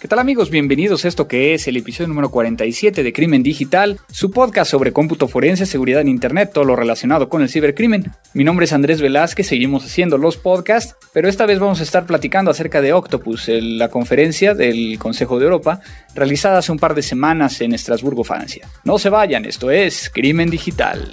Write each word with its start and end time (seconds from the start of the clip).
¿Qué 0.00 0.06
tal 0.06 0.20
amigos? 0.20 0.50
Bienvenidos 0.50 1.04
a 1.04 1.08
esto 1.08 1.26
que 1.26 1.54
es 1.54 1.66
el 1.66 1.76
episodio 1.76 2.06
número 2.06 2.30
47 2.30 3.02
de 3.02 3.12
Crimen 3.12 3.42
Digital, 3.42 3.98
su 4.12 4.30
podcast 4.30 4.70
sobre 4.70 4.92
cómputo 4.92 5.26
forense, 5.26 5.66
seguridad 5.66 6.02
en 6.02 6.08
Internet, 6.08 6.52
todo 6.54 6.62
lo 6.62 6.76
relacionado 6.76 7.28
con 7.28 7.42
el 7.42 7.48
cibercrimen. 7.48 8.12
Mi 8.32 8.44
nombre 8.44 8.66
es 8.66 8.72
Andrés 8.72 9.00
Velázquez, 9.00 9.48
seguimos 9.48 9.84
haciendo 9.84 10.16
los 10.16 10.36
podcasts, 10.36 10.94
pero 11.12 11.28
esta 11.28 11.46
vez 11.46 11.58
vamos 11.58 11.80
a 11.80 11.82
estar 11.82 12.06
platicando 12.06 12.52
acerca 12.52 12.80
de 12.80 12.92
Octopus, 12.92 13.48
la 13.48 13.88
conferencia 13.88 14.54
del 14.54 15.00
Consejo 15.00 15.40
de 15.40 15.46
Europa, 15.46 15.80
realizada 16.14 16.58
hace 16.58 16.70
un 16.70 16.78
par 16.78 16.94
de 16.94 17.02
semanas 17.02 17.60
en 17.60 17.72
Estrasburgo, 17.72 18.22
Francia. 18.22 18.68
No 18.84 19.00
se 19.00 19.10
vayan, 19.10 19.46
esto 19.46 19.68
es 19.72 20.12
Crimen 20.14 20.48
Digital. 20.48 21.12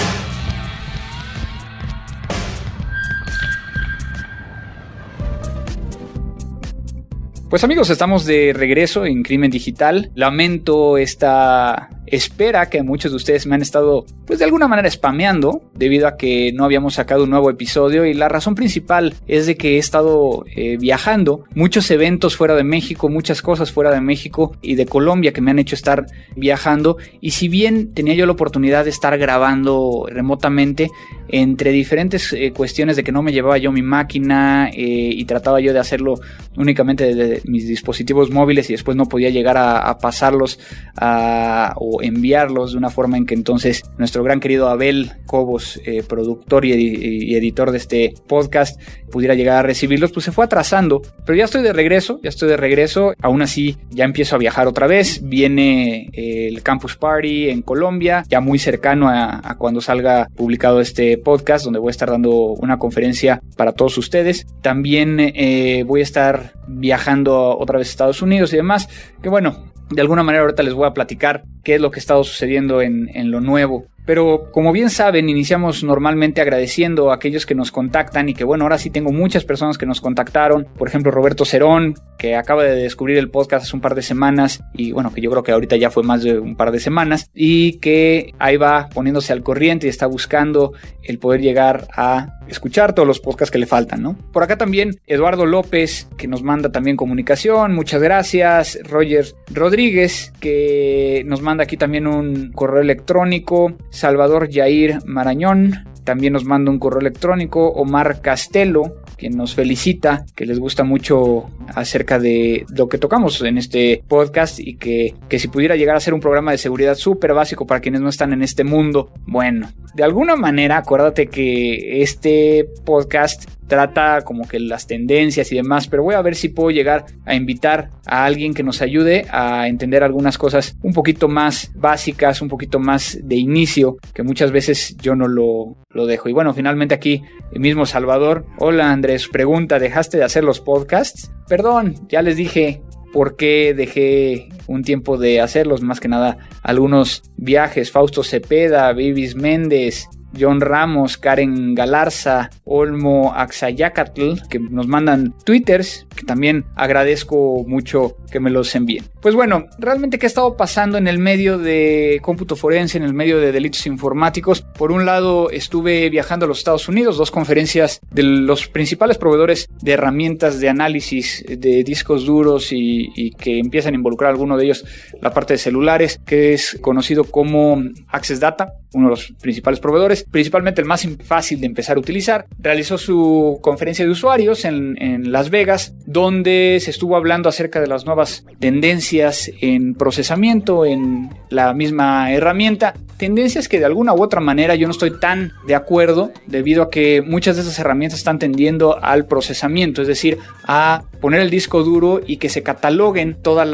Pues 7.51 7.65
amigos, 7.65 7.89
estamos 7.89 8.23
de 8.23 8.53
regreso 8.55 9.05
en 9.05 9.23
Crimen 9.23 9.51
Digital. 9.51 10.09
Lamento 10.15 10.97
esta 10.97 11.89
espera 12.05 12.69
que 12.69 12.81
muchos 12.81 13.11
de 13.11 13.17
ustedes 13.17 13.45
me 13.45 13.55
han 13.55 13.61
estado, 13.61 14.05
pues 14.25 14.39
de 14.39 14.45
alguna 14.45 14.69
manera 14.69 14.89
spameando, 14.89 15.61
debido 15.73 16.07
a 16.07 16.15
que 16.15 16.53
no 16.53 16.63
habíamos 16.63 16.93
sacado 16.93 17.25
un 17.25 17.29
nuevo 17.29 17.49
episodio. 17.49 18.05
Y 18.05 18.13
la 18.13 18.29
razón 18.29 18.55
principal 18.55 19.15
es 19.27 19.47
de 19.47 19.57
que 19.57 19.75
he 19.75 19.77
estado 19.79 20.45
eh, 20.55 20.77
viajando, 20.77 21.43
muchos 21.53 21.91
eventos 21.91 22.37
fuera 22.37 22.55
de 22.55 22.63
México, 22.63 23.09
muchas 23.09 23.41
cosas 23.41 23.69
fuera 23.73 23.91
de 23.91 23.99
México 23.99 24.55
y 24.61 24.75
de 24.75 24.85
Colombia 24.85 25.33
que 25.33 25.41
me 25.41 25.51
han 25.51 25.59
hecho 25.59 25.75
estar 25.75 26.05
viajando. 26.37 26.95
Y 27.19 27.31
si 27.31 27.49
bien 27.49 27.93
tenía 27.93 28.13
yo 28.13 28.25
la 28.25 28.31
oportunidad 28.31 28.85
de 28.85 28.91
estar 28.91 29.17
grabando 29.17 30.05
remotamente, 30.09 30.89
entre 31.27 31.71
diferentes 31.71 32.33
eh, 32.33 32.51
cuestiones 32.51 32.95
de 32.95 33.03
que 33.03 33.11
no 33.11 33.21
me 33.21 33.31
llevaba 33.31 33.57
yo 33.57 33.71
mi 33.71 33.81
máquina 33.81 34.69
eh, 34.69 34.75
y 34.75 35.25
trataba 35.25 35.59
yo 35.59 35.73
de 35.73 35.79
hacerlo 35.79 36.15
únicamente 36.57 37.13
desde 37.13 37.41
mis 37.49 37.67
dispositivos 37.67 38.29
móviles 38.29 38.69
y 38.69 38.73
después 38.73 38.97
no 38.97 39.05
podía 39.05 39.29
llegar 39.29 39.57
a, 39.57 39.97
pasarlos 39.97 40.59
a, 40.97 41.73
enviarlos 42.01 42.73
de 42.73 42.77
una 42.77 42.89
forma 42.89 43.17
en 43.17 43.25
que 43.25 43.33
entonces 43.33 43.83
nuestro 43.97 44.23
gran 44.23 44.39
querido 44.39 44.67
Abel 44.69 45.11
Cobos, 45.25 45.79
eh, 45.85 46.03
productor 46.07 46.65
y, 46.65 47.35
editor 47.35 47.71
de 47.71 47.77
este 47.77 48.13
podcast, 48.27 48.79
pudiera 49.09 49.35
llegar 49.35 49.57
a 49.57 49.63
recibirlos, 49.63 50.11
pues 50.11 50.25
se 50.25 50.31
fue 50.31 50.45
atrasando. 50.45 51.01
Pero 51.25 51.37
ya 51.37 51.45
estoy 51.45 51.61
de 51.61 51.73
regreso, 51.73 52.19
ya 52.23 52.29
estoy 52.29 52.49
de 52.49 52.57
regreso. 52.57 53.13
Aún 53.21 53.41
así, 53.41 53.77
ya 53.89 54.05
empiezo 54.05 54.35
a 54.35 54.39
viajar 54.39 54.67
otra 54.67 54.87
vez. 54.87 55.21
Viene 55.23 56.09
el 56.13 56.61
Campus 56.63 56.97
Party 56.97 57.49
en 57.49 57.61
Colombia, 57.61 58.23
ya 58.27 58.41
muy 58.41 58.59
cercano 58.59 59.09
a, 59.09 59.55
cuando 59.57 59.81
salga 59.81 60.27
publicado 60.35 60.81
este 60.81 61.10
podcast, 61.17 61.65
donde 61.65 61.79
voy 61.79 61.89
a 61.89 61.91
estar 61.91 62.09
dando 62.09 62.31
una 62.31 62.77
conferencia 62.77 63.41
para 63.57 63.73
todos 63.73 63.97
ustedes. 63.97 64.47
También 64.61 65.17
eh, 65.19 65.83
voy 65.85 66.01
a 66.01 66.03
estar 66.03 66.53
viajando 66.67 67.57
otra 67.57 67.77
vez 67.77 67.87
a 67.87 67.91
Estados 67.91 68.21
Unidos 68.21 68.53
y 68.53 68.57
demás. 68.57 68.89
Que 69.21 69.29
bueno, 69.29 69.71
de 69.89 70.01
alguna 70.01 70.23
manera 70.23 70.43
ahorita 70.43 70.63
les 70.63 70.73
voy 70.73 70.87
a 70.87 70.93
platicar 70.93 71.43
qué 71.63 71.75
es 71.75 71.81
lo 71.81 71.91
que 71.91 71.99
ha 71.99 72.01
estado 72.01 72.23
sucediendo 72.23 72.81
en, 72.81 73.09
lo 73.31 73.39
nuevo 73.39 73.85
pero 74.05 74.51
como 74.51 74.71
bien 74.71 74.89
saben, 74.89 75.29
iniciamos 75.29 75.83
normalmente 75.83 76.41
agradeciendo 76.41 77.11
a 77.11 77.15
aquellos 77.15 77.45
que 77.45 77.55
nos 77.55 77.71
contactan 77.71 78.29
y 78.29 78.33
que 78.33 78.43
bueno, 78.43 78.65
ahora 78.65 78.77
sí 78.77 78.89
tengo 78.89 79.11
muchas 79.11 79.45
personas 79.45 79.77
que 79.77 79.85
nos 79.85 80.01
contactaron. 80.01 80.65
Por 80.77 80.87
ejemplo, 80.87 81.11
Roberto 81.11 81.45
Cerón, 81.45 81.93
que 82.17 82.35
acaba 82.35 82.63
de 82.63 82.75
descubrir 82.75 83.17
el 83.17 83.29
podcast 83.29 83.65
hace 83.65 83.75
un 83.75 83.81
par 83.81 83.95
de 83.95 84.01
semanas 84.01 84.63
y 84.73 84.91
bueno, 84.91 85.13
que 85.13 85.21
yo 85.21 85.29
creo 85.29 85.43
que 85.43 85.51
ahorita 85.51 85.77
ya 85.77 85.91
fue 85.91 86.03
más 86.03 86.23
de 86.23 86.39
un 86.39 86.55
par 86.55 86.71
de 86.71 86.79
semanas 86.79 87.29
y 87.33 87.73
que 87.73 88.33
ahí 88.39 88.57
va 88.57 88.89
poniéndose 88.93 89.33
al 89.33 89.43
corriente 89.43 89.85
y 89.85 89.89
está 89.89 90.07
buscando 90.07 90.73
el 91.03 91.19
poder 91.19 91.41
llegar 91.41 91.87
a 91.95 92.39
escuchar 92.47 92.93
todos 92.93 93.07
los 93.07 93.19
podcasts 93.19 93.51
que 93.51 93.59
le 93.59 93.65
faltan, 93.65 94.01
¿no? 94.01 94.17
Por 94.33 94.43
acá 94.43 94.57
también 94.57 94.99
Eduardo 95.07 95.45
López, 95.45 96.07
que 96.17 96.27
nos 96.27 96.43
manda 96.43 96.71
también 96.71 96.97
comunicación, 96.97 97.73
muchas 97.73 98.01
gracias. 98.01 98.79
Roger 98.83 99.25
Rodríguez, 99.51 100.33
que 100.39 101.23
nos 101.25 101.41
manda 101.41 101.50
aquí 101.59 101.75
también 101.75 102.07
un 102.07 102.51
correo 102.51 102.81
electrónico. 102.81 103.73
Salvador 103.89 104.49
Jair 104.51 104.99
Marañón, 105.05 105.83
también 106.03 106.33
nos 106.33 106.45
manda 106.45 106.71
un 106.71 106.79
correo 106.79 107.01
electrónico. 107.01 107.67
Omar 107.69 108.21
Castelo, 108.21 108.97
quien 109.17 109.37
nos 109.37 109.53
felicita, 109.53 110.25
que 110.35 110.45
les 110.45 110.59
gusta 110.59 110.83
mucho 110.83 111.49
acerca 111.75 112.19
de 112.19 112.65
lo 112.75 112.89
que 112.89 112.97
tocamos 112.97 113.41
en 113.41 113.57
este 113.57 114.03
podcast 114.07 114.59
y 114.59 114.75
que, 114.75 115.13
que 115.29 115.39
si 115.39 115.47
pudiera 115.47 115.75
llegar 115.75 115.95
a 115.95 115.99
ser 115.99 116.13
un 116.13 116.19
programa 116.19 116.51
de 116.51 116.57
seguridad 116.57 116.95
súper 116.95 117.33
básico 117.33 117.67
para 117.67 117.81
quienes 117.81 118.01
no 118.01 118.09
están 118.09 118.33
en 118.33 118.41
este 118.41 118.63
mundo, 118.63 119.11
bueno, 119.25 119.69
de 119.93 120.03
alguna 120.03 120.35
manera 120.35 120.77
acuérdate 120.77 121.27
que 121.27 122.01
este 122.01 122.67
podcast 122.83 123.45
trata 123.71 124.19
como 124.25 124.45
que 124.49 124.59
las 124.59 124.85
tendencias 124.85 125.49
y 125.49 125.55
demás, 125.55 125.87
pero 125.87 126.03
voy 126.03 126.15
a 126.15 126.21
ver 126.21 126.35
si 126.35 126.49
puedo 126.49 126.71
llegar 126.71 127.05
a 127.25 127.35
invitar 127.35 127.89
a 128.05 128.25
alguien 128.25 128.53
que 128.53 128.63
nos 128.63 128.81
ayude 128.81 129.25
a 129.31 129.69
entender 129.69 130.03
algunas 130.03 130.37
cosas 130.37 130.75
un 130.83 130.91
poquito 130.91 131.29
más 131.29 131.71
básicas, 131.73 132.41
un 132.41 132.49
poquito 132.49 132.79
más 132.79 133.17
de 133.23 133.37
inicio, 133.37 133.95
que 134.13 134.23
muchas 134.23 134.51
veces 134.51 134.97
yo 134.97 135.15
no 135.15 135.29
lo, 135.29 135.77
lo 135.89 136.05
dejo. 136.05 136.27
Y 136.27 136.33
bueno, 136.33 136.53
finalmente 136.53 136.93
aquí 136.93 137.23
el 137.53 137.61
mismo 137.61 137.85
Salvador. 137.85 138.45
Hola 138.57 138.91
Andrés, 138.91 139.29
pregunta, 139.31 139.79
¿dejaste 139.79 140.17
de 140.17 140.25
hacer 140.25 140.43
los 140.43 140.59
podcasts? 140.59 141.31
Perdón, 141.47 141.95
ya 142.09 142.21
les 142.21 142.35
dije, 142.35 142.81
por 143.13 143.37
qué 143.37 143.73
dejé 143.73 144.49
un 144.67 144.83
tiempo 144.83 145.17
de 145.17 145.39
hacerlos, 145.39 145.81
más 145.81 146.01
que 146.01 146.09
nada 146.09 146.39
algunos 146.61 147.23
viajes, 147.37 147.89
Fausto 147.89 148.21
Cepeda, 148.21 148.91
Vivis 148.91 149.33
Méndez, 149.33 150.09
John 150.39 150.61
Ramos, 150.61 151.17
Karen 151.17 151.75
Galarza, 151.75 152.49
Olmo 152.63 153.33
Axayacatl, 153.35 154.47
que 154.49 154.59
nos 154.59 154.87
mandan 154.87 155.33
twitters, 155.43 156.07
que 156.15 156.23
también 156.23 156.65
agradezco 156.75 157.63
mucho 157.67 158.17
que 158.31 158.39
me 158.39 158.49
los 158.49 158.73
envíen. 158.75 159.05
Pues 159.21 159.35
bueno, 159.35 159.67
realmente 159.77 160.17
qué 160.17 160.25
ha 160.25 160.27
estado 160.27 160.57
pasando 160.57 160.97
en 160.97 161.07
el 161.07 161.19
medio 161.19 161.57
de 161.57 162.19
cómputo 162.21 162.55
forense, 162.55 162.97
en 162.97 163.03
el 163.03 163.13
medio 163.13 163.39
de 163.39 163.51
delitos 163.51 163.85
informáticos. 163.85 164.61
Por 164.61 164.91
un 164.91 165.05
lado, 165.05 165.51
estuve 165.51 166.09
viajando 166.09 166.45
a 166.45 166.47
los 166.47 166.59
Estados 166.59 166.87
Unidos, 166.87 167.17
dos 167.17 167.29
conferencias 167.29 167.99
de 168.09 168.23
los 168.23 168.67
principales 168.67 169.17
proveedores 169.17 169.67
de 169.81 169.91
herramientas 169.91 170.59
de 170.59 170.69
análisis 170.69 171.43
de 171.47 171.83
discos 171.83 172.25
duros 172.25 172.71
y, 172.71 173.11
y 173.15 173.31
que 173.31 173.59
empiezan 173.59 173.93
a 173.93 173.97
involucrar 173.97 174.31
alguno 174.31 174.57
de 174.57 174.65
ellos 174.65 174.85
la 175.21 175.33
parte 175.33 175.53
de 175.53 175.59
celulares, 175.59 176.19
que 176.25 176.53
es 176.53 176.79
conocido 176.81 177.25
como 177.25 177.83
Access 178.07 178.39
Data, 178.39 178.73
uno 178.93 179.07
de 179.07 179.11
los 179.11 179.33
principales 179.39 179.79
proveedores 179.79 180.20
principalmente 180.29 180.81
el 180.81 180.87
más 180.87 181.07
fácil 181.23 181.59
de 181.59 181.67
empezar 181.67 181.97
a 181.97 181.99
utilizar. 181.99 182.45
Realizó 182.59 182.97
su 182.97 183.59
conferencia 183.61 184.05
de 184.05 184.11
usuarios 184.11 184.65
en, 184.65 185.01
en 185.01 185.31
Las 185.31 185.49
Vegas, 185.49 185.93
donde 186.05 186.79
se 186.81 186.91
estuvo 186.91 187.15
hablando 187.15 187.49
acerca 187.49 187.79
de 187.79 187.87
las 187.87 188.05
nuevas 188.05 188.45
tendencias 188.59 189.51
en 189.61 189.95
procesamiento 189.95 190.85
en 190.85 191.29
la 191.49 191.73
misma 191.73 192.31
herramienta. 192.31 192.93
Tendencias 193.17 193.67
que 193.67 193.79
de 193.79 193.85
alguna 193.85 194.13
u 194.13 194.21
otra 194.23 194.41
manera 194.41 194.75
yo 194.75 194.87
no 194.87 194.91
estoy 194.91 195.19
tan 195.19 195.53
de 195.67 195.75
acuerdo 195.75 196.31
debido 196.47 196.83
a 196.83 196.89
que 196.89 197.21
muchas 197.21 197.55
de 197.55 197.61
esas 197.61 197.77
herramientas 197.79 198.19
están 198.19 198.39
tendiendo 198.39 198.97
al 199.01 199.25
procesamiento, 199.25 200.01
es 200.01 200.07
decir, 200.07 200.37
a 200.65 201.03
poner 201.19 201.41
el 201.41 201.51
disco 201.51 201.83
duro 201.83 202.19
y 202.25 202.37
que 202.37 202.49
se 202.49 202.63
cataloguen 202.63 203.37
todos 203.41 203.67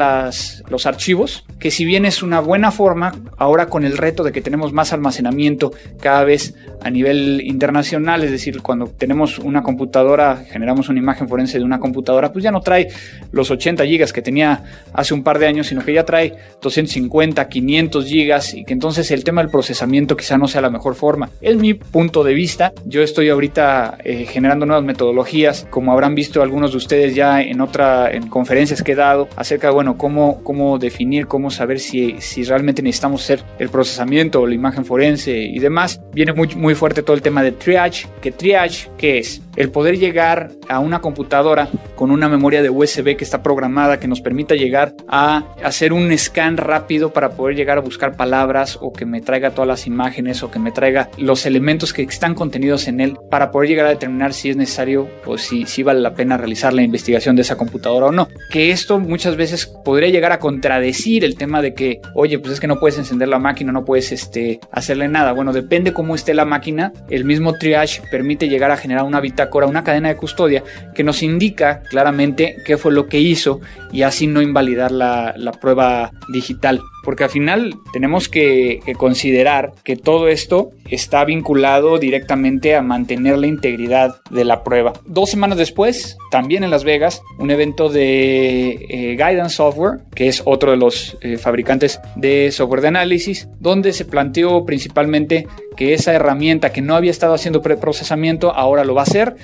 los 0.68 0.86
archivos, 0.86 1.46
que 1.58 1.70
si 1.70 1.84
bien 1.84 2.04
es 2.04 2.22
una 2.22 2.40
buena 2.40 2.70
forma, 2.70 3.14
ahora 3.38 3.66
con 3.66 3.84
el 3.84 3.96
reto 3.96 4.22
de 4.22 4.32
que 4.32 4.42
tenemos 4.42 4.72
más 4.72 4.92
almacenamiento 4.92 5.72
cada 6.00 6.24
vez 6.24 6.37
a 6.82 6.90
nivel 6.90 7.40
internacional, 7.44 8.22
es 8.22 8.30
decir, 8.30 8.62
cuando 8.62 8.86
tenemos 8.86 9.38
una 9.38 9.62
computadora, 9.62 10.44
generamos 10.48 10.88
una 10.88 10.98
imagen 10.98 11.28
forense 11.28 11.58
de 11.58 11.64
una 11.64 11.78
computadora, 11.80 12.32
pues 12.32 12.42
ya 12.42 12.50
no 12.50 12.60
trae 12.60 12.88
los 13.32 13.50
80 13.50 13.84
gigas 13.84 14.12
que 14.12 14.22
tenía 14.22 14.62
hace 14.92 15.14
un 15.14 15.22
par 15.22 15.38
de 15.38 15.46
años, 15.46 15.66
sino 15.66 15.84
que 15.84 15.92
ya 15.92 16.04
trae 16.04 16.34
250, 16.62 17.48
500 17.48 18.06
gigas 18.06 18.54
y 18.54 18.64
que 18.64 18.72
entonces 18.72 19.10
el 19.10 19.24
tema 19.24 19.42
del 19.42 19.50
procesamiento 19.50 20.16
quizá 20.16 20.38
no 20.38 20.48
sea 20.48 20.60
la 20.60 20.70
mejor 20.70 20.94
forma. 20.94 21.30
Es 21.40 21.56
mi 21.56 21.74
punto 21.74 22.24
de 22.24 22.34
vista. 22.34 22.72
Yo 22.84 23.02
estoy 23.02 23.28
ahorita 23.28 23.98
eh, 24.04 24.26
generando 24.26 24.66
nuevas 24.66 24.84
metodologías, 24.84 25.66
como 25.70 25.92
habrán 25.92 26.14
visto 26.14 26.42
algunos 26.42 26.72
de 26.72 26.76
ustedes 26.76 27.14
ya 27.14 27.42
en 27.42 27.60
otra 27.60 28.10
en 28.10 28.28
conferencias 28.28 28.82
que 28.82 28.92
he 28.92 28.96
dado 28.96 29.28
acerca 29.36 29.68
de 29.68 29.74
bueno 29.74 29.96
cómo 29.96 30.42
cómo 30.42 30.78
definir, 30.78 31.26
cómo 31.26 31.50
saber 31.50 31.80
si 31.80 32.16
si 32.20 32.44
realmente 32.44 32.82
necesitamos 32.82 33.22
hacer 33.22 33.42
el 33.58 33.68
procesamiento 33.68 34.40
o 34.40 34.46
la 34.46 34.54
imagen 34.54 34.84
forense 34.84 35.36
y 35.38 35.58
demás. 35.58 36.00
Viene 36.28 36.36
muy, 36.36 36.54
muy 36.56 36.74
fuerte 36.74 37.02
todo 37.02 37.16
el 37.16 37.22
tema 37.22 37.42
de 37.42 37.52
triage. 37.52 38.06
¿Que 38.20 38.30
triage 38.30 38.90
qué 38.98 39.18
es? 39.18 39.40
El 39.58 39.72
poder 39.72 39.98
llegar 39.98 40.52
a 40.68 40.78
una 40.78 41.00
computadora 41.00 41.68
con 41.96 42.12
una 42.12 42.28
memoria 42.28 42.62
de 42.62 42.70
USB 42.70 43.16
que 43.16 43.24
está 43.24 43.42
programada, 43.42 43.98
que 43.98 44.06
nos 44.06 44.20
permita 44.20 44.54
llegar 44.54 44.94
a 45.08 45.52
hacer 45.64 45.92
un 45.92 46.16
scan 46.16 46.56
rápido 46.56 47.12
para 47.12 47.30
poder 47.30 47.56
llegar 47.56 47.76
a 47.76 47.80
buscar 47.80 48.16
palabras 48.16 48.78
o 48.80 48.92
que 48.92 49.04
me 49.04 49.20
traiga 49.20 49.50
todas 49.50 49.66
las 49.66 49.88
imágenes 49.88 50.44
o 50.44 50.50
que 50.52 50.60
me 50.60 50.70
traiga 50.70 51.10
los 51.18 51.44
elementos 51.44 51.92
que 51.92 52.02
están 52.02 52.36
contenidos 52.36 52.86
en 52.86 53.00
él 53.00 53.18
para 53.32 53.50
poder 53.50 53.68
llegar 53.68 53.86
a 53.86 53.90
determinar 53.90 54.32
si 54.32 54.50
es 54.50 54.56
necesario 54.56 55.08
o 55.26 55.36
si, 55.38 55.64
vale 55.82 56.00
la 56.00 56.14
pena 56.14 56.36
realizar 56.36 56.72
la 56.72 56.82
investigación 56.82 57.34
de 57.34 57.42
esa 57.42 57.56
computadora 57.56 58.06
o 58.06 58.12
no. 58.12 58.28
Que 58.52 58.70
esto 58.70 59.00
muchas 59.00 59.34
veces 59.34 59.66
podría 59.66 60.08
llegar 60.08 60.30
a 60.30 60.38
contradecir 60.38 61.24
el 61.24 61.34
tema 61.34 61.62
de 61.62 61.74
que, 61.74 62.00
oye, 62.14 62.38
pues 62.38 62.52
es 62.52 62.60
que 62.60 62.68
no 62.68 62.78
puedes 62.78 62.96
encender 62.96 63.26
la 63.26 63.40
máquina, 63.40 63.72
no 63.72 63.84
puedes 63.84 64.12
este, 64.12 64.60
hacerle 64.70 65.08
nada. 65.08 65.32
Bueno, 65.32 65.52
depende 65.52 65.92
cómo 65.92 66.14
esté 66.14 66.32
la 66.32 66.44
máquina. 66.44 66.92
El 67.10 67.24
mismo 67.24 67.54
triage 67.54 68.02
permite 68.08 68.48
llegar 68.48 68.70
a 68.70 68.76
generar 68.76 69.02
una 69.02 69.20
bitácora, 69.20 69.47
una 69.52 69.84
cadena 69.84 70.08
de 70.08 70.16
custodia 70.16 70.62
que 70.94 71.04
nos 71.04 71.22
indica 71.22 71.82
claramente 71.82 72.56
qué 72.64 72.76
fue 72.76 72.92
lo 72.92 73.06
que 73.06 73.20
hizo 73.20 73.60
y 73.92 74.02
así 74.02 74.26
no 74.26 74.42
invalidar 74.42 74.92
la 74.92 75.52
prueba 75.60 76.10
digital 76.28 76.80
porque 77.08 77.24
al 77.24 77.30
final 77.30 77.74
tenemos 77.90 78.28
que, 78.28 78.82
considerar 78.98 79.72
que 79.82 79.96
todo 79.96 80.28
esto 80.28 80.72
está 80.90 81.24
vinculado 81.24 81.98
directamente 81.98 82.76
a 82.76 82.82
mantener 82.82 83.38
la 83.38 83.46
integridad 83.46 84.16
de 84.28 84.44
la 84.44 84.62
prueba. 84.62 84.92
Dos 85.06 85.30
semanas 85.30 85.56
después, 85.56 86.18
también 86.30 86.64
en 86.64 86.70
Las 86.70 86.84
Vegas, 86.84 87.22
un 87.38 87.50
evento 87.50 87.88
de 87.88 88.72
eh, 88.90 89.12
Guidance 89.12 89.56
Software, 89.56 90.00
que 90.14 90.28
es 90.28 90.42
otro 90.44 90.72
de 90.72 90.76
los 90.76 91.16
eh, 91.22 91.38
fabricantes 91.38 91.98
de 92.14 92.52
software 92.52 92.82
de 92.82 92.88
análisis, 92.88 93.48
donde 93.58 93.94
se 93.94 94.04
planteó 94.04 94.66
principalmente 94.66 95.46
que 95.78 95.94
esa 95.94 96.12
herramienta 96.12 96.72
que 96.72 96.82
no 96.82 96.94
había 96.94 97.10
estado 97.10 97.32
haciendo 97.32 97.62
preprocesamiento 97.62 98.54
ahora 98.54 98.84
lo 98.84 98.94
va 98.94 99.00
a 99.00 99.04
hacer 99.04 99.34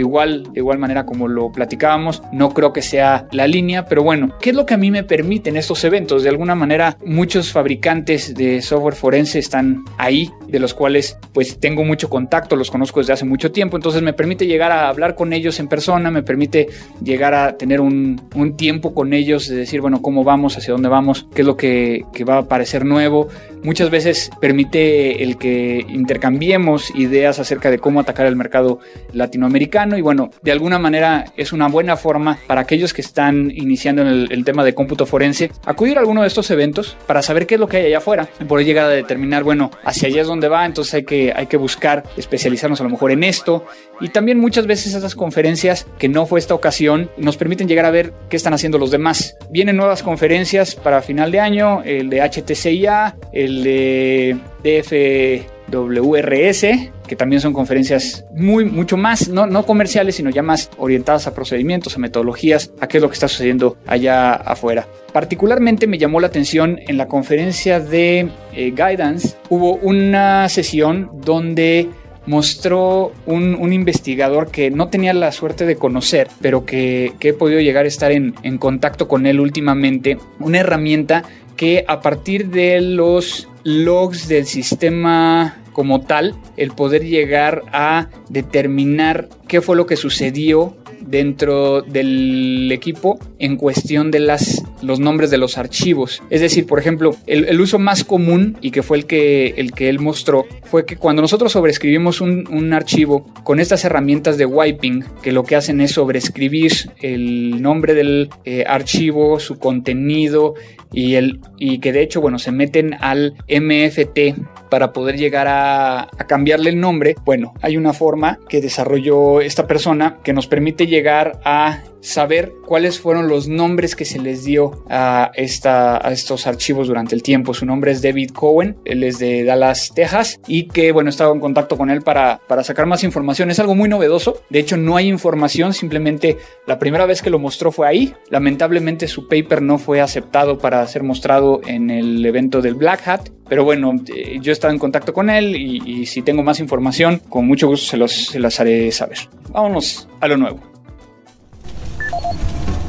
igual, 0.00 0.44
de 0.52 0.60
igual 0.60 0.78
manera 0.78 1.04
como 1.04 1.28
lo 1.28 1.50
platicábamos, 1.52 2.22
no 2.32 2.50
creo 2.50 2.72
que 2.72 2.82
sea 2.82 3.26
la 3.32 3.46
línea, 3.46 3.84
pero 3.84 4.02
bueno, 4.02 4.34
¿qué 4.40 4.50
es 4.50 4.56
lo 4.56 4.66
que 4.66 4.74
a 4.74 4.78
mí 4.78 4.90
me 4.90 5.04
permiten 5.04 5.56
estos 5.56 5.84
eventos? 5.84 6.22
De 6.22 6.28
alguna 6.28 6.54
manera, 6.54 6.96
muchos 7.04 7.52
fabricantes 7.52 8.34
de 8.34 8.62
software 8.62 8.94
forense 8.94 9.38
están 9.38 9.84
ahí, 9.96 10.30
de 10.46 10.58
los 10.58 10.74
cuales 10.74 11.18
pues 11.32 11.58
tengo 11.58 11.84
mucho 11.84 12.08
contacto, 12.08 12.56
los 12.56 12.70
conozco 12.70 13.00
desde 13.00 13.12
hace 13.12 13.24
mucho 13.24 13.52
tiempo, 13.52 13.76
entonces 13.76 14.02
me 14.02 14.12
permite 14.12 14.46
llegar 14.46 14.72
a 14.72 14.88
hablar 14.88 15.14
con 15.14 15.32
ellos 15.32 15.60
en 15.60 15.68
persona, 15.68 16.10
me 16.10 16.22
permite 16.22 16.68
llegar 17.02 17.34
a 17.34 17.56
tener 17.56 17.80
un, 17.80 18.18
tiempo 18.56 18.94
con 18.94 19.12
ellos, 19.12 19.48
de 19.48 19.56
decir, 19.56 19.80
bueno, 19.80 20.00
cómo 20.00 20.24
vamos, 20.24 20.56
hacia 20.56 20.72
dónde 20.72 20.88
vamos, 20.88 21.26
qué 21.34 21.42
es 21.42 21.46
lo 21.46 21.56
que, 21.56 22.04
que 22.12 22.24
va 22.24 22.38
a 22.38 22.48
parecer 22.48 22.84
nuevo. 22.84 23.28
Muchas 23.62 23.90
veces 23.90 24.30
permite 24.40 25.22
el 25.22 25.36
que 25.36 25.84
intercambiemos 25.88 26.94
ideas 26.94 27.38
acerca 27.38 27.70
de 27.70 27.78
cómo 27.78 28.00
atacar 28.00 28.26
el 28.26 28.36
mercado 28.36 28.80
latinoamericano 29.12 29.98
y 29.98 30.00
bueno, 30.00 30.30
de 30.42 30.52
alguna 30.52 30.78
manera 30.78 31.26
es 31.36 31.52
una 31.52 31.68
buena 31.68 31.96
forma 31.96 32.38
para 32.46 32.62
aquellos 32.62 32.92
que 32.92 33.00
están 33.00 33.50
iniciando 33.54 34.02
en 34.02 34.08
el, 34.30 34.44
tema 34.44 34.64
de 34.64 34.74
cómputo 34.74 35.04
forense 35.04 35.50
acudir 35.66 35.98
a 35.98 36.00
alguno 36.00 36.22
de 36.22 36.28
estos 36.28 36.50
eventos 36.50 36.96
para 37.06 37.22
saber 37.22 37.46
qué 37.46 37.56
es 37.56 37.60
lo 37.60 37.68
que 37.68 37.78
hay 37.78 37.86
allá 37.86 37.98
afuera 37.98 38.28
y 38.40 38.44
poder 38.44 38.64
llegar 38.64 38.86
a 38.86 38.88
determinar, 38.88 39.44
bueno, 39.44 39.70
hacia 39.84 40.08
allá 40.08 40.22
es 40.22 40.26
donde 40.26 40.48
va, 40.48 40.64
entonces 40.64 40.94
hay 40.94 41.04
que, 41.04 41.32
hay 41.34 41.46
que 41.46 41.56
buscar 41.56 42.04
especializarnos 42.16 42.80
a 42.80 42.84
lo 42.84 42.90
mejor 42.90 43.10
en 43.10 43.24
esto 43.24 43.66
y 44.00 44.08
también 44.10 44.38
muchas 44.38 44.66
veces 44.66 44.94
esas 44.94 45.14
conferencias, 45.14 45.86
que 45.98 46.08
no 46.08 46.26
fue 46.26 46.38
esta 46.38 46.54
ocasión, 46.54 47.10
nos 47.16 47.36
permiten 47.36 47.68
llegar 47.68 47.84
a 47.84 47.90
ver 47.90 48.12
qué 48.28 48.36
están 48.36 48.54
haciendo 48.54 48.78
los 48.78 48.90
demás. 48.90 49.36
Vienen 49.50 49.76
nuevas 49.76 50.02
conferencias 50.02 50.74
para 50.76 51.02
final 51.02 51.32
de 51.32 51.40
año, 51.40 51.82
el 51.84 52.08
de 52.08 52.20
HTCIA, 52.22 53.16
el 53.32 53.47
de 53.62 54.36
DF 54.62 55.46
WRS, 55.70 56.90
que 57.06 57.16
también 57.16 57.40
son 57.40 57.52
conferencias 57.52 58.24
muy, 58.34 58.64
mucho 58.64 58.96
más, 58.96 59.28
no, 59.28 59.46
no 59.46 59.64
comerciales, 59.64 60.16
sino 60.16 60.30
ya 60.30 60.42
más 60.42 60.70
orientadas 60.78 61.26
a 61.26 61.34
procedimientos, 61.34 61.96
a 61.96 61.98
metodologías, 61.98 62.72
a 62.80 62.88
qué 62.88 62.98
es 62.98 63.02
lo 63.02 63.08
que 63.08 63.14
está 63.14 63.28
sucediendo 63.28 63.76
allá 63.86 64.32
afuera. 64.32 64.86
Particularmente 65.12 65.86
me 65.86 65.98
llamó 65.98 66.20
la 66.20 66.28
atención 66.28 66.78
en 66.86 66.96
la 66.96 67.06
conferencia 67.06 67.80
de 67.80 68.28
eh, 68.52 68.70
Guidance, 68.70 69.36
hubo 69.48 69.74
una 69.76 70.48
sesión 70.48 71.10
donde 71.24 71.88
mostró 72.26 73.12
un, 73.24 73.72
investigador 73.72 74.50
que 74.50 74.70
no 74.70 74.88
tenía 74.88 75.14
la 75.14 75.32
suerte 75.32 75.64
de 75.64 75.76
conocer, 75.76 76.28
pero 76.42 76.66
que, 76.66 77.14
he 77.18 77.32
podido 77.32 77.60
llegar 77.60 77.86
a 77.86 77.88
estar 77.88 78.12
en, 78.12 78.34
en 78.42 78.58
contacto 78.58 79.08
con 79.08 79.26
él 79.26 79.40
últimamente, 79.40 80.18
una 80.38 80.58
herramienta 80.58 81.24
que 81.58 81.84
a 81.88 82.00
partir 82.00 82.48
de 82.48 82.80
los 82.80 83.48
logs 83.64 84.28
del 84.28 84.46
sistema 84.46 85.60
como 85.72 86.00
tal, 86.00 86.34
el 86.56 86.70
poder 86.70 87.04
llegar 87.04 87.62
a 87.72 88.08
determinar 88.28 89.28
qué 89.48 89.60
fue 89.60 89.76
lo 89.76 89.84
que 89.84 89.96
sucedió 89.96 90.76
dentro 91.00 91.82
del 91.82 92.70
equipo 92.72 93.18
en 93.38 93.56
cuestión 93.56 94.10
de 94.10 94.20
las, 94.20 94.64
los 94.82 95.00
nombres 95.00 95.30
de 95.30 95.38
los 95.38 95.58
archivos. 95.58 96.22
Es 96.30 96.40
decir, 96.40 96.66
por 96.66 96.78
ejemplo, 96.78 97.16
el, 97.26 97.60
uso 97.60 97.78
más 97.78 98.04
común 98.04 98.56
y 98.60 98.70
que 98.70 98.82
fue 98.82 98.98
el 98.98 99.06
que, 99.06 99.54
el 99.56 99.72
que 99.72 99.88
él 99.88 100.00
mostró 100.00 100.46
fue 100.64 100.86
que 100.86 100.96
cuando 100.96 101.22
nosotros 101.22 101.52
sobreescribimos 101.52 102.20
un, 102.20 102.46
un 102.48 102.72
archivo 102.72 103.26
con 103.42 103.58
estas 103.58 103.84
herramientas 103.84 104.38
de 104.38 104.46
wiping, 104.46 105.04
que 105.22 105.32
lo 105.32 105.44
que 105.44 105.56
hacen 105.56 105.80
es 105.80 105.92
sobreescribir 105.92 106.72
el 107.00 107.60
nombre 107.62 107.94
del 107.94 108.30
eh, 108.44 108.64
archivo, 108.66 109.40
su 109.40 109.58
contenido 109.58 110.54
y, 110.92 111.14
el, 111.14 111.40
y 111.58 111.78
que 111.78 111.92
de 111.92 112.02
hecho, 112.02 112.20
bueno, 112.20 112.38
se 112.38 112.52
meten 112.52 112.94
al 113.00 113.34
MFT 113.48 114.68
para 114.70 114.92
poder 114.92 115.16
llegar 115.16 115.46
a, 115.48 116.02
a 116.02 116.26
cambiarle 116.26 116.70
el 116.70 116.80
nombre. 116.80 117.14
Bueno, 117.24 117.54
hay 117.62 117.76
una 117.76 117.92
forma 117.92 118.38
que 118.48 118.60
desarrolló 118.60 119.40
esta 119.40 119.66
persona 119.66 120.18
que 120.22 120.32
nos 120.32 120.46
permite 120.46 120.86
llegar 120.86 121.40
a 121.44 121.82
saber 122.00 122.52
cuáles 122.64 123.00
fueron 123.00 123.28
los 123.28 123.48
nombres 123.48 123.96
que 123.96 124.04
se 124.04 124.18
les 124.18 124.44
dio 124.44 124.84
a, 124.88 125.30
esta, 125.34 125.96
a 126.06 126.12
estos 126.12 126.46
archivos 126.46 126.88
durante 126.88 127.14
el 127.14 127.22
tiempo. 127.22 127.54
Su 127.54 127.66
nombre 127.66 127.92
es 127.92 128.02
David 128.02 128.30
Cohen, 128.30 128.76
él 128.84 129.04
es 129.04 129.18
de 129.18 129.44
Dallas, 129.44 129.92
Texas, 129.94 130.40
y 130.46 130.68
que 130.68 130.92
bueno, 130.92 131.10
estaba 131.10 131.32
en 131.32 131.40
contacto 131.40 131.76
con 131.76 131.90
él 131.90 132.02
para, 132.02 132.40
para 132.46 132.64
sacar 132.64 132.86
más 132.86 133.04
información. 133.04 133.50
Es 133.50 133.58
algo 133.58 133.74
muy 133.74 133.88
novedoso, 133.88 134.42
de 134.50 134.58
hecho 134.58 134.76
no 134.76 134.96
hay 134.96 135.08
información, 135.08 135.72
simplemente 135.74 136.38
la 136.66 136.78
primera 136.78 137.06
vez 137.06 137.22
que 137.22 137.30
lo 137.30 137.38
mostró 137.38 137.72
fue 137.72 137.86
ahí. 137.86 138.14
Lamentablemente 138.30 139.08
su 139.08 139.28
paper 139.28 139.62
no 139.62 139.78
fue 139.78 140.00
aceptado 140.00 140.58
para 140.58 140.86
ser 140.86 141.02
mostrado 141.02 141.60
en 141.66 141.90
el 141.90 142.24
evento 142.24 142.60
del 142.60 142.74
Black 142.74 143.06
Hat, 143.06 143.28
pero 143.48 143.64
bueno, 143.64 143.94
eh, 144.14 144.38
yo 144.40 144.52
estaba 144.52 144.72
en 144.72 144.78
contacto 144.78 145.12
con 145.12 145.30
él 145.30 145.56
y, 145.56 146.06
si 146.06 146.22
tengo 146.22 146.42
más 146.42 146.60
información, 146.60 147.20
con 147.28 147.46
mucho 147.46 147.66
gusto 147.66 147.86
se, 147.86 147.96
los, 147.96 148.12
se 148.12 148.38
las 148.38 148.60
haré 148.60 148.92
saber. 148.92 149.18
Vámonos 149.50 150.08
a 150.20 150.28
lo 150.28 150.36
nuevo. 150.36 150.67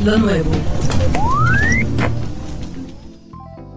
Lo 0.03 0.17
nuevo. 0.17 0.49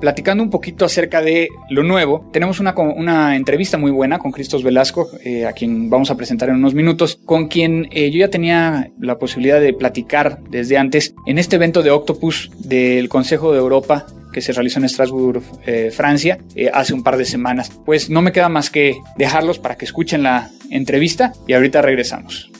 Platicando 0.00 0.42
un 0.42 0.50
poquito 0.50 0.84
acerca 0.84 1.20
de 1.20 1.48
lo 1.68 1.82
nuevo, 1.82 2.28
tenemos 2.32 2.60
una, 2.60 2.74
una 2.76 3.36
entrevista 3.36 3.76
muy 3.76 3.90
buena 3.90 4.18
con 4.18 4.30
Cristos 4.30 4.62
Velasco, 4.62 5.08
eh, 5.24 5.46
a 5.46 5.52
quien 5.52 5.90
vamos 5.90 6.10
a 6.10 6.16
presentar 6.16 6.48
en 6.48 6.56
unos 6.56 6.74
minutos, 6.74 7.18
con 7.24 7.48
quien 7.48 7.88
eh, 7.90 8.10
yo 8.10 8.18
ya 8.18 8.28
tenía 8.28 8.90
la 9.00 9.18
posibilidad 9.18 9.60
de 9.60 9.72
platicar 9.72 10.40
desde 10.48 10.78
antes 10.78 11.14
en 11.26 11.38
este 11.38 11.56
evento 11.56 11.82
de 11.82 11.90
Octopus 11.90 12.50
del 12.58 13.08
Consejo 13.08 13.52
de 13.52 13.58
Europa 13.58 14.06
que 14.32 14.40
se 14.40 14.52
realizó 14.52 14.78
en 14.78 14.86
Estrasburgo, 14.86 15.42
eh, 15.66 15.90
Francia, 15.92 16.38
hace 16.72 16.94
un 16.94 17.02
par 17.02 17.16
de 17.16 17.24
semanas. 17.24 17.70
Pues 17.84 18.10
no 18.10 18.22
me 18.22 18.32
queda 18.32 18.48
más 18.48 18.70
que 18.70 18.96
dejarlos 19.18 19.58
para 19.58 19.76
que 19.76 19.84
escuchen 19.84 20.22
la 20.22 20.50
entrevista 20.70 21.32
y 21.46 21.52
ahorita 21.52 21.82
regresamos. 21.82 22.51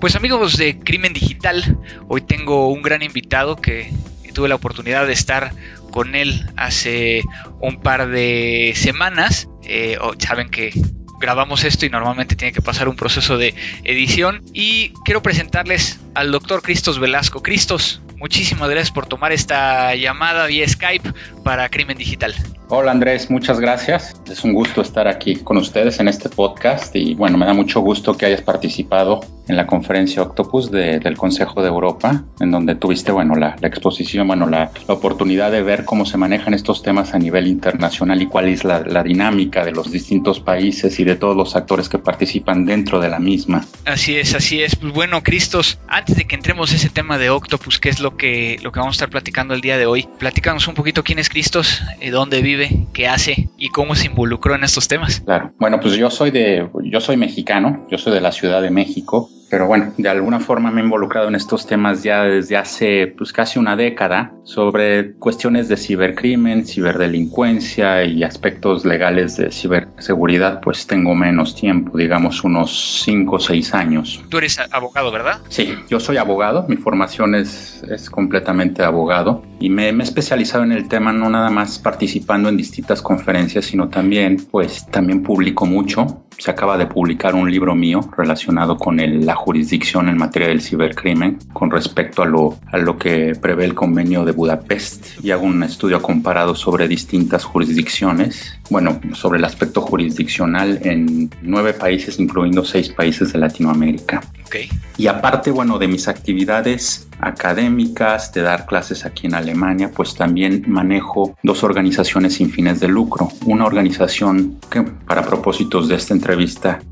Pues 0.00 0.16
amigos 0.16 0.56
de 0.56 0.78
Crimen 0.78 1.12
Digital, 1.12 1.76
hoy 2.08 2.22
tengo 2.22 2.70
un 2.70 2.80
gran 2.80 3.02
invitado 3.02 3.56
que 3.56 3.92
tuve 4.32 4.48
la 4.48 4.54
oportunidad 4.54 5.06
de 5.06 5.12
estar 5.12 5.52
con 5.90 6.14
él 6.14 6.48
hace 6.56 7.22
un 7.60 7.82
par 7.82 8.08
de 8.08 8.72
semanas. 8.76 9.50
Eh, 9.64 9.98
saben 10.18 10.48
que 10.48 10.72
grabamos 11.20 11.64
esto 11.64 11.84
y 11.84 11.90
normalmente 11.90 12.34
tiene 12.34 12.52
que 12.52 12.62
pasar 12.62 12.88
un 12.88 12.96
proceso 12.96 13.36
de 13.36 13.54
edición. 13.84 14.40
Y 14.54 14.94
quiero 15.04 15.22
presentarles 15.22 16.00
al 16.14 16.32
doctor 16.32 16.62
Cristos 16.62 16.98
Velasco. 16.98 17.42
Cristos, 17.42 18.00
muchísimas 18.16 18.70
gracias 18.70 18.92
por 18.92 19.04
tomar 19.04 19.32
esta 19.32 19.94
llamada 19.96 20.46
vía 20.46 20.66
Skype 20.66 21.12
para 21.44 21.68
Crimen 21.68 21.98
Digital. 21.98 22.34
Hola 22.72 22.92
Andrés, 22.92 23.28
muchas 23.32 23.58
gracias. 23.58 24.14
Es 24.30 24.44
un 24.44 24.52
gusto 24.52 24.80
estar 24.80 25.08
aquí 25.08 25.34
con 25.34 25.56
ustedes 25.56 25.98
en 25.98 26.06
este 26.06 26.28
podcast 26.28 26.94
y 26.94 27.14
bueno, 27.14 27.36
me 27.36 27.44
da 27.44 27.52
mucho 27.52 27.80
gusto 27.80 28.16
que 28.16 28.26
hayas 28.26 28.42
participado 28.42 29.18
en 29.48 29.56
la 29.56 29.66
conferencia 29.66 30.22
Octopus 30.22 30.70
del 30.70 31.16
Consejo 31.16 31.62
de 31.62 31.66
Europa, 31.66 32.22
en 32.38 32.52
donde 32.52 32.76
tuviste 32.76 33.10
bueno 33.10 33.34
la, 33.34 33.56
exposición, 33.62 34.28
bueno 34.28 34.46
la, 34.46 34.70
oportunidad 34.86 35.50
de 35.50 35.62
ver 35.62 35.84
cómo 35.84 36.06
se 36.06 36.16
manejan 36.16 36.54
estos 36.54 36.84
temas 36.84 37.12
a 37.12 37.18
nivel 37.18 37.48
internacional 37.48 38.22
y 38.22 38.26
cuál 38.26 38.46
es 38.46 38.62
la, 38.62 38.78
la, 38.86 39.02
dinámica 39.02 39.64
de 39.64 39.72
los 39.72 39.90
distintos 39.90 40.38
países 40.38 41.00
y 41.00 41.04
de 41.04 41.16
todos 41.16 41.36
los 41.36 41.56
actores 41.56 41.88
que 41.88 41.98
participan 41.98 42.64
dentro 42.64 43.00
de 43.00 43.08
la 43.08 43.18
misma. 43.18 43.66
Así 43.86 44.16
es, 44.16 44.32
así 44.36 44.62
es. 44.62 44.76
Pues 44.76 44.92
bueno, 44.92 45.24
Cristos, 45.24 45.80
antes 45.88 46.14
de 46.14 46.24
que 46.24 46.36
entremos 46.36 46.72
a 46.72 46.76
ese 46.76 46.88
tema 46.88 47.18
de 47.18 47.30
Octopus, 47.30 47.80
que 47.80 47.88
es 47.88 47.98
lo 47.98 48.16
que 48.16 48.58
lo 48.62 48.70
que 48.70 48.78
vamos 48.78 48.92
a 48.92 48.98
estar 48.98 49.10
platicando 49.10 49.54
el 49.54 49.60
día 49.60 49.76
de 49.76 49.86
hoy, 49.86 50.06
platícanos 50.20 50.68
un 50.68 50.74
poquito 50.74 51.02
quién 51.02 51.18
es 51.18 51.28
Cristos, 51.28 51.82
dónde 52.12 52.40
vive 52.40 52.59
qué 52.92 53.08
hace 53.08 53.49
y 53.60 53.68
cómo 53.68 53.94
se 53.94 54.06
involucró 54.06 54.56
en 54.56 54.64
estos 54.64 54.88
temas. 54.88 55.20
Claro, 55.20 55.52
bueno, 55.58 55.78
pues 55.78 55.94
yo 55.94 56.10
soy 56.10 56.32
de, 56.32 56.68
yo 56.82 57.00
soy 57.00 57.16
mexicano, 57.16 57.86
yo 57.90 57.98
soy 57.98 58.12
de 58.14 58.20
la 58.20 58.32
Ciudad 58.32 58.62
de 58.62 58.70
México, 58.70 59.30
pero 59.50 59.66
bueno, 59.66 59.92
de 59.98 60.08
alguna 60.08 60.38
forma 60.38 60.70
me 60.70 60.80
he 60.80 60.84
involucrado 60.84 61.26
en 61.28 61.34
estos 61.34 61.66
temas 61.66 62.04
ya 62.04 62.22
desde 62.22 62.56
hace 62.56 63.08
pues 63.08 63.32
casi 63.32 63.58
una 63.58 63.74
década 63.74 64.32
sobre 64.44 65.14
cuestiones 65.14 65.68
de 65.68 65.76
cibercrimen, 65.76 66.64
ciberdelincuencia 66.64 68.04
y 68.04 68.22
aspectos 68.22 68.84
legales 68.84 69.36
de 69.36 69.50
ciberseguridad, 69.50 70.60
pues 70.60 70.86
tengo 70.86 71.16
menos 71.16 71.56
tiempo, 71.56 71.98
digamos 71.98 72.44
unos 72.44 73.02
5 73.04 73.36
o 73.36 73.40
6 73.40 73.74
años. 73.74 74.24
Tú 74.28 74.38
eres 74.38 74.58
abogado, 74.70 75.10
¿verdad? 75.10 75.40
Sí, 75.48 75.74
yo 75.88 75.98
soy 75.98 76.16
abogado, 76.16 76.64
mi 76.68 76.76
formación 76.76 77.34
es, 77.34 77.82
es 77.90 78.08
completamente 78.08 78.84
abogado 78.84 79.42
y 79.58 79.68
me, 79.68 79.92
me, 79.92 80.04
he 80.04 80.06
especializado 80.06 80.62
en 80.62 80.72
el 80.72 80.88
tema 80.88 81.12
no 81.12 81.28
nada 81.28 81.50
más 81.50 81.80
participando 81.80 82.48
en 82.48 82.56
distintas 82.56 83.02
conferencias, 83.02 83.49
sino 83.60 83.88
también 83.88 84.36
pues 84.50 84.86
también 84.86 85.22
publico 85.22 85.66
mucho. 85.66 86.24
Se 86.40 86.50
acaba 86.50 86.78
de 86.78 86.86
publicar 86.86 87.34
un 87.34 87.50
libro 87.50 87.74
mío 87.74 88.00
relacionado 88.16 88.78
con 88.78 88.98
el, 88.98 89.26
la 89.26 89.34
jurisdicción 89.34 90.08
en 90.08 90.16
materia 90.16 90.48
del 90.48 90.62
cibercrimen 90.62 91.38
con 91.52 91.70
respecto 91.70 92.22
a 92.22 92.26
lo, 92.26 92.58
a 92.72 92.78
lo 92.78 92.96
que 92.96 93.34
prevé 93.38 93.66
el 93.66 93.74
convenio 93.74 94.24
de 94.24 94.32
Budapest 94.32 95.22
y 95.22 95.32
hago 95.32 95.44
un 95.44 95.62
estudio 95.62 96.00
comparado 96.00 96.54
sobre 96.54 96.88
distintas 96.88 97.44
jurisdicciones, 97.44 98.58
bueno, 98.70 98.98
sobre 99.12 99.38
el 99.38 99.44
aspecto 99.44 99.82
jurisdiccional 99.82 100.80
en 100.82 101.28
nueve 101.42 101.74
países, 101.74 102.18
incluyendo 102.18 102.64
seis 102.64 102.88
países 102.88 103.34
de 103.34 103.38
Latinoamérica. 103.38 104.22
Okay. 104.46 104.68
Y 104.96 105.06
aparte, 105.06 105.50
bueno, 105.52 105.78
de 105.78 105.86
mis 105.88 106.08
actividades 106.08 107.06
académicas, 107.20 108.32
de 108.32 108.40
dar 108.40 108.66
clases 108.66 109.04
aquí 109.04 109.26
en 109.26 109.34
Alemania, 109.34 109.92
pues 109.94 110.16
también 110.16 110.64
manejo 110.66 111.36
dos 111.42 111.62
organizaciones 111.62 112.34
sin 112.34 112.50
fines 112.50 112.80
de 112.80 112.88
lucro. 112.88 113.28
Una 113.44 113.66
organización 113.66 114.56
que 114.70 114.82
para 114.82 115.22
propósitos 115.22 115.86
de 115.86 115.96
esta 115.96 116.14
entrevista 116.14 116.29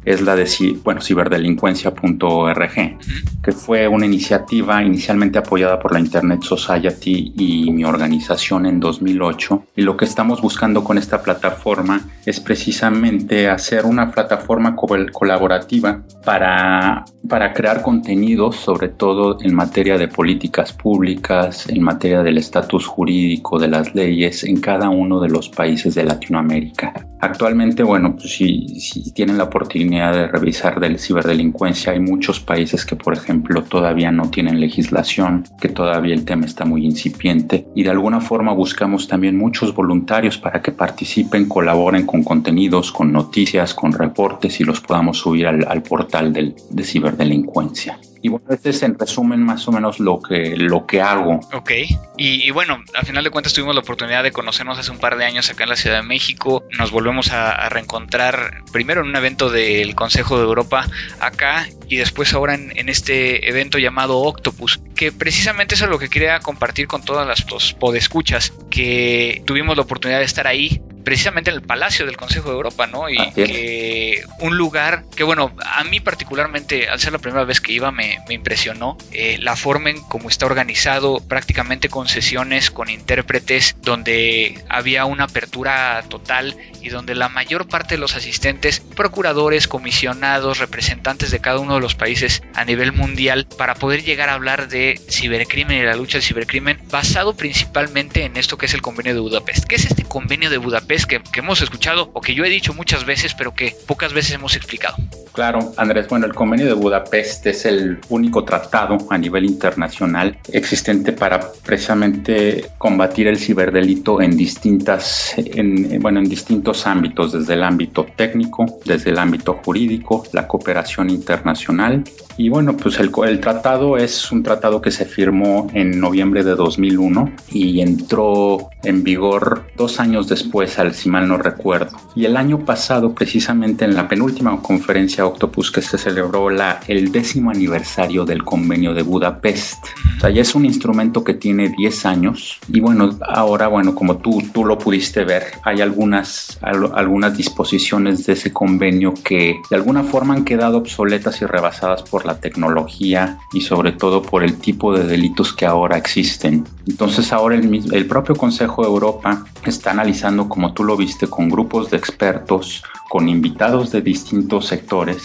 es 0.05 0.21
la 0.21 0.35
de 0.35 0.49
bueno, 0.83 1.01
ciberdelincuencia.org, 1.01 2.99
que 3.43 3.53
fue 3.53 3.87
una 3.87 4.07
iniciativa 4.07 4.83
inicialmente 4.83 5.39
apoyada 5.39 5.79
por 5.79 5.93
la 5.93 6.01
Internet 6.01 6.43
Society 6.43 7.33
y 7.37 7.71
mi 7.71 7.85
organización 7.85 8.67
en 8.67 8.81
2008. 8.81 9.67
Y 9.77 9.83
lo 9.83 9.97
que 9.97 10.07
estamos 10.07 10.41
buscando 10.41 10.83
con 10.83 10.99
esta 10.99 11.23
plataforma 11.23 12.01
es 12.27 12.41
precisamente 12.41 13.49
hacer 13.49 13.87
una 13.87 14.11
plataforma 14.11 14.75
colaborativa 14.77 16.03
para, 16.25 17.05
para 17.29 17.53
crear 17.53 17.83
contenidos, 17.83 18.57
sobre 18.57 18.89
todo 18.89 19.39
en 19.41 19.55
materia 19.55 19.99
de 19.99 20.09
políticas 20.09 20.73
públicas, 20.73 21.69
en 21.69 21.83
materia 21.83 22.23
del 22.23 22.39
estatus 22.39 22.87
jurídico 22.87 23.59
de 23.59 23.69
las 23.69 23.95
leyes 23.95 24.43
en 24.45 24.61
cada 24.61 24.89
uno 24.89 25.21
de 25.21 25.29
los 25.29 25.49
países 25.49 25.95
de 25.95 26.05
Latinoamérica. 26.05 26.93
Actualmente, 27.21 27.83
bueno, 27.83 28.15
pues 28.17 28.33
si, 28.33 28.69
si 28.81 29.13
tienen 29.13 29.28
la 29.37 29.45
oportunidad 29.45 30.13
de 30.15 30.27
revisar 30.29 30.81
del 30.81 30.99
ciberdelincuencia, 30.99 31.93
hay 31.93 32.01
muchos 32.01 32.41
países 32.41 32.87
que, 32.87 32.97
por 32.97 33.13
ejemplo, 33.15 33.63
todavía 33.63 34.11
no 34.11 34.31
tienen 34.31 34.61
legislación, 34.61 35.45
que 35.61 35.69
todavía 35.69 36.15
el 36.15 36.25
tema 36.25 36.47
está 36.47 36.65
muy 36.65 36.87
incipiente 36.87 37.67
y 37.75 37.83
de 37.83 37.91
alguna 37.91 38.21
forma 38.21 38.53
buscamos 38.53 39.09
también 39.09 39.37
muchos 39.37 39.75
voluntarios 39.75 40.39
para 40.39 40.63
que 40.63 40.73
participen, 40.73 41.49
colaboren 41.49 42.07
con 42.07 42.23
contenidos, 42.23 42.93
con 42.93 43.13
noticias, 43.13 43.75
con 43.75 43.93
reportes 43.93 44.61
y 44.61 44.65
los 44.65 44.81
podamos 44.81 45.19
subir 45.19 45.47
al, 45.47 45.67
al 45.69 45.83
portal 45.83 46.33
del, 46.33 46.55
de 46.71 46.85
ciberdelincuencia. 46.85 47.99
Y 48.23 48.29
bueno, 48.29 48.47
este 48.51 48.71
es 48.71 48.83
en 48.83 48.99
resumen 48.99 49.43
más 49.43 49.67
o 49.69 49.73
menos 49.73 50.01
lo 50.01 50.21
que, 50.21 50.57
lo 50.57 50.87
que 50.87 51.01
hago. 51.01 51.41
Ok, 51.53 51.71
y, 52.17 52.47
y, 52.47 52.51
bueno, 52.51 52.83
al 52.95 53.07
final 53.07 53.25
de 53.25 53.31
cuentas 53.31 53.53
tuvimos 53.53 53.75
la 53.75 53.81
oportunidad 53.81 54.23
de 54.23 54.33
conocernos 54.33 54.79
hace 54.79 54.91
un 54.91 54.99
par 54.99 55.17
de 55.17 55.25
años 55.25 55.51
acá 55.51 55.65
en 55.65 55.71
la 55.71 55.77
Ciudad 55.77 55.97
de 55.97 56.03
México. 56.03 56.65
Nos 56.79 56.91
volvemos 56.91 57.33
a, 57.33 57.69
reencontrar 57.69 58.63
primero 58.73 59.03
en 59.03 59.09
un 59.09 59.17
evento 59.17 59.51
del 59.51 59.95
Consejo 59.95 60.39
de 60.39 60.45
Europa 60.45 60.87
acá 61.21 61.69
y 61.89 61.97
después 61.97 62.35
ahora 62.35 62.55
en, 62.55 62.89
este 62.89 63.49
evento 63.49 63.79
llamado 63.79 64.19
Octopus, 64.19 64.81
que 64.95 65.13
precisamente 65.13 65.75
eso 65.75 65.85
es 65.85 65.91
lo 65.91 65.99
que 65.99 66.09
quería 66.09 66.41
compartir 66.41 66.87
con 66.87 67.03
todas 67.03 67.27
las 67.27 67.45
podescuchas, 67.75 68.53
que 68.71 69.43
tuvimos 69.47 69.77
la 69.77 69.83
oportunidad 69.83 70.19
de 70.19 70.25
estar 70.25 70.47
ahí 70.47 70.83
precisamente 71.09 71.49
en 71.49 71.57
el 71.57 71.63
Palacio 71.63 72.05
del 72.05 72.19
Consejo 72.19 72.51
de 72.51 72.57
Europa, 72.57 72.87
¿no? 72.87 73.09
Y 73.09 73.17
que 73.33 74.23
un 74.41 74.59
lugar 74.59 75.05
que, 75.17 75.25
bueno, 75.25 75.55
a 75.65 75.83
mí 75.85 76.01
particularmente, 76.01 76.91
al 76.91 77.01
ser 77.01 77.15
la 77.15 77.19
primera 77.19 77.45
vez 77.45 77.63
que 77.63 77.73
iba, 77.73 77.91
me, 77.91 78.19
me 78.29 78.35
impresionó 78.35 78.99
eh, 79.13 79.39
la 79.41 79.57
forma 79.57 79.89
en 79.89 80.03
cómo 80.03 80.29
está 80.29 80.45
organizado, 80.45 81.21
prácticamente 81.27 81.89
con 81.89 82.09
sesiones, 82.09 82.71
con 82.71 82.91
intérpretes, 82.91 83.77
donde 83.81 84.63
había 84.69 85.07
una 85.07 85.25
apertura 85.25 86.05
total 86.11 86.55
y 86.83 86.91
donde 86.91 87.15
la 87.15 87.31
mayor 87.31 87.67
parte 87.67 87.95
de 87.95 88.01
los 88.01 88.15
asistentes, 88.15 88.81
procuradores, 88.81 89.67
comisionados, 89.67 90.59
representantes 90.59 91.31
de 91.31 91.41
cada 91.41 91.59
uno 91.59 91.77
de 91.77 91.81
los 91.81 91.95
países 91.95 92.43
a 92.53 92.67
nivel 92.67 92.93
mundial, 92.93 93.47
para 93.57 93.77
poder 93.77 94.05
llegar 94.05 94.29
a 94.29 94.35
hablar 94.35 94.69
de 94.69 95.01
cibercrimen 95.09 95.79
y 95.79 95.85
la 95.85 95.97
lucha 95.97 96.19
del 96.19 96.23
cibercrimen, 96.23 96.79
basado 96.91 97.35
principalmente 97.35 98.25
en 98.25 98.37
esto 98.37 98.59
que 98.59 98.67
es 98.67 98.75
el 98.75 98.83
convenio 98.83 99.15
de 99.15 99.21
Budapest. 99.21 99.65
¿Qué 99.65 99.77
es 99.77 99.87
este 99.87 100.05
convenio 100.05 100.51
de 100.51 100.59
Budapest 100.59 100.98
que, 101.07 101.23
hemos 101.35 101.61
escuchado 101.61 102.11
o 102.15 102.21
que 102.21 102.35
yo 102.35 102.45
he 102.45 102.49
dicho 102.49 102.75
muchas 102.75 103.05
veces, 103.05 103.35
pero 103.35 103.55
que 103.55 103.75
pocas 103.87 104.13
veces 104.13 104.33
hemos 104.33 104.57
explicado? 104.57 104.97
Claro, 105.39 105.73
Andrés, 105.77 106.09
bueno, 106.09 106.27
el 106.27 106.35
convenio 106.35 106.67
de 106.67 106.73
Budapest 106.73 107.47
es 107.47 107.65
el 107.65 108.01
único 108.09 108.43
tratado 108.43 108.99
a 109.09 109.17
nivel 109.17 109.45
internacional 109.45 110.37
existente 110.51 111.13
para 111.13 111.39
precisamente 111.65 112.73
combatir 112.77 113.29
el 113.29 113.39
ciberdelito 113.39 114.21
en 114.21 114.37
distintas, 114.37 115.35
en, 115.37 116.01
bueno, 116.03 116.19
en 116.19 116.29
distintos 116.29 116.89
ámbitos, 116.89 117.31
desde 117.35 117.55
el 117.55 117.63
ámbito 117.63 118.05
técnico, 118.17 118.81
desde 118.85 119.11
el 119.11 119.19
ámbito 119.21 119.61
jurídico, 119.65 120.25
la 120.33 120.49
cooperación 120.49 121.09
internacional. 121.09 122.03
Y 122.37 122.49
bueno, 122.49 122.77
pues 122.77 122.99
el, 122.99 123.13
el 123.27 123.39
tratado 123.39 123.97
es 123.97 124.33
un 124.33 124.43
tratado 124.43 124.81
que 124.83 124.91
se 124.91 125.05
firmó 125.05 125.69
en 125.73 126.01
noviembre 126.01 126.43
de 126.43 126.57
2001 126.57 127.33
y 127.53 127.81
entró 127.81 128.71
en 128.83 129.05
vigor 129.05 129.67
dos 129.77 130.01
años 130.01 130.29
después, 130.29 130.79
al 130.79 130.95
si 130.95 131.09
mal 131.09 131.29
no 131.29 131.39
recuerdo. 131.39 131.97
Y 132.17 132.25
el 132.25 132.37
año 132.37 132.65
pasado, 132.65 133.15
precisamente 133.15 133.85
en 133.85 133.95
la 133.95 134.09
penúltima 134.09 134.61
conferencia 134.63 135.28
Octopus 135.29 135.71
que 135.71 135.83
se 135.83 135.99
celebró 135.99 136.51
la, 136.51 136.81
el 136.89 137.13
décimo 137.13 137.51
aniversario 137.51 138.25
del 138.25 138.45
convenio 138.45 138.95
de 138.95 139.03
Budapest. 139.03 139.85
O 140.17 140.21
sea, 140.21 140.31
ya 140.31 140.43
es 140.43 140.55
un 140.55 140.65
instrumento 140.65 141.25
que 141.25 141.35
tiene 141.35 141.69
10 141.69 142.07
años 142.07 142.59
y 142.69 142.81
bueno, 142.81 143.11
ahora, 143.29 143.69
bueno, 143.69 143.95
como 143.95 144.19
tú, 144.19 144.43
tú 144.53 144.65
lo 144.65 144.79
pudiste 144.79 145.25
ver, 145.25 145.45
hay 145.65 145.81
algunas, 145.81 146.59
al, 146.63 146.91
algunas 146.95 147.37
disposiciones 147.37 148.27
de 148.27 148.33
ese 148.33 148.53
convenio 148.53 149.15
que 149.15 149.61
de 149.71 149.77
alguna 149.77 150.03
forma 150.03 150.35
han 150.35 150.45
quedado 150.45 150.79
obsoletas 150.79 151.41
y 151.43 151.47
rebasadas 151.47 152.03
por 152.03 152.27
la 152.27 152.41
tecnología 152.41 153.39
y 153.53 153.61
sobre 153.61 153.93
todo 153.93 154.23
por 154.23 154.43
el 154.43 154.57
tipo 154.59 154.97
de 154.97 155.07
delitos 155.07 155.53
que 155.53 155.67
ahora 155.67 155.97
existen. 155.97 156.65
Entonces 156.87 157.33
ahora 157.33 157.57
el, 157.57 157.69
el 157.93 158.07
propio 158.07 158.35
Consejo 158.35 158.83
de 158.83 158.89
Europa 158.89 159.45
está 159.65 159.91
analizando, 159.91 160.49
como 160.49 160.73
tú 160.73 160.85
lo 160.85 160.97
viste, 160.97 161.27
con 161.27 161.49
grupos 161.49 161.91
de 161.91 161.97
expertos, 161.97 162.83
con 163.09 163.29
invitados 163.29 163.91
de 163.91 164.03
distintos 164.03 164.67
sectores 164.67 165.18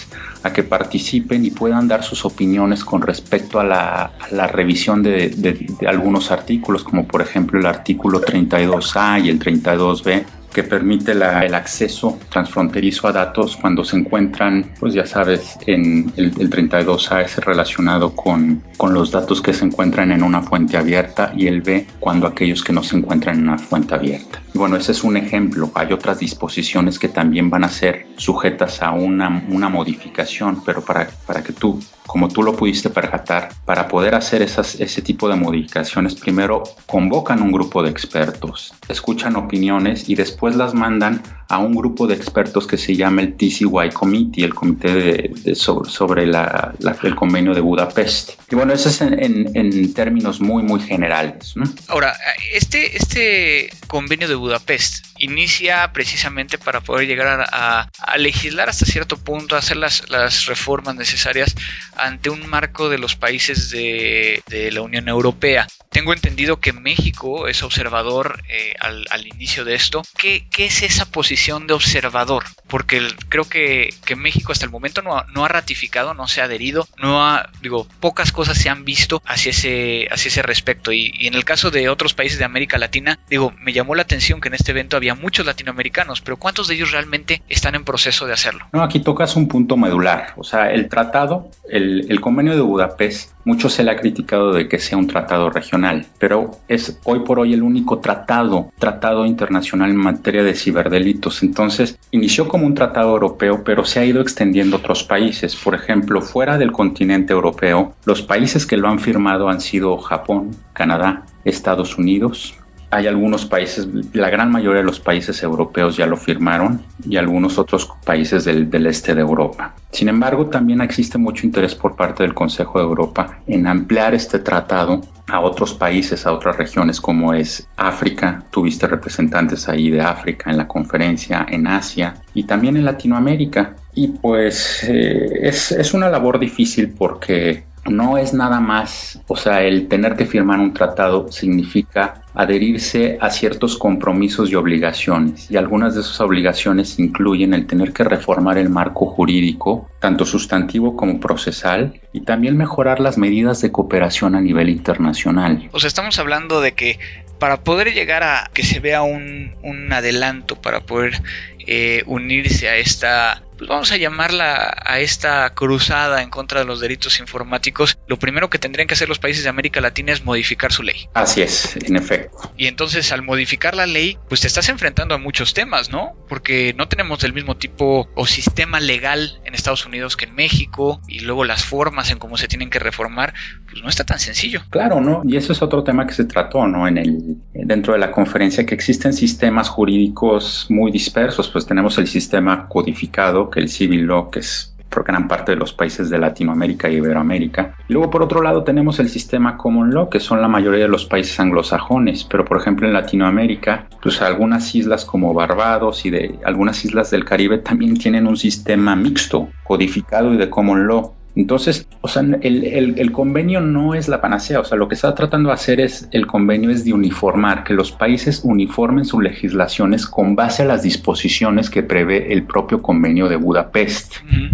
a 0.44 0.52
que 0.52 0.64
participen 0.64 1.46
y 1.46 1.52
puedan 1.52 1.88
dar 1.88 2.04
sus 2.04 2.26
opiniones 2.26 2.84
con 2.84 3.02
respecto 3.02 3.60
a 3.60 3.64
la, 3.64 4.48
revisión 4.48 5.02
de, 5.04 5.66
algunos 5.88 6.32
artículos, 6.32 6.84
como 6.84 7.08
por 7.08 7.22
ejemplo 7.22 7.60
el 7.60 7.66
artículo 7.66 8.22
32A 8.22 9.24
y 9.26 9.30
el 9.30 9.40
32B, 9.40 10.26
que 10.54 10.64
permite 10.64 11.14
la, 11.14 11.46
el 11.46 11.56
acceso 11.56 12.18
transfronterizo 12.30 13.08
a 13.08 13.12
datos 13.12 13.58
cuando 13.58 13.84
se 13.84 13.98
encuentran, 13.98 14.72
pues 14.80 14.94
ya 14.94 15.06
sabes, 15.06 15.58
en 15.66 16.12
el, 16.16 16.26
el 16.40 16.50
32A 16.50 17.24
es 17.24 17.38
relacionado 17.38 18.16
con, 18.16 18.64
con 18.78 18.94
los 18.94 19.12
datos 19.12 19.42
que 19.42 19.54
se 19.54 19.66
encuentran 19.66 20.12
en 20.12 20.24
una 20.24 20.42
fuente 20.42 20.78
abierta 20.78 21.34
y 21.36 21.48
el 21.48 21.62
B 21.62 21.88
cuando 22.00 22.28
aquellos 22.28 22.64
que 22.64 22.74
no 22.74 22.84
se 22.84 22.98
encuentran 22.98 23.38
en 23.40 23.50
una 23.50 23.58
fuente 23.58 23.96
abierta. 23.96 24.42
Bueno, 24.54 24.78
ese 24.78 24.92
es 24.92 25.04
un 25.04 25.18
ejemplo. 25.18 25.72
Hay 25.74 25.92
otras 25.92 26.20
disposiciones 26.20 27.00
que 27.00 27.10
también 27.10 27.50
van 27.50 27.64
a 27.64 27.70
ser 27.70 28.06
sujetas 28.18 28.82
a 28.82 28.92
una, 28.92 29.44
una 29.50 29.70
modificación, 29.70 30.64
pero 30.64 30.82
para, 30.82 31.10
para 31.26 31.44
que 31.44 31.54
tú 31.54 31.80
como 32.06 32.28
tú 32.28 32.44
lo 32.44 32.56
pudiste 32.56 32.90
percatar, 32.90 33.50
para 33.66 33.88
poder 33.88 34.16
hacer 34.16 34.42
esas, 34.42 34.80
ese 34.80 35.02
tipo 35.02 35.30
de 35.30 35.36
modificaciones, 35.36 36.16
primero 36.16 36.64
convocan 36.86 37.42
un 37.42 37.52
grupo 37.52 37.82
de 37.84 37.90
expertos, 37.90 38.74
escuchan 38.90 39.36
opiniones 39.36 40.10
y 40.10 40.16
después 40.16 40.56
las 40.56 40.74
mandan 40.74 41.22
a 41.48 41.58
un 41.60 41.74
grupo 41.74 42.08
de 42.08 42.16
expertos 42.16 42.68
que 42.68 42.78
se 42.78 42.96
llama 42.96 43.22
el 43.22 43.36
TCY 43.36 43.92
Committee, 43.94 44.44
el 44.44 44.54
comité 44.54 44.94
de, 44.94 45.32
de 45.44 45.56
sobre, 45.56 45.90
sobre 45.90 46.26
la, 46.26 46.74
la, 46.80 46.96
el 47.04 47.16
convenio 47.16 47.54
de 47.54 47.62
Budapest. 47.62 48.32
Y 48.52 48.56
bueno, 48.56 48.74
eso 48.74 48.90
es 48.90 49.02
en, 49.02 49.22
en, 49.22 49.52
en 49.56 49.94
términos 49.94 50.40
muy, 50.40 50.64
muy 50.64 50.80
generales. 50.80 51.54
¿no? 51.56 51.66
Ahora, 51.88 52.14
este, 52.54 52.98
este 52.98 53.70
convenio 53.88 54.28
de 54.28 54.36
Budapest 54.36 55.06
inicia 55.18 55.92
precisamente 55.94 56.58
para 56.58 56.82
poder 56.82 57.08
llegar 57.08 57.48
a, 57.52 57.90
a, 57.98 58.18
legislar 58.18 58.70
hasta 58.70 58.86
cierto 58.86 59.18
punto, 59.18 59.56
a 59.56 59.60
hacer 59.60 59.78
las, 59.78 60.10
las 60.10 60.46
reformas 60.46 60.96
necesarias 60.96 61.56
ante 61.96 62.30
un 62.30 62.48
marco 62.48 62.90
de 62.90 62.98
los 62.98 63.16
países 63.16 63.70
de, 63.70 64.44
de, 64.48 64.72
la 64.72 64.82
Unión 64.82 65.08
Europea. 65.08 65.68
tengo 65.90 66.14
entendido 66.14 66.60
que 66.60 66.74
México 66.74 67.48
es 67.48 67.64
observador 67.64 68.42
eh, 68.50 68.74
al, 68.80 69.06
al, 69.10 69.28
inicio 69.28 69.64
de 69.64 69.76
esto. 69.76 70.02
¿Qué, 70.18 70.48
¿Qué, 70.52 70.66
es 70.66 70.82
esa 70.84 71.06
posición 71.06 71.33
de 71.68 71.74
observador? 71.74 72.44
Porque 72.68 73.02
creo 73.30 73.46
que, 73.46 73.94
México 74.16 74.52
hasta 74.52 74.66
el 74.66 74.72
momento 74.72 75.02
no 75.02 75.46
ha, 75.46 75.48
ratificado, 75.48 76.14
no 76.14 76.28
se 76.28 76.42
ha 76.42 76.46
adherido, 76.46 76.88
no 77.02 77.26
ha, 77.26 77.50
digo, 77.62 77.88
pocas 78.00 78.32
cosas 78.32 78.58
se 78.58 78.70
han 78.70 78.86
visto 78.86 79.22
hacia 79.26 79.50
ese, 79.50 80.08
hacia 80.12 80.30
ese 80.30 80.42
respecto. 80.42 80.92
Y, 80.92 81.28
en 81.28 81.34
el 81.34 81.46
caso 81.46 81.72
de 81.72 81.90
otros 81.90 82.14
países 82.14 82.40
de 82.40 82.46
América 82.46 82.78
Latina, 82.78 83.20
digo, 83.30 83.54
me 83.60 83.74
llamó 83.74 83.96
la 83.96 84.04
atención 84.04 84.40
que 84.40 84.50
en 84.50 84.54
este 84.54 84.72
evento 84.72 84.96
había 84.96 85.16
muchos 85.16 85.46
latinoamericanos, 85.46 86.22
pero 86.22 86.38
¿cuántos 86.38 86.68
de 86.68 86.76
ellos 86.76 86.92
realmente 86.92 87.42
están 87.50 87.76
en 87.76 87.84
proceso 87.84 88.26
de 88.26 88.34
hacerlo? 88.34 88.68
No, 88.72 88.84
aquí 88.84 89.00
tocas 89.00 89.36
un 89.36 89.48
punto 89.48 89.76
medular. 89.76 90.34
O 90.38 90.44
sea, 90.44 90.72
el 90.72 90.88
tratado, 90.90 91.50
el 91.70 92.22
convenio 92.22 92.56
de 92.56 92.62
Budapest, 92.62 93.33
mucho 93.46 93.70
se 93.70 93.84
le 93.84 93.92
ha 93.92 93.96
criticado 93.96 94.54
de 94.54 94.68
que 94.68 94.80
sea 94.80 94.98
un 94.98 95.08
tratado 95.08 95.50
regional, 95.50 96.06
pero 96.18 96.52
es 96.68 97.00
hoy 97.04 97.20
por 97.20 97.40
hoy 97.40 97.54
el 97.54 97.64
único 97.64 98.00
tratado, 98.00 98.72
tratado 98.80 99.26
internacional 99.26 99.90
en 99.90 99.98
materia 99.98 100.44
de 100.44 100.56
ciberdelitos. 100.56 101.44
Entonces, 101.44 101.98
inició 102.12 102.48
como 102.48 102.66
un 102.66 102.74
tratado 102.74 103.12
europeo, 103.12 103.64
pero 103.64 103.86
se 103.86 104.00
ha 104.00 104.06
ido 104.06 104.22
extendiendo 104.22 104.78
a 104.78 104.80
otros 104.80 105.04
países. 105.04 105.56
Por 105.56 105.76
ejemplo, 105.76 106.22
fuera 106.22 106.58
del 106.58 106.72
continente 106.72 107.34
europeo, 107.34 107.96
los 108.06 108.22
países 108.22 108.66
que 108.66 108.78
lo 108.78 108.88
han 108.88 109.00
firmado 109.00 109.50
han 109.50 109.62
sido 109.62 109.98
Japón, 109.98 110.52
Canadá, 110.74 111.26
Estados 111.44 111.98
Unidos, 111.98 112.56
hay 112.94 113.08
algunos 113.08 113.46
países, 113.46 113.88
la 114.14 114.30
gran 114.30 114.52
mayoría 114.52 114.82
de 114.82 114.86
los 114.86 115.00
países 115.00 115.42
europeos 115.42 115.98
ya 115.98 116.06
lo 116.06 116.16
firmaron 116.16 116.82
y 117.08 117.18
algunos 117.18 117.58
otros 117.58 117.90
países 118.06 118.46
del, 118.46 118.86
este 118.86 119.16
de 119.16 119.22
Europa. 119.22 119.74
Sin 119.92 120.10
embargo, 120.10 120.46
también 120.48 120.82
existe 120.82 121.18
mucho 121.18 121.46
interés 121.46 121.74
por 121.74 121.96
parte 121.96 122.24
del 122.24 122.34
Consejo 122.34 122.80
de 122.80 122.86
Europa 122.86 123.40
en 123.48 123.66
ampliar 123.68 124.14
este 124.14 124.40
tratado 124.40 125.02
a 125.28 125.40
otros 125.40 125.74
países, 125.74 126.26
a 126.26 126.34
otras 126.34 126.58
regiones 126.58 127.02
como 127.02 127.34
es 127.34 127.68
África. 127.78 128.44
Tuviste 128.52 128.88
representantes 128.88 129.68
ahí 129.68 129.90
de 129.90 130.02
África 130.02 130.52
en 130.52 130.58
la 130.58 130.68
conferencia, 130.68 131.46
en 131.50 131.66
Asia 131.68 132.14
y 132.34 132.44
también 132.44 132.78
en 132.78 132.86
Latinoamérica. 132.86 133.76
Y 133.96 134.10
pues 134.10 134.84
eh, 134.88 135.48
es 135.48 135.94
una 135.94 136.10
labor 136.10 136.40
difícil 136.40 136.90
porque 136.90 137.73
no 137.86 138.18
es 138.18 138.34
nada 138.34 138.60
más, 138.60 139.20
o 139.28 139.36
sea, 139.36 139.62
el 139.64 139.88
tener 139.88 140.16
que 140.16 140.26
firmar 140.26 140.60
un 140.60 140.74
tratado 140.74 141.32
significa 141.32 142.22
adherirse 142.34 143.18
a 143.22 143.30
ciertos 143.30 143.78
compromisos 143.78 144.50
y 144.50 144.56
obligaciones, 144.56 145.52
y 145.52 145.58
algunas 145.58 145.94
de 145.94 146.02
esas 146.02 146.20
obligaciones 146.22 146.98
incluyen 146.98 147.54
el 147.54 147.68
tener 147.68 147.94
que 147.94 148.04
reformar 148.04 148.58
el 148.58 148.70
marco 148.70 149.06
jurídico, 149.06 149.90
tanto 150.00 150.26
sustantivo 150.26 150.96
como 150.96 151.20
procesal, 151.20 152.00
y 152.14 152.22
también 152.22 152.58
mejorar 152.58 153.00
las 153.00 153.18
medidas 153.18 153.62
de 153.62 153.72
cooperación 153.72 154.36
a 154.36 154.42
nivel 154.42 154.70
internacional. 154.70 155.70
O 155.72 155.80
sea, 155.80 155.88
estamos 155.88 156.18
hablando 156.20 156.62
de 156.62 156.74
que 156.74 157.00
para 157.38 157.58
poder 157.62 157.94
llegar 157.94 158.24
a 158.24 158.50
que 158.54 158.64
se 158.64 158.80
vea 158.80 159.04
un, 159.04 159.56
un 159.62 159.92
adelanto, 159.92 160.56
para 160.56 160.80
poder 160.80 161.22
eh, 161.68 162.04
unirse 162.06 162.70
a 162.70 162.78
esta 162.78 163.44
pues 163.64 163.70
vamos 163.70 163.94
a 163.94 163.98
llamarla 163.98 164.76
a 164.86 165.00
esta 165.00 165.50
cruzada 165.54 166.22
en 166.22 166.30
contra 166.30 166.60
de 166.60 166.66
los 166.66 166.82
delitos 166.82 167.22
informáticos, 167.22 167.98
lo 168.08 168.20
primero 168.20 168.50
que 168.50 168.60
tendrían 168.60 168.90
que 168.90 168.94
hacer 168.94 169.08
los 169.08 169.20
países 169.20 169.44
de 169.44 169.50
América 169.50 169.80
Latina 169.80 170.12
es 170.12 170.26
modificar 170.26 170.74
su 170.74 170.84
ley. 170.84 171.08
Así 171.14 171.42
es, 171.42 171.78
en 171.78 171.96
efecto. 171.96 172.52
Y 172.58 172.68
entonces 172.68 173.14
al 173.14 173.22
modificar 173.22 173.74
la 173.74 173.86
ley, 173.86 174.18
pues 174.28 174.42
te 174.42 174.48
estás 174.48 174.68
enfrentando 174.68 175.16
a 175.16 175.18
muchos 175.18 175.54
temas, 175.54 175.90
¿no? 175.90 176.12
Porque 176.28 176.74
no 176.78 176.90
tenemos 176.90 177.24
el 177.24 177.32
mismo 177.32 177.56
tipo 177.56 178.10
o 178.16 178.28
sistema 178.28 178.82
legal 178.82 179.40
en 179.46 179.56
Estados 179.56 179.86
Unidos 179.86 180.18
que 180.18 180.26
en 180.26 180.36
México 180.36 181.00
y 181.08 181.20
luego 181.20 181.46
las 181.46 181.64
formas 181.64 182.12
en 182.12 182.20
cómo 182.20 182.36
se 182.36 182.50
tienen 182.50 182.70
que 182.70 182.80
reformar, 182.80 183.34
pues 183.70 183.82
no 183.82 183.88
está 183.88 184.04
tan 184.04 184.20
sencillo. 184.20 184.62
Claro, 184.72 185.00
¿no? 185.00 185.22
Y 185.26 185.38
eso 185.38 185.54
es 185.54 185.62
otro 185.62 185.86
tema 185.86 186.06
que 186.06 186.14
se 186.14 186.26
trató, 186.26 186.68
¿no? 186.68 186.86
En 186.86 186.98
el 186.98 187.38
dentro 187.54 187.94
de 187.94 188.00
la 188.00 188.12
conferencia 188.12 188.66
que 188.66 188.76
existen 188.76 189.14
sistemas 189.14 189.70
jurídicos 189.70 190.68
muy 190.70 190.92
dispersos, 190.92 191.50
pues 191.50 191.66
tenemos 191.66 191.98
el 191.98 192.08
sistema 192.08 192.68
codificado 192.68 193.50
que 193.54 193.60
el 193.60 193.70
civil 193.70 194.08
law, 194.08 194.32
que 194.32 194.40
es 194.40 194.74
por 194.94 195.04
gran 195.04 195.28
parte 195.28 195.54
de 195.54 195.58
los 195.58 195.74
países 195.74 196.10
de 196.10 196.20
Latinoamérica 196.20 196.90
y 196.90 196.98
Iberoamérica. 196.98 197.76
Luego, 197.88 198.12
por 198.12 198.22
otro 198.22 198.42
lado, 198.42 198.64
tenemos 198.64 199.00
el 199.00 199.10
sistema 199.10 199.58
common 199.58 199.94
law, 199.94 200.10
que 200.10 200.20
son 200.20 200.40
la 200.40 200.48
mayoría 200.48 200.84
de 200.84 200.88
los 200.88 201.06
países 201.06 201.40
anglosajones, 201.40 202.24
pero 202.24 202.46
por 202.46 202.58
ejemplo 202.58 202.88
en 202.88 202.94
Latinoamérica, 202.94 203.88
pues 204.02 204.22
algunas 204.22 204.74
islas 204.76 205.04
como 205.04 205.34
Barbados 205.34 206.06
y 206.06 206.12
de 206.12 206.40
algunas 206.46 206.86
islas 206.86 207.10
del 207.10 207.26
Caribe 207.26 207.58
también 207.58 207.98
tienen 207.98 208.28
un 208.28 208.38
sistema 208.38 208.96
mixto, 208.96 209.50
codificado 209.64 210.34
y 210.34 210.38
de 210.38 210.50
common 210.50 210.88
law. 210.88 211.14
Entonces, 211.36 211.88
o 212.02 212.08
sea, 212.08 212.22
el, 212.22 212.64
el, 212.64 213.00
el, 213.00 213.12
convenio 213.12 213.60
no 213.60 213.96
es 213.96 214.08
la 214.08 214.22
panacea, 214.22 214.60
o 214.60 214.64
sea, 214.64 214.78
lo 214.78 214.88
que 214.88 214.94
está 214.94 215.16
tratando 215.16 215.50
de 215.50 215.54
hacer 215.54 215.80
es, 215.80 216.08
el 216.12 216.28
convenio 216.28 216.70
es 216.70 216.86
de 216.86 216.94
uniformar, 216.94 217.64
que 217.64 217.74
los 217.74 217.92
países 217.92 218.42
uniformen 218.44 219.04
sus 219.04 219.24
legislaciones 219.24 220.06
con 220.06 220.36
base 220.36 220.62
a 220.62 220.66
las 220.66 220.84
disposiciones 220.84 221.72
que 221.72 221.82
prevé 221.82 222.32
el 222.32 222.44
propio 222.44 222.82
convenio 222.82 223.30
de 223.30 223.38
Budapest. 223.38 224.18
Uh 224.18 224.36
-huh. 224.36 224.50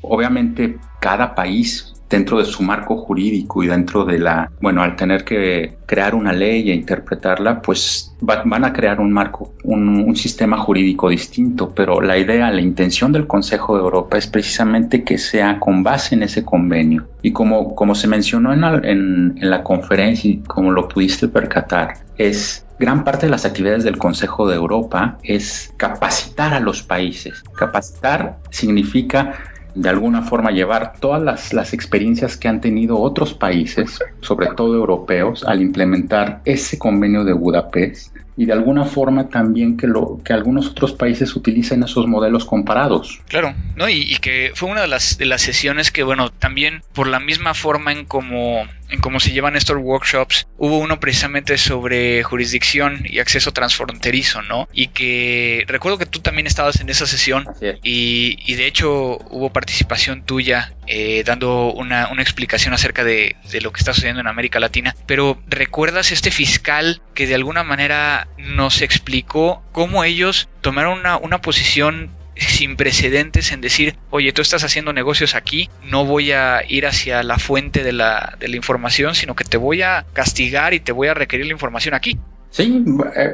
Obviamente, 0.00 0.78
cada 1.00 1.34
país 1.34 1.93
dentro 2.08 2.38
de 2.38 2.44
su 2.44 2.62
marco 2.62 2.96
jurídico 2.96 3.62
y 3.62 3.66
dentro 3.66 4.04
de 4.04 4.18
la, 4.18 4.50
bueno, 4.60 4.82
al 4.82 4.96
tener 4.96 5.24
que 5.24 5.76
crear 5.86 6.14
una 6.14 6.32
ley 6.32 6.70
e 6.70 6.74
interpretarla, 6.74 7.60
pues 7.60 8.14
va, 8.28 8.42
van 8.44 8.64
a 8.64 8.72
crear 8.72 9.00
un 9.00 9.12
marco, 9.12 9.52
un, 9.64 9.88
un, 9.88 10.16
sistema 10.16 10.56
jurídico 10.58 11.08
distinto, 11.08 11.72
pero 11.74 12.00
la 12.00 12.16
idea, 12.16 12.50
la 12.50 12.60
intención 12.60 13.12
del 13.12 13.26
Consejo 13.26 13.76
de 13.76 13.82
Europa 13.82 14.16
es 14.16 14.26
precisamente 14.26 15.02
que 15.02 15.18
sea 15.18 15.58
con 15.58 15.82
base 15.82 16.14
en 16.14 16.22
ese 16.22 16.44
convenio. 16.44 17.08
Y 17.22 17.32
como, 17.32 17.74
como 17.74 17.94
se 17.94 18.06
mencionó 18.06 18.52
en 18.52 18.60
la, 18.60 18.74
en, 18.76 19.34
en 19.40 19.50
la 19.50 19.62
conferencia 19.62 20.30
y 20.30 20.38
como 20.38 20.70
lo 20.70 20.88
pudiste 20.88 21.28
percatar, 21.28 21.94
es 22.16 22.64
gran 22.78 23.04
parte 23.04 23.26
de 23.26 23.30
las 23.30 23.44
actividades 23.44 23.84
del 23.84 23.98
Consejo 23.98 24.48
de 24.48 24.56
Europa 24.56 25.18
es 25.22 25.72
capacitar 25.76 26.54
a 26.54 26.60
los 26.60 26.82
países. 26.82 27.42
Capacitar 27.56 28.38
significa 28.50 29.34
de 29.74 29.88
alguna 29.88 30.22
forma 30.22 30.50
llevar 30.50 30.94
todas 31.00 31.22
las, 31.22 31.52
las, 31.52 31.72
experiencias 31.72 32.36
que 32.36 32.48
han 32.48 32.60
tenido 32.60 32.98
otros 32.98 33.34
países, 33.34 33.98
sobre 34.20 34.48
todo 34.54 34.74
europeos, 34.74 35.44
al 35.44 35.60
implementar 35.62 36.40
ese 36.44 36.78
convenio 36.78 37.24
de 37.24 37.32
Budapest 37.32 38.14
y 38.36 38.46
de 38.46 38.52
alguna 38.52 38.84
forma 38.84 39.28
también 39.28 39.76
que, 39.76 39.86
lo, 39.86 40.20
que 40.24 40.32
algunos 40.32 40.68
otros 40.68 40.92
países 40.92 41.34
utilicen 41.36 41.82
esos 41.82 42.06
modelos 42.06 42.44
comparados. 42.44 43.20
Claro, 43.28 43.54
¿no? 43.76 43.88
Y, 43.88 44.16
que 44.16 44.52
fue 44.54 44.70
una 44.70 44.82
de 44.82 44.88
las, 44.88 45.18
de 45.18 45.26
las 45.26 45.42
sesiones 45.42 45.90
que, 45.90 46.02
bueno, 46.02 46.30
también 46.30 46.82
por 46.92 47.06
la 47.06 47.20
misma 47.20 47.54
forma 47.54 47.92
en 47.92 48.04
cómo 48.04 48.64
en 48.94 49.00
cómo 49.00 49.20
se 49.20 49.32
llevan 49.32 49.56
estos 49.56 49.76
workshops, 49.76 50.46
hubo 50.56 50.78
uno 50.78 51.00
precisamente 51.00 51.58
sobre 51.58 52.22
jurisdicción 52.22 53.02
y 53.04 53.18
acceso 53.18 53.52
transfronterizo, 53.52 54.42
¿no? 54.42 54.68
Y 54.72 54.88
que 54.88 55.64
recuerdo 55.66 55.98
que 55.98 56.06
tú 56.06 56.20
también 56.20 56.46
estabas 56.46 56.80
en 56.80 56.88
esa 56.88 57.06
sesión 57.06 57.46
y, 57.82 58.38
y, 58.46 58.54
de 58.54 58.66
hecho 58.66 59.18
hubo 59.30 59.50
participación 59.52 60.22
tuya 60.24 60.72
eh, 60.86 61.22
dando 61.24 61.72
una, 61.72 62.08
una, 62.10 62.22
explicación 62.22 62.72
acerca 62.72 63.04
de, 63.04 63.36
de, 63.50 63.60
lo 63.60 63.72
que 63.72 63.80
está 63.80 63.92
sucediendo 63.92 64.20
en 64.20 64.26
América 64.26 64.60
Latina. 64.60 64.94
Pero 65.06 65.42
¿recuerdas 65.46 66.12
este 66.12 66.30
fiscal 66.30 67.02
que 67.14 67.26
de 67.26 67.34
alguna 67.34 67.64
manera 67.64 68.28
nos 68.38 68.82
explicó 68.82 69.62
cómo 69.72 70.04
ellos 70.04 70.48
tomaron 70.60 71.00
una, 71.00 71.16
una 71.16 71.40
posición 71.40 72.10
sin 72.36 72.76
precedentes 72.76 73.52
en 73.52 73.60
decir, 73.60 73.96
oye, 74.10 74.32
tú 74.32 74.42
estás 74.42 74.64
haciendo 74.64 74.92
negocios 74.92 75.34
aquí, 75.34 75.70
no 75.82 76.04
voy 76.04 76.32
a 76.32 76.62
ir 76.68 76.86
hacia 76.86 77.22
la 77.22 77.38
fuente 77.38 77.82
de 77.84 77.92
la, 77.92 78.36
de 78.38 78.48
la 78.48 78.56
información, 78.56 79.14
sino 79.14 79.34
que 79.36 79.44
te 79.44 79.56
voy 79.56 79.82
a 79.82 80.04
castigar 80.12 80.74
y 80.74 80.80
te 80.80 80.92
voy 80.92 81.08
a 81.08 81.14
requerir 81.14 81.46
la 81.46 81.52
información 81.52 81.94
aquí. 81.94 82.18
Sí, 82.50 82.84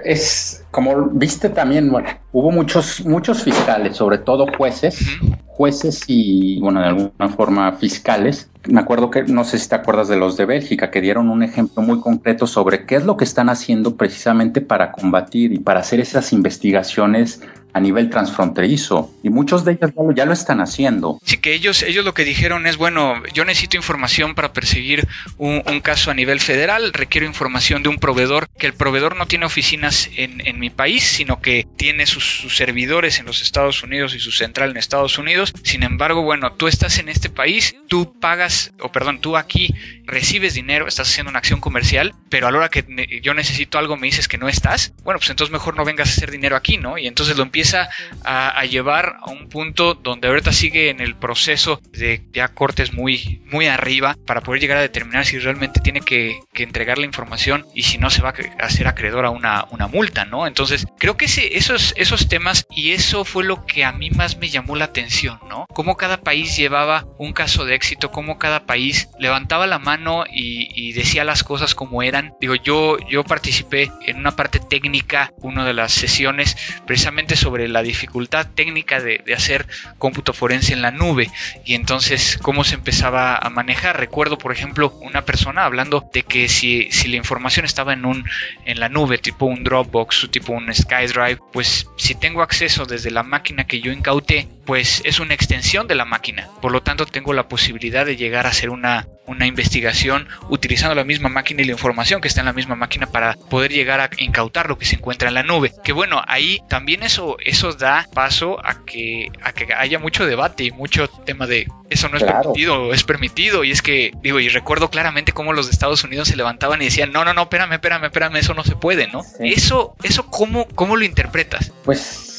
es 0.05 0.65
como 0.71 1.07
viste 1.07 1.49
también, 1.49 1.91
bueno, 1.91 2.09
hubo 2.33 2.51
muchos, 2.51 3.05
muchos 3.05 3.43
fiscales, 3.43 3.97
sobre 3.97 4.19
todo 4.19 4.47
jueces, 4.57 5.05
jueces 5.47 6.05
y, 6.07 6.61
bueno, 6.61 6.81
de 6.81 6.87
alguna 6.87 7.29
forma 7.29 7.73
fiscales. 7.73 8.49
Me 8.69 8.81
acuerdo 8.81 9.11
que, 9.11 9.25
no 9.25 9.45
sé 9.45 9.59
si 9.59 9.69
te 9.69 9.75
acuerdas 9.75 10.09
de 10.09 10.17
los 10.17 10.37
de 10.37 10.45
Bélgica, 10.45 10.91
que 10.91 11.01
dieron 11.01 11.29
un 11.29 11.43
ejemplo 11.43 11.83
muy 11.83 12.01
concreto 12.01 12.47
sobre 12.47 12.87
qué 12.87 12.97
es 12.97 13.05
lo 13.05 13.17
que 13.17 13.25
están 13.25 13.49
haciendo 13.49 13.97
precisamente 13.97 14.61
para 14.61 14.93
combatir 14.93 15.53
y 15.53 15.59
para 15.59 15.81
hacer 15.81 15.99
esas 15.99 16.33
investigaciones 16.33 17.43
a 17.73 17.81
nivel 17.81 18.11
transfronterizo 18.11 19.13
y 19.23 19.31
muchos 19.31 19.65
de 19.65 19.73
ellos 19.73 19.93
ya 19.95 20.03
lo, 20.03 20.13
ya 20.13 20.25
lo, 20.27 20.33
están 20.33 20.61
haciendo. 20.61 21.19
Sí, 21.25 21.37
que 21.39 21.55
ellos, 21.55 21.83
ellos 21.83 22.05
lo 22.05 22.15
que 22.15 22.25
dijeron 22.25 22.67
es, 22.67 22.77
bueno, 22.77 23.23
yo 23.33 23.45
necesito 23.45 23.77
información 23.77 24.35
para 24.35 24.53
perseguir 24.53 25.07
un, 25.39 25.63
un 25.67 25.81
caso 25.81 26.11
a 26.11 26.15
nivel 26.15 26.41
federal, 26.41 26.93
requiero 26.93 27.27
información 27.27 27.83
de 27.83 27.89
un 27.89 27.99
proveedor, 27.99 28.49
que 28.59 28.67
el 28.67 28.75
proveedor 28.75 29.17
no 29.17 29.27
tiene 29.27 29.47
oficinas 29.47 30.11
en, 30.17 30.47
en 30.47 30.59
mi 30.61 30.71
país, 30.71 31.03
sino 31.03 31.41
que 31.41 31.67
tiene 31.77 32.07
sus, 32.07 32.41
servidores 32.55 33.19
en 33.19 33.27
los 33.27 33.43
Estados 33.43 33.83
Unidos 33.83 34.15
y 34.15 34.21
su 34.21 34.33
central 34.33 34.71
en 34.71 34.77
Estados 34.77 35.19
Unidos. 35.19 35.53
Sin 35.63 35.83
embargo, 35.83 36.23
bueno, 36.23 36.53
tú 36.53 36.69
estás 36.69 36.99
en 36.99 37.09
este 37.09 37.31
país, 37.31 37.75
tú 37.89 38.19
pagas, 38.21 38.73
o 38.81 38.93
perdón, 38.93 39.21
tú 39.21 39.37
aquí 39.37 39.75
recibes 40.05 40.55
dinero, 40.55 40.87
estás 40.87 41.09
haciendo 41.09 41.31
una 41.31 41.39
acción 41.39 41.61
comercial, 41.61 42.15
pero 42.29 42.47
a 42.47 42.51
la 42.51 42.59
hora 42.59 42.69
que 42.69 42.85
yo 43.23 43.35
necesito 43.35 43.79
algo 43.79 43.97
me 43.97 44.07
dices 44.07 44.29
que 44.29 44.39
no 44.39 44.49
estás, 44.49 44.93
bueno, 45.03 45.19
pues 45.19 45.31
entonces 45.31 45.53
mejor 45.53 45.77
no 45.77 45.85
vengas 45.85 46.09
a 46.09 46.13
hacer 46.13 46.31
dinero 46.31 46.57
aquí, 46.57 46.77
¿no? 46.77 46.99
Y 46.99 47.07
entonces 47.07 47.37
lo 47.37 47.43
empieza 47.43 47.89
a, 48.25 48.65
llevar 48.65 49.17
a 49.23 49.31
un 49.31 49.49
punto 49.49 49.95
donde 49.95 50.29
ahorita 50.29 50.53
sigue 50.53 50.91
en 50.91 51.01
el 51.01 51.17
proceso 51.17 51.81
de 51.93 52.23
ya 52.33 52.49
cortes 52.49 52.93
muy, 52.93 53.43
muy 53.47 53.67
arriba 53.67 54.17
para 54.27 54.43
poder 54.43 54.61
llegar 54.61 54.79
a 54.79 54.83
determinar 54.83 55.25
si 55.25 55.39
realmente 55.39 55.81
tiene 55.81 56.01
que, 56.01 56.39
entregar 56.61 56.99
la 56.99 57.07
información 57.07 57.65
y 57.75 57.85
si 57.85 57.97
no 57.97 58.11
se 58.11 58.21
va 58.21 58.35
a 58.35 58.65
hacer 58.67 58.87
acreedor 58.87 59.25
a 59.25 59.31
una, 59.31 59.65
una 59.71 59.87
multa, 59.87 60.27
¿no? 60.27 60.47
Entonces, 60.51 60.85
creo 60.99 61.17
que 61.17 61.27
ese, 61.27 61.57
esos, 61.57 61.95
esos 61.97 62.29
temas 62.29 62.67
y 62.75 62.91
eso 62.91 63.25
fue 63.25 63.45
lo 63.45 63.65
que 63.67 63.85
a 63.85 63.93
mí 63.93 64.11
más 64.11 64.37
me 64.37 64.49
llamó 64.49 64.75
la 64.75 64.87
atención, 64.87 65.39
¿no? 65.49 65.65
Cómo 65.73 65.97
cada 65.97 66.23
país 66.23 66.57
llevaba 66.57 67.07
un 67.19 67.33
caso 67.33 67.65
de 67.65 67.77
éxito, 67.77 68.11
cómo 68.11 68.37
cada 68.37 68.67
país 68.67 69.09
levantaba 69.21 69.69
la 69.69 69.79
mano 69.79 70.25
y, 70.29 70.91
decía 70.91 71.23
las 71.23 71.45
cosas 71.45 71.77
como 71.77 72.03
eran. 72.03 72.35
Digo, 72.41 72.57
yo, 72.57 72.99
yo 73.09 73.23
participé 73.23 73.93
en 74.07 74.17
una 74.17 74.35
parte 74.35 74.59
técnica, 74.59 75.33
una 75.37 75.65
de 75.65 75.73
las 75.73 75.93
sesiones, 75.93 76.57
precisamente 76.85 77.37
sobre 77.37 77.69
la 77.69 77.83
dificultad 77.83 78.49
técnica 78.53 79.01
de, 79.01 79.23
de 79.25 79.35
hacer 79.35 79.69
cómputo 79.99 80.33
forense 80.33 80.73
en 80.73 80.83
la 80.83 80.91
nube 80.91 81.31
y 81.65 81.75
entonces 81.75 82.39
cómo 82.43 82.65
se 82.65 82.75
empezaba 82.75 83.37
a 83.37 83.51
manejar. 83.51 84.01
Recuerdo, 84.01 84.37
por 84.37 84.51
ejemplo, 84.51 84.91
una 85.01 85.25
persona 85.25 85.65
hablando 85.65 86.11
de 86.13 86.25
que 86.25 86.49
si, 86.49 86.91
si 86.91 87.07
la 87.07 87.17
información 87.17 87.65
estaba 87.65 87.93
en 87.93 88.05
un 88.05 88.25
en 88.65 88.81
la 88.81 88.89
nube, 88.89 89.19
tipo 89.19 89.47
un 89.47 89.63
Dropbox 89.63 90.25
o 90.25 90.31
tipo 90.41 90.53
un 90.53 90.73
SkyDrive, 90.73 91.39
pues 91.53 91.87
si 91.97 92.15
tengo 92.15 92.43
acceso 92.43 92.87
desde 92.87 93.11
la 93.11 93.23
máquina 93.23 93.65
que 93.65 93.81
yo 93.81 93.93
incauté, 93.93 94.49
pues 94.65 95.03
es 95.05 95.21
una 95.21 95.35
extensión 95.35 95.87
de 95.87 95.95
la 95.95 96.05
máquina. 96.05 96.49
Por 96.63 96.73
lo 96.73 96.83
tanto, 96.83 97.05
tengo 97.05 97.33
la 97.33 97.49
posibilidad 97.49 98.07
de 98.07 98.17
llegar 98.17 98.47
a 98.47 98.51
hacer 98.51 98.71
una, 98.71 99.07
una 99.27 99.47
investigación 99.47 100.29
utilizando 100.49 100.95
la 100.95 101.05
misma 101.05 101.29
máquina 101.29 101.63
y 101.63 101.67
la 101.67 101.73
información 101.73 102.21
que 102.21 102.29
está 102.29 102.41
en 102.41 102.47
la 102.47 102.53
misma 102.53 102.75
máquina 102.75 103.07
para 103.07 103.35
poder 103.35 103.73
llegar 103.73 104.01
a 104.01 104.11
incautar 104.19 104.69
lo 104.69 104.79
que 104.79 104.87
se 104.87 104.97
encuentra 104.97 105.29
en 105.29 105.35
la 105.35 105.43
nube. 105.43 105.73
Que 105.85 105.93
bueno, 105.93 106.23
ahí 106.27 106.61
también 106.69 107.03
eso, 107.03 107.37
eso 107.45 107.73
da 107.73 108.07
paso 108.15 108.65
a 108.65 108.85
que, 108.85 109.31
a 109.43 109.53
que 109.53 109.75
haya 109.75 109.99
mucho 109.99 110.25
debate 110.25 110.65
y 110.65 110.71
mucho 110.71 111.09
tema 111.09 111.47
de 111.47 111.67
eso 111.91 112.09
no 112.09 112.17
es 112.17 112.23
permitido, 112.23 112.95
es 112.95 113.03
permitido. 113.03 113.65
Y 113.65 113.73
es 113.73 113.83
que, 113.83 114.13
digo, 114.23 114.39
y 114.39 114.49
recuerdo 114.49 114.91
claramente 114.91 115.33
cómo 115.33 115.53
los 115.53 115.67
de 115.67 115.73
Estados 115.73 116.05
Unidos 116.05 116.29
se 116.29 116.37
levantaban 116.37 116.81
y 116.81 116.85
decían, 116.85 117.11
no, 117.13 117.25
no, 117.25 117.35
no, 117.35 117.43
espérame, 117.43 117.73
espérame, 117.73 118.05
espérame, 118.05 118.37
eso 118.37 118.55
no 118.55 118.63
se 118.63 118.77
puede, 118.77 119.09
¿no? 119.09 119.23
Eso, 119.41 119.97
eso, 120.05 120.30
¿cómo, 120.31 120.67
¿cómo 120.75 120.97
lo 120.97 121.05
interpretas? 121.05 121.73
Pues 121.85 122.31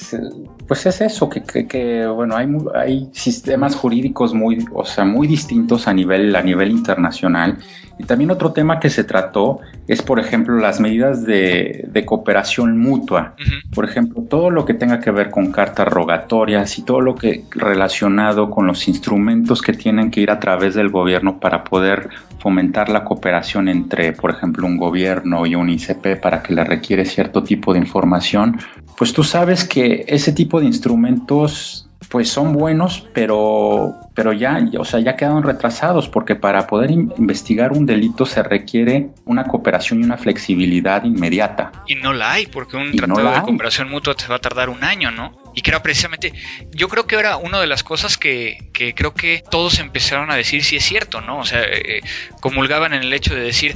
pues 0.67 0.86
es 0.86 1.01
eso, 1.01 1.30
que, 1.30 2.08
bueno, 2.08 2.36
hay, 2.36 2.47
hay 2.75 3.10
sistemas 3.13 3.75
jurídicos 3.75 4.34
muy, 4.34 4.65
o 4.73 4.86
sea, 4.86 5.04
muy 5.04 5.27
distintos 5.27 5.88
a 5.88 5.93
nivel, 5.93 6.36
a 6.36 6.41
nivel 6.41 6.71
internacional. 6.71 7.58
Y 8.02 8.04
también 8.04 8.32
otro 8.32 8.52
tema 8.52 8.80
que 8.80 8.90
se 8.90 9.04
trató 9.04 9.60
es, 9.88 10.02
por 10.02 10.20
ejemplo, 10.20 10.58
las 10.58 10.80
medidas 10.80 11.24
de, 11.24 11.88
de 11.88 12.04
cooperación 12.04 12.80
mutua. 12.80 13.36
Por 13.76 13.86
ejemplo, 13.86 14.24
todo 14.24 14.50
lo 14.50 14.66
que 14.66 14.74
tenga 14.74 15.00
que 15.00 15.12
ver 15.12 15.30
con 15.30 15.52
cartas 15.52 15.88
rogatorias 15.88 16.80
y 16.80 16.82
todo 16.82 17.00
lo 17.00 17.14
que 17.14 17.44
relacionado 17.52 18.50
con 18.50 18.66
los 18.66 18.88
instrumentos 18.88 19.62
que 19.62 19.74
tienen 19.74 20.10
que 20.10 20.22
ir 20.22 20.32
a 20.32 20.40
través 20.40 20.74
del 20.74 20.90
gobierno 20.90 21.40
para 21.40 21.64
poder 21.64 22.10
fomentar 22.40 22.90
la 22.90 23.04
cooperación 23.04 23.68
entre, 23.68 24.14
por 24.14 24.32
ejemplo, 24.32 24.66
un 24.66 24.78
gobierno 24.78 25.46
y 25.46 25.54
un 25.54 25.70
ICP 25.70 26.20
para 26.20 26.42
que 26.42 26.56
le 26.56 26.64
requiere 26.64 27.06
cierto 27.06 27.44
tipo 27.44 27.72
de 27.72 27.78
información, 27.78 28.58
pues 28.98 29.14
tú 29.14 29.24
sabes 29.24 29.64
que 29.64 30.06
ese 30.08 30.34
tipo 30.34 30.60
de 30.60 30.66
instrumentos 30.66 31.88
pues 32.10 32.30
son 32.30 32.54
buenos, 32.54 33.08
pero, 33.14 33.96
pero 34.14 34.34
ya, 34.34 34.60
o 34.78 34.86
sea, 34.86 35.00
ya 35.00 35.16
quedaron 35.16 35.44
retrasados 35.44 36.10
porque 36.10 36.36
para 36.36 36.68
poder 36.68 36.92
investigar 36.92 37.72
un 37.72 37.86
delito 37.86 38.26
se 38.26 38.44
requiere 38.44 39.10
una 39.26 39.46
cooperación 39.46 40.02
y 40.02 40.04
una 40.06 40.18
flexibilidad 40.18 41.04
inmediata. 41.04 41.72
Y 41.88 41.96
no 41.96 42.14
la 42.14 42.34
hay, 42.34 42.48
porque 42.48 42.78
un 42.78 42.92
tratado 42.96 43.32
de 43.32 43.42
cooperación 43.42 43.90
mutua 43.90 44.16
te 44.16 44.28
va 44.28 44.36
a 44.36 44.40
tardar 44.40 44.70
un 44.70 44.84
año, 44.84 45.12
¿no? 45.12 45.38
Y 45.54 45.62
que 45.62 45.72
era 45.72 45.84
precisamente, 45.84 46.34
yo 46.72 46.88
creo 46.88 47.06
que 47.06 47.16
era 47.16 47.38
una 47.38 47.60
de 47.60 47.68
las 47.68 47.84
cosas 47.84 48.18
que, 48.18 48.70
que 48.74 48.94
creo 48.96 49.14
que 49.14 49.44
todos 49.50 49.80
empezaron 49.80 50.32
a 50.32 50.36
decir 50.36 50.64
si 50.64 50.78
es 50.78 50.84
cierto, 50.84 51.22
¿no? 51.22 51.40
O 51.40 51.46
sea, 51.46 51.62
eh, 51.62 52.02
comulgaban 52.40 52.94
en 52.94 53.04
el 53.04 53.14
hecho 53.14 53.36
de 53.36 53.42
decir, 53.42 53.76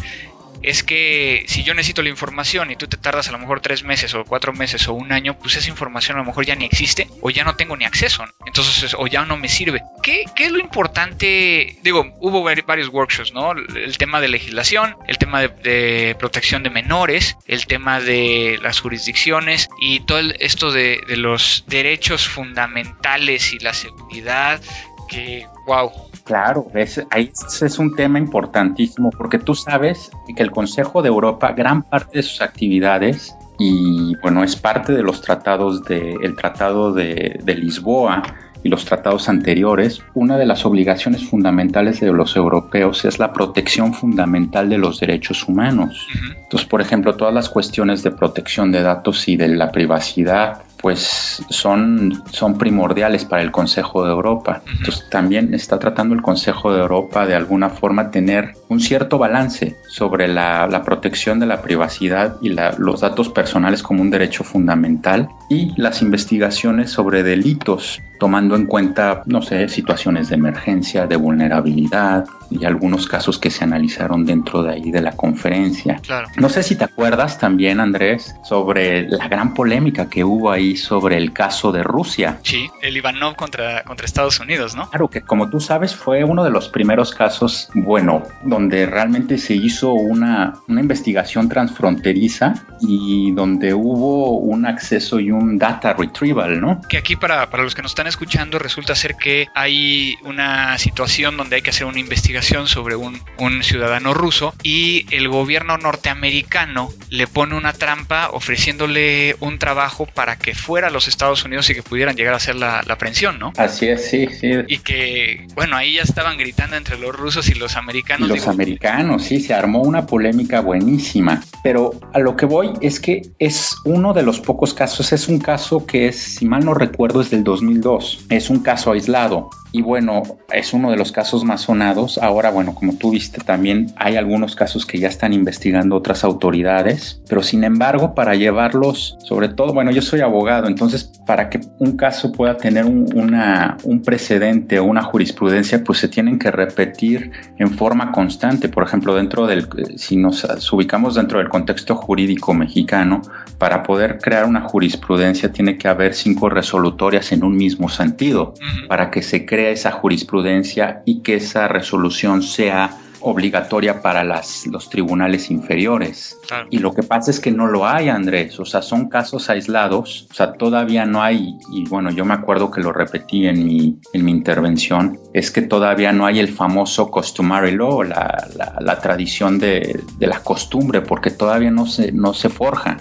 es 0.65 0.83
que 0.83 1.45
si 1.47 1.63
yo 1.63 1.73
necesito 1.73 2.01
la 2.01 2.09
información 2.09 2.71
y 2.71 2.75
tú 2.75 2.87
te 2.87 2.97
tardas 2.97 3.29
a 3.29 3.31
lo 3.31 3.39
mejor 3.39 3.61
tres 3.61 3.83
meses 3.83 4.13
o 4.15 4.25
cuatro 4.25 4.53
meses 4.53 4.87
o 4.87 4.93
un 4.93 5.11
año, 5.11 5.37
pues 5.37 5.55
esa 5.55 5.69
información 5.69 6.17
a 6.17 6.21
lo 6.21 6.25
mejor 6.25 6.45
ya 6.45 6.55
ni 6.55 6.65
existe 6.65 7.07
o 7.21 7.29
ya 7.29 7.43
no 7.43 7.55
tengo 7.55 7.77
ni 7.77 7.85
acceso, 7.85 8.25
entonces 8.45 8.95
o 8.97 9.07
ya 9.07 9.25
no 9.25 9.37
me 9.37 9.47
sirve. 9.47 9.81
¿Qué, 10.01 10.25
¿Qué, 10.35 10.45
es 10.45 10.51
lo 10.51 10.59
importante? 10.59 11.77
Digo, 11.83 12.13
hubo 12.19 12.43
varios 12.43 12.89
workshops, 12.89 13.33
¿no? 13.33 13.51
El 13.51 13.97
tema 13.97 14.21
de 14.21 14.27
legislación, 14.27 14.95
el 15.07 15.17
tema 15.17 15.41
de, 15.41 16.15
protección 16.19 16.63
de 16.63 16.69
menores, 16.69 17.37
el 17.45 17.65
tema 17.67 17.99
de 17.99 18.59
las 18.61 18.79
jurisdicciones 18.79 19.69
y 19.79 19.99
todo 20.01 20.19
esto 20.39 20.71
de, 20.71 21.01
de 21.07 21.17
los 21.17 21.63
derechos 21.67 22.27
fundamentales 22.27 23.53
y 23.53 23.59
la 23.59 23.73
seguridad 23.73 24.61
que, 25.07 25.45
wow, 25.67 25.91
Claro, 26.25 26.65
ese, 26.73 27.05
ahí 27.11 27.31
es 27.61 27.77
un 27.77 27.95
tema 27.95 28.17
importantísimo 28.17 29.11
porque 29.11 29.37
tú 29.37 29.53
sabes 29.53 30.09
que 30.35 30.41
el 30.41 30.49
Consejo 30.49 31.03
de 31.03 31.09
Europa, 31.09 31.53
gran 31.53 31.83
parte 31.83 32.17
de 32.17 32.23
sus 32.23 32.41
actividades, 32.41 33.35
y 33.59 34.15
bueno, 34.23 34.43
es 34.43 34.55
parte 34.55 34.91
de 34.93 35.03
los 35.03 35.21
tratados 35.21 35.83
de, 35.83 36.15
el 36.23 36.35
Tratado 36.35 36.91
de, 36.91 37.39
Lisboa 37.45 38.23
y 38.63 38.69
los 38.69 38.85
tratados 38.85 39.29
anteriores, 39.29 40.01
una 40.15 40.35
de 40.39 40.47
las 40.47 40.65
obligaciones 40.65 41.23
fundamentales 41.23 41.99
de 41.99 42.11
los 42.11 42.35
europeos 42.35 43.05
es 43.05 43.19
la 43.19 43.31
protección 43.31 43.93
fundamental 43.93 44.67
de 44.67 44.79
los 44.79 44.99
derechos 44.99 45.47
humanos. 45.47 46.07
Entonces, 46.41 46.67
por 46.67 46.81
ejemplo, 46.81 47.15
todas 47.15 47.35
las 47.35 47.49
cuestiones 47.49 48.01
de 48.01 48.09
protección 48.09 48.71
de 48.71 48.81
datos 48.81 49.27
y 49.27 49.37
de 49.37 49.49
la 49.49 49.71
privacidad, 49.71 50.63
pues 50.85 51.41
son, 51.49 52.21
son 52.31 52.59
primordiales 52.59 53.25
para 53.25 53.41
el 53.41 53.51
Consejo 53.51 54.05
de 54.05 54.11
Europa. 54.11 54.61
Entonces 54.71 55.09
también 55.09 55.55
está 55.55 55.79
tratando 55.79 56.13
el 56.13 56.21
Consejo 56.21 56.71
de 56.71 56.81
Europa 56.81 57.25
de 57.25 57.33
alguna 57.33 57.71
forma 57.71 58.11
tener 58.11 58.53
un 58.69 58.79
cierto 58.79 59.17
balance 59.17 59.75
sobre 59.89 60.27
la, 60.27 60.83
protección 60.85 61.39
de 61.39 61.47
la 61.47 61.63
privacidad 61.63 62.35
y 62.39 62.49
los 62.77 63.01
datos 63.01 63.29
personales 63.29 63.81
como 63.81 64.03
un 64.03 64.11
derecho 64.11 64.43
fundamental 64.43 65.27
y 65.49 65.73
las 65.75 66.03
investigaciones 66.03 66.91
sobre 66.91 67.23
delitos 67.23 67.99
tomando 68.19 68.55
en 68.55 68.65
cuenta, 68.65 69.23
no 69.25 69.41
sé, 69.41 69.67
situaciones 69.67 70.29
de 70.29 70.35
emergencia, 70.35 71.07
de 71.07 71.15
vulnerabilidad 71.15 72.25
y 72.49 72.63
algunos 72.65 73.07
casos 73.07 73.37
que 73.37 73.49
se 73.49 73.63
analizaron 73.63 74.25
dentro 74.25 74.63
de 74.63 74.73
ahí 74.73 74.91
de 74.91 75.01
la 75.01 75.11
conferencia. 75.11 76.01
No 76.37 76.49
sé 76.49 76.63
si 76.63 76.75
te 76.75 76.85
acuerdas 76.85 77.37
también, 77.39 77.79
Andrés, 77.79 78.35
sobre 78.43 79.09
la 79.09 79.27
gran 79.27 79.53
polémica 79.53 80.09
que 80.09 80.23
hubo 80.23 80.51
ahí 80.51 80.74
sobre 80.75 81.17
el 81.17 81.33
caso 81.33 81.71
de 81.71 81.83
Rusia. 81.83 82.39
Sí, 82.43 82.69
el 82.81 82.97
Ivanov 82.97 83.35
contra, 83.35 83.83
contra 83.83 84.05
Estados 84.05 84.39
Unidos, 84.39 84.75
¿no? 84.75 84.89
Claro, 84.89 85.09
que 85.09 85.21
como 85.21 85.49
tú 85.49 85.59
sabes 85.59 85.95
fue 85.95 86.23
uno 86.23 86.43
de 86.43 86.49
los 86.49 86.69
primeros 86.69 87.13
casos, 87.13 87.69
bueno, 87.73 88.23
donde 88.43 88.85
realmente 88.85 89.37
se 89.37 89.55
hizo 89.55 89.93
una, 89.93 90.53
una 90.67 90.81
investigación 90.81 91.49
transfronteriza 91.49 92.53
y 92.81 93.31
donde 93.31 93.73
hubo 93.73 94.37
un 94.37 94.65
acceso 94.65 95.19
y 95.19 95.31
un 95.31 95.57
data 95.57 95.93
retrieval, 95.93 96.59
¿no? 96.59 96.81
Que 96.89 96.97
aquí 96.97 97.15
para, 97.15 97.49
para 97.49 97.63
los 97.63 97.75
que 97.75 97.81
nos 97.81 97.91
están 97.91 98.07
escuchando, 98.07 98.59
resulta 98.59 98.95
ser 98.95 99.15
que 99.15 99.47
hay 99.53 100.15
una 100.23 100.77
situación 100.77 101.37
donde 101.37 101.57
hay 101.57 101.61
que 101.61 101.69
hacer 101.69 101.85
una 101.85 101.99
investigación 101.99 102.67
sobre 102.67 102.95
un, 102.95 103.19
un 103.37 103.63
ciudadano 103.63 104.13
ruso 104.13 104.53
y 104.63 105.05
el 105.11 105.29
gobierno 105.29 105.77
norteamericano 105.77 106.89
le 107.09 107.27
pone 107.27 107.55
una 107.55 107.73
trampa 107.73 108.29
ofreciéndole 108.31 109.35
un 109.39 109.59
trabajo 109.59 110.05
para 110.05 110.37
que 110.37 110.53
fuera 110.65 110.87
a 110.87 110.91
los 110.91 111.07
Estados 111.07 111.43
Unidos 111.45 111.69
y 111.69 111.75
que 111.75 111.83
pudieran 111.83 112.15
llegar 112.15 112.33
a 112.33 112.37
hacer 112.37 112.55
la, 112.55 112.81
la 112.85 112.95
aprehensión, 112.95 113.37
¿no? 113.39 113.53
Así 113.57 113.87
es, 113.87 114.09
sí, 114.09 114.27
sí. 114.27 114.51
Y 114.67 114.79
que, 114.79 115.47
bueno, 115.55 115.77
ahí 115.77 115.93
ya 115.93 116.01
estaban 116.01 116.37
gritando 116.37 116.75
entre 116.75 116.97
los 116.97 117.15
rusos 117.15 117.49
y 117.49 117.53
los 117.53 117.75
americanos. 117.75 118.27
los 118.27 118.47
americanos, 118.47 119.23
sí, 119.23 119.39
se 119.39 119.53
armó 119.53 119.81
una 119.81 120.05
polémica 120.05 120.61
buenísima. 120.61 121.43
Pero 121.63 121.91
a 122.13 122.19
lo 122.19 122.35
que 122.35 122.45
voy 122.45 122.73
es 122.81 122.99
que 122.99 123.21
es 123.39 123.75
uno 123.85 124.13
de 124.13 124.23
los 124.23 124.39
pocos 124.39 124.73
casos, 124.73 125.13
es 125.13 125.27
un 125.27 125.39
caso 125.39 125.85
que 125.85 126.07
es, 126.07 126.17
si 126.17 126.45
mal 126.45 126.65
no 126.65 126.73
recuerdo, 126.73 127.21
es 127.21 127.29
del 127.29 127.43
2002 127.43 128.25
es 128.29 128.49
un 128.49 128.59
caso 128.59 128.91
aislado 128.91 129.49
y 129.75 129.81
bueno, 129.81 130.23
es 130.53 130.71
uno 130.71 130.89
de 130.89 130.95
los 130.95 131.11
casos 131.11 131.43
más 131.43 131.63
sonados. 131.63 132.17
Ahora, 132.17 132.49
bueno, 132.49 132.73
como 132.73 132.93
tú 132.95 133.11
viste, 133.11 133.41
también 133.41 133.87
hay 133.97 134.15
algunos 134.15 134.55
casos 134.55 134.85
que 134.85 134.99
ya 134.99 135.09
están 135.09 135.33
investigando 135.33 135.97
otras 135.97 136.23
autoridades, 136.23 137.21
pero 137.27 137.43
sin 137.43 137.65
embargo, 137.65 138.15
para 138.15 138.35
llevarlos, 138.35 139.17
sobre 139.25 139.49
todo, 139.49 139.73
bueno, 139.73 139.91
yo 139.91 140.01
soy 140.01 140.21
abogado, 140.21 140.67
entonces 140.67 141.11
para 141.27 141.49
que 141.49 141.59
un 141.79 141.97
caso 141.97 142.31
pueda 142.31 142.55
tener 142.55 142.85
un, 142.85 143.05
una, 143.15 143.75
un 143.83 144.01
precedente 144.01 144.79
o 144.79 144.85
una 144.85 145.03
jurisprudencia, 145.03 145.83
pues 145.83 145.99
se 145.99 146.07
tienen 146.07 146.39
que 146.39 146.51
repetir 146.51 147.31
en 147.57 147.69
forma 147.71 148.13
constante. 148.13 148.69
Por 148.69 148.83
ejemplo, 148.83 149.13
dentro 149.13 149.45
del, 149.45 149.67
si 149.97 150.15
nos 150.15 150.45
ubicamos 150.71 151.15
dentro 151.15 151.39
del 151.39 151.49
contexto 151.49 151.97
jurídico 151.97 152.53
mexicano, 152.53 153.21
para 153.57 153.83
poder 153.83 154.19
crear 154.19 154.45
una 154.45 154.61
jurisprudencia 154.61 155.51
tiene 155.51 155.77
que 155.77 155.89
haber 155.89 156.13
cinco 156.13 156.47
resolutorias 156.47 157.33
en 157.33 157.43
un 157.43 157.57
mismo 157.57 157.89
sentido, 157.89 158.53
para 158.87 159.11
que 159.11 159.21
se 159.21 159.45
cree 159.45 159.64
esa 159.71 159.91
jurisprudencia 159.91 161.01
y 161.05 161.21
que 161.21 161.35
esa 161.35 161.67
resolución 161.67 162.41
sea 162.43 162.97
obligatoria 163.27 164.03
para 164.03 164.23
las, 164.23 164.67
los 164.67 164.87
tribunales 164.87 165.49
inferiores. 165.49 166.37
Y 166.69 166.77
lo 166.77 166.93
que 166.93 167.01
pasa 167.01 167.31
es 167.31 167.39
que 167.39 167.51
no 167.51 167.65
lo 167.65 167.87
hay, 167.87 168.07
Andrés. 168.07 168.59
O 168.59 168.65
sea, 168.65 168.83
son 168.83 169.09
casos 169.09 169.49
aislados. 169.49 170.27
O 170.29 170.33
sea, 170.35 170.53
todavía 170.53 171.07
no 171.07 171.23
hay, 171.23 171.55
y 171.71 171.85
bueno, 171.89 172.11
yo 172.11 172.23
me 172.23 172.35
acuerdo 172.35 172.69
que 172.69 172.81
lo 172.81 172.93
repetí 172.93 173.47
en 173.47 173.65
mi, 173.65 173.97
en 174.13 174.25
mi 174.25 174.31
intervención, 174.31 175.19
es 175.33 175.49
que 175.49 175.63
todavía 175.63 176.11
no 176.11 176.27
hay 176.27 176.39
el 176.39 176.49
famoso 176.49 177.09
customary 177.09 177.71
law, 177.71 178.03
la, 178.03 178.47
la, 178.79 178.99
tradición 179.01 179.57
de, 179.57 179.99
de, 180.19 180.27
la 180.27 180.41
costumbre, 180.41 181.01
porque 181.01 181.31
todavía 181.31 181.71
no 181.71 181.87
se, 181.87 182.11
no 182.11 182.33
se 182.35 182.49
forja. 182.49 182.97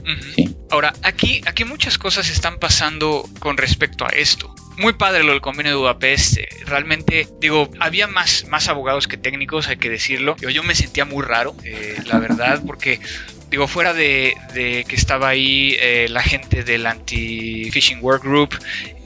Ahora, 0.70 0.94
aquí, 1.02 1.42
aquí 1.46 1.64
muchas 1.64 1.98
cosas 1.98 2.30
están 2.30 2.58
pasando 2.58 3.28
con 3.40 3.58
respecto 3.58 4.06
a 4.06 4.08
esto 4.08 4.54
muy 4.78 4.92
padre 4.94 5.22
lo 5.22 5.32
del 5.32 5.40
convenio 5.40 5.72
de 5.72 5.78
Budapest. 5.78 6.38
Realmente, 6.66 7.28
digo, 7.40 7.70
había 7.80 8.06
más, 8.06 8.46
más 8.48 8.68
abogados 8.68 9.08
que 9.08 9.16
técnicos, 9.16 9.68
hay 9.68 9.76
que 9.76 9.90
decirlo. 9.90 10.36
Yo, 10.40 10.50
yo 10.50 10.62
me 10.62 10.74
sentía 10.74 11.04
muy 11.04 11.24
raro, 11.24 11.54
eh, 11.64 11.96
la 12.06 12.18
verdad, 12.18 12.62
porque 12.66 13.00
digo, 13.50 13.68
fuera 13.68 13.94
de, 13.94 14.34
que 14.52 14.96
estaba 14.96 15.28
ahí 15.28 15.76
eh, 15.80 16.08
la 16.10 16.22
gente 16.22 16.64
del 16.64 16.86
Anti-Phishing 16.86 18.00
Work 18.02 18.24
Group, 18.24 18.58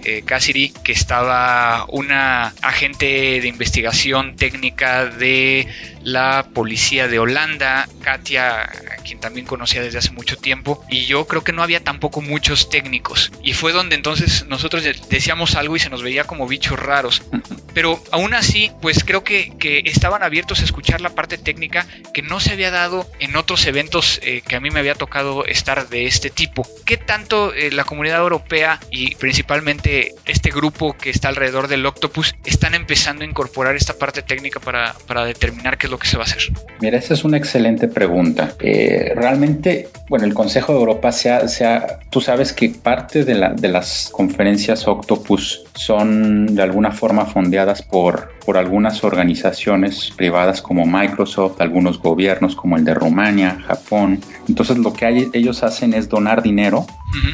eh, 0.05 0.23
Cassidy, 0.25 0.71
que 0.85 0.93
estaba 0.93 1.87
una 1.89 2.55
agente 2.63 3.41
de 3.41 3.49
investigación 3.49 4.37
técnica 4.37 5.07
de 5.07 5.67
la 6.03 6.49
policía 6.55 7.09
de 7.09 7.19
Holanda, 7.19 7.89
Katia, 8.03 8.71
quien 9.05 9.21
también 9.21 9.47
conocía 9.47 9.83
desde 9.83 9.99
hace 9.99 10.13
mucho 10.13 10.37
tiempo, 10.37 10.85
y 10.89 11.07
yo 11.07 11.27
creo 11.27 11.45
que 11.45 11.53
no 11.53 11.63
había 11.63 11.83
tampoco 11.83 12.21
muchos 12.21 12.71
técnicos. 12.71 13.33
Y 13.43 13.53
fue 13.53 13.73
donde 13.73 13.97
entonces 13.97 14.47
nosotros 14.49 14.85
decíamos 15.09 15.55
algo 15.57 15.77
y 15.77 15.81
se 15.81 15.91
nos 15.91 16.03
veía 16.03 16.25
como 16.25 16.47
bichos 16.47 16.79
raros. 16.79 17.23
Pero 17.79 17.97
aún 18.11 18.35
así, 18.35 18.73
pues 18.83 19.05
creo 19.05 19.23
que, 19.23 19.53
que 19.57 19.83
estaban 19.85 20.25
abiertos 20.25 20.62
a 20.62 20.64
escuchar 20.64 21.01
la 21.01 21.11
parte 21.11 21.38
técnica 21.38 21.87
que 22.12 22.23
no 22.23 22.41
se 22.41 22.51
había 22.51 22.73
dado 22.73 23.07
en 23.21 23.37
otros 23.37 23.64
eventos 23.67 24.19
eh, 24.25 24.43
que 24.45 24.57
a 24.57 24.61
mí 24.61 24.71
me 24.71 24.81
había 24.81 24.97
tocado 24.97 25.45
estar 25.45 25.88
de 25.88 26.07
este 26.07 26.29
tipo. 26.29 26.67
¿Qué 26.85 26.97
tanto 26.97 27.55
eh, 27.55 27.71
la 27.71 27.85
comunidad 27.85 28.19
europea 28.19 28.81
y 28.91 29.14
principalmente 29.14 30.17
este 30.27 30.51
grupo 30.51 30.97
que 30.97 31.11
está 31.11 31.29
alrededor 31.29 31.69
del 31.69 31.87
Octopus 31.87 32.35
están 32.45 32.75
empezando 32.75 33.23
a 33.23 33.29
incorporar 33.29 33.77
esta 33.77 33.95
parte 33.95 34.23
técnica 34.23 34.59
para, 34.59 34.97
para 35.07 35.25
determinar 35.25 35.79
qué 35.79 35.87
es 35.87 35.93
lo 35.93 36.01
que 36.01 36.09
se 36.09 36.17
va 36.17 36.25
a 36.25 36.27
hacer? 36.27 36.43
Mira, 36.81 36.99
esa 36.99 37.14
es 37.14 37.23
una 37.23 37.37
excelente 37.37 37.87
pregunta. 37.87 38.57
Eh, 38.59 39.12
realmente, 39.14 39.88
bueno, 40.09 40.25
el 40.25 40.35
Consejo 40.35 40.73
de 40.73 40.81
Europa 40.81 41.12
se 41.12 41.31
ha, 41.31 42.01
tú 42.11 42.21
sabes 42.21 42.53
que 42.53 42.71
parte 42.71 43.25
de, 43.25 43.37
la, 43.37 43.51
de 43.51 43.69
las 43.69 44.09
conferencias 44.11 44.88
Octopus 44.88 45.64
son 45.75 46.57
de 46.57 46.62
alguna 46.62 46.91
forma 46.91 47.25
fondeadas 47.25 47.68
por, 47.83 48.31
por 48.49 48.57
algunas 48.57 49.05
organizaciones 49.05 50.11
privadas 50.17 50.63
como 50.63 50.87
Microsoft, 50.87 51.61
algunos 51.61 52.01
gobiernos 52.01 52.57
como 52.57 52.79
el 52.79 52.85
de 52.87 52.95
Rumania, 52.95 53.59
Japón. 53.67 54.21
Entonces 54.49 54.79
lo 54.79 54.95
que 54.95 55.29
ellos 55.35 55.63
hacen 55.63 55.93
es 55.93 56.09
donar 56.09 56.43
dinero 56.43 56.87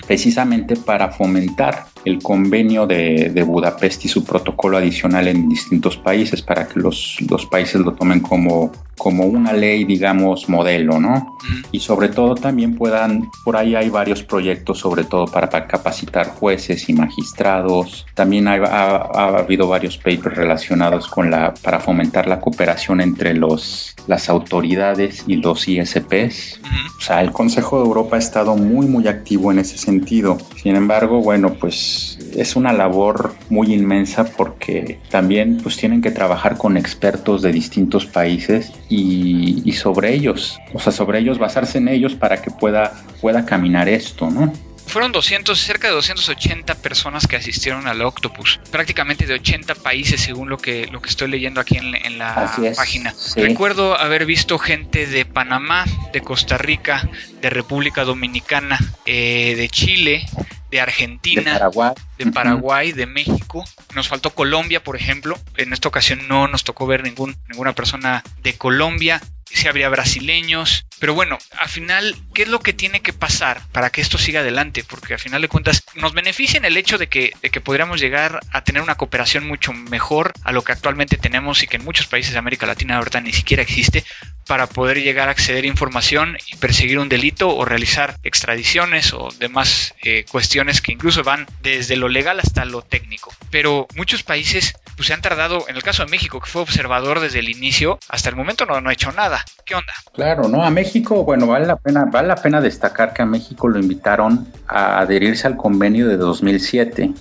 precisamente 0.09 0.75
para 0.75 1.13
fomentar 1.13 1.87
el 2.05 2.23
convenio 2.23 2.87
de, 2.87 3.45
Budapest 3.47 4.05
y 4.05 4.09
su 4.09 4.25
protocolo 4.25 4.77
adicional 4.77 5.29
en 5.29 5.49
distintos 5.49 5.97
países 5.97 6.43
para 6.43 6.67
que 6.67 6.81
los, 6.81 7.19
los 7.29 7.47
países 7.47 7.81
lo 7.81 7.93
tomen 7.93 8.21
como, 8.21 8.73
como 8.97 9.25
una 9.25 9.53
ley, 9.53 9.85
digamos, 9.85 10.49
modelo, 10.49 11.01
¿no? 11.01 11.37
Y 11.73 11.81
sobre 11.81 12.09
todo 12.09 12.35
también 12.35 12.75
puedan, 12.75 13.31
por 13.45 13.57
ahí 13.57 13.75
hay 13.75 13.89
varios 13.91 14.23
proyectos, 14.23 14.79
sobre 14.79 15.05
todo 15.05 15.27
para, 15.27 15.49
capacitar 15.67 16.29
jueces 16.29 16.89
y 16.89 16.93
magistrados. 16.93 18.07
También 18.15 18.49
ha, 18.49 18.57
ha, 18.57 19.39
habido 19.39 19.69
varios 19.69 19.97
papers 19.97 20.37
relacionados 20.37 21.04
con 21.09 21.31
la, 21.31 21.55
para 21.63 21.81
fomentar 21.81 22.27
la 22.27 22.41
cooperación 22.41 23.01
entre 23.01 23.35
los, 23.35 23.95
las 24.07 24.29
autoridades 24.29 25.25
y 25.27 25.37
los 25.37 25.67
ISPs. 25.69 26.61
O 26.99 27.01
sea, 27.01 27.21
el 27.21 27.33
Consejo 27.33 27.81
de 27.81 27.87
Europa 27.87 28.17
ha 28.17 28.19
estado 28.19 28.57
muy, 28.57 28.87
muy 28.87 29.09
activo 29.09 29.53
en 29.53 29.59
ese 29.59 29.79
sentido. 29.79 30.39
Sin 30.57 30.77
embargo, 30.77 31.21
bueno, 31.21 31.55
pues 31.55 32.19
es 32.35 32.57
una 32.57 32.73
labor 32.73 33.35
muy 33.49 33.73
inmensa 33.73 34.25
porque 34.25 34.99
también 35.11 35.59
pues 35.63 35.77
tienen 35.77 36.03
que 36.03 36.11
trabajar 36.11 36.57
con 36.57 36.77
expertos 36.77 37.43
de 37.43 37.53
distintos 37.53 38.07
países 38.07 38.73
y, 38.89 39.73
sobre 39.73 40.15
ellos, 40.15 40.59
o 40.73 40.79
sea, 40.79 40.93
sobre 40.93 41.19
ellos, 41.19 41.39
basarse 41.39 41.79
en 41.79 41.89
ellos 41.89 42.15
para 42.15 42.41
que 42.41 42.51
pueda, 42.51 42.93
pueda 43.21 43.45
caminar 43.45 43.89
esto, 43.89 44.31
¿no? 44.31 44.53
Fueron 44.87 45.13
200, 45.13 45.59
cerca 45.59 45.89
de 45.89 45.95
280 45.95 46.75
personas 46.77 47.27
que 47.27 47.37
asistieron 47.37 47.87
al 47.87 48.03
Octopus, 48.03 48.61
prácticamente 48.71 49.27
de 49.27 49.35
80 49.35 49.75
países 49.77 50.21
según 50.21 50.49
lo 50.49 50.59
que, 50.59 50.87
lo 50.87 51.03
que 51.03 51.11
estoy 51.11 51.29
leyendo 51.29 51.61
aquí 51.61 51.79
en, 51.79 52.19
la 52.19 52.53
página. 52.77 53.15
Recuerdo 53.35 53.99
haber 53.99 54.25
visto 54.27 54.59
gente 54.59 55.07
de 55.07 55.25
Panamá, 55.25 55.85
de 56.13 56.21
Costa 56.21 56.59
Rica, 56.59 57.09
de 57.41 57.51
República 57.51 58.05
Dominicana, 58.05 58.79
eh, 59.05 59.55
de 59.57 59.69
Chile, 59.69 60.27
de 60.71 60.81
Argentina, 60.81 61.43
de 61.43 61.59
Paraguay, 61.59 61.95
de, 62.19 62.27
Paraguay, 62.33 62.93
de 62.93 63.07
México. 63.07 63.65
Nos 63.95 64.09
faltó 64.09 64.31
Colombia, 64.31 64.83
por 64.83 64.97
ejemplo. 64.97 65.39
En 65.57 65.73
esta 65.73 65.89
ocasión 65.89 66.27
no 66.29 66.49
nos 66.49 66.65
tocó 66.65 66.87
ver 66.87 67.03
ningún, 67.03 67.37
ninguna 67.49 67.75
persona 67.75 68.23
de 68.43 68.55
Colombia 68.55 69.21
si 69.51 69.69
habría 69.69 69.89
brasileños. 69.89 70.87
Pero 70.99 71.15
bueno, 71.15 71.39
al 71.59 71.69
final, 71.69 72.17
¿qué 72.33 72.43
es 72.43 72.49
lo 72.49 72.61
que 72.61 72.73
tiene 72.73 73.01
que 73.01 73.13
pasar 73.13 73.61
para 73.73 73.91
que 73.91 74.01
esto 74.01 74.19
siga 74.19 74.41
adelante? 74.41 74.85
Porque 74.85 75.15
al 75.15 75.21
final 75.21 75.43
de 75.43 75.49
cuentas 75.49 75.83
nos 75.95 76.15
beneficia 76.15 76.59
en 76.59 76.65
el 76.65 76.77
hecho 76.77 76.99
de 76.99 77.09
que, 77.09 77.33
de 77.43 77.51
que 77.51 77.61
podríamos 77.61 78.01
llegar 78.01 78.41
a 78.53 78.65
tener 78.65 78.83
una 78.83 78.95
cooperación 78.95 79.47
mucho 79.47 79.73
mejor 79.73 80.33
a 80.45 80.53
lo 80.53 80.63
que 80.63 80.73
actualmente 80.73 81.17
tenemos 81.17 81.63
y 81.63 81.67
que 81.67 81.77
en 81.77 81.85
muchos 81.85 82.07
países 82.07 82.33
de 82.33 82.39
América 82.39 82.67
Latina 82.67 82.97
ahorita 82.97 83.21
ni 83.21 83.33
siquiera 83.33 83.63
existe 83.63 84.05
para 84.47 84.67
poder 84.67 85.03
llegar 85.03 85.29
a 85.29 85.33
acceder 85.33 85.65
a 85.65 85.69
información 85.69 86.37
y 86.53 86.57
perseguir 86.57 86.99
un 86.99 87.09
delito 87.09 87.55
o 87.55 87.65
realizar 87.65 88.19
extradiciones 88.23 89.13
o 89.13 89.29
demás 89.39 89.95
eh, 90.03 90.25
cuestiones 90.31 90.81
que 90.81 90.93
incluso 90.93 91.23
van 91.23 91.47
desde 91.63 91.97
lo 91.97 92.09
legal 92.09 92.41
hasta 92.41 92.65
lo 92.65 92.83
técnico. 92.83 93.35
Pero 93.51 93.87
muchos 93.95 94.23
países 94.23 94.75
pues, 94.97 95.09
se 95.09 95.15
han 95.15 95.21
tardado, 95.21 95.65
en 95.69 95.77
el 95.77 95.83
caso 95.83 96.05
de 96.05 96.11
México, 96.11 96.41
que 96.41 96.51
fue 96.51 96.63
observador 96.63 97.21
desde 97.21 97.41
el 97.41 97.49
inicio, 97.49 97.99
hasta 98.09 98.29
el 98.29 98.37
momento 98.37 98.67
no, 98.67 98.81
no 98.81 98.91
ha 98.91 98.93
hecho 98.93 99.13
nada. 99.13 99.45
¿Qué 99.65 99.75
onda? 99.75 99.93
Claro, 100.13 100.49
¿no? 100.49 100.63
A 100.63 100.71
México, 100.71 101.25
bueno, 101.25 101.47
vale 101.47 101.67
la 101.67 101.77
pena, 101.77 102.05
vale 102.05 102.29
la 102.29 102.37
pena 102.37 102.61
destacar 102.61 103.15
que 103.15 103.23
a 103.23 103.27
México 103.27 103.69
lo 103.69 103.79
invitaron 103.79 104.47
a 104.69 105.01
adherirse 105.01 105.47
al 105.47 105.57
convenio 105.57 106.07
de 106.07 106.17
2007. 106.17 107.13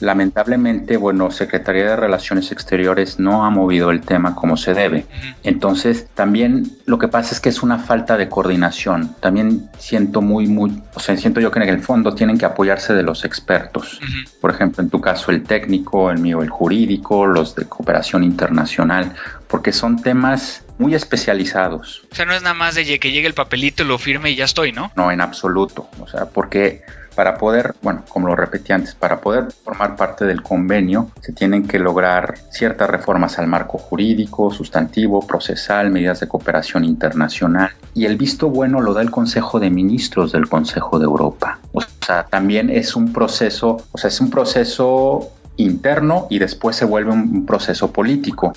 Lamentablemente, 0.00 0.96
bueno, 0.96 1.30
Secretaría 1.30 1.90
de 1.90 1.96
Relaciones 1.96 2.52
Exteriores 2.52 3.18
no 3.18 3.44
ha 3.44 3.50
movido 3.50 3.90
el 3.90 4.00
tema 4.00 4.34
como 4.34 4.56
se 4.56 4.74
debe. 4.74 5.06
Entonces, 5.42 6.06
también 6.14 6.78
lo 6.86 6.98
que 6.98 7.08
pasa 7.08 7.34
es 7.34 7.40
que 7.40 7.48
es 7.48 7.62
una 7.62 7.78
falta 7.78 8.16
de 8.16 8.28
coordinación. 8.28 9.14
También 9.20 9.68
siento 9.78 10.22
muy, 10.22 10.46
muy, 10.46 10.82
o 10.94 11.00
sea, 11.00 11.16
siento 11.16 11.40
yo 11.40 11.50
que 11.50 11.60
en 11.60 11.68
el 11.68 11.82
fondo 11.82 12.14
tienen 12.14 12.38
que 12.38 12.46
apoyarse 12.46 12.94
de 12.94 13.02
los 13.02 13.24
expertos. 13.24 14.00
Por 14.40 14.50
ejemplo, 14.50 14.82
en 14.82 14.90
tu 14.90 15.00
caso 15.00 15.30
el 15.30 15.42
técnico, 15.42 16.10
el 16.10 16.18
mío 16.18 16.42
el 16.42 16.50
jurídico, 16.50 17.17
los 17.26 17.54
de 17.54 17.66
cooperación 17.66 18.24
internacional, 18.24 19.14
porque 19.48 19.72
son 19.72 20.00
temas 20.00 20.64
muy 20.78 20.94
especializados. 20.94 22.06
O 22.10 22.14
sea, 22.14 22.24
no 22.24 22.34
es 22.34 22.42
nada 22.42 22.54
más 22.54 22.74
de 22.74 22.98
que 22.98 23.10
llegue 23.10 23.26
el 23.26 23.34
papelito, 23.34 23.84
lo 23.84 23.98
firme 23.98 24.30
y 24.30 24.36
ya 24.36 24.44
estoy, 24.44 24.72
¿no? 24.72 24.92
No, 24.96 25.10
en 25.10 25.20
absoluto. 25.20 25.88
O 26.00 26.06
sea, 26.06 26.26
porque 26.26 26.82
para 27.18 27.36
poder, 27.36 27.74
bueno, 27.82 28.04
como 28.08 28.28
lo 28.28 28.36
repetí 28.36 28.72
antes, 28.72 28.94
para 28.94 29.20
poder 29.20 29.48
formar 29.64 29.96
parte 29.96 30.24
del 30.24 30.40
convenio 30.40 31.10
se 31.20 31.32
tienen 31.32 31.66
que 31.66 31.80
lograr 31.80 32.38
ciertas 32.52 32.88
reformas 32.88 33.40
al 33.40 33.48
marco 33.48 33.76
jurídico, 33.76 34.52
sustantivo, 34.52 35.26
procesal, 35.26 35.90
medidas 35.90 36.20
de 36.20 36.28
cooperación 36.28 36.84
internacional. 36.84 37.72
Y 37.92 38.04
el 38.04 38.16
visto 38.16 38.50
bueno 38.50 38.80
lo 38.80 38.94
da 38.94 39.02
el 39.02 39.10
Consejo 39.10 39.58
de 39.58 39.68
Ministros 39.68 40.30
del 40.30 40.48
Consejo 40.48 41.00
de 41.00 41.06
Europa. 41.06 41.58
O 41.72 41.80
sea, 42.06 42.22
también 42.22 42.70
es 42.70 42.94
un 42.94 43.12
proceso, 43.12 43.78
o 43.90 43.98
sea, 43.98 44.06
es 44.06 44.20
un 44.20 44.30
proceso 44.30 45.32
interno 45.58 46.26
y 46.30 46.38
después 46.38 46.76
se 46.76 46.84
vuelve 46.84 47.12
un, 47.12 47.44
proceso 47.44 47.92
político. 47.92 48.52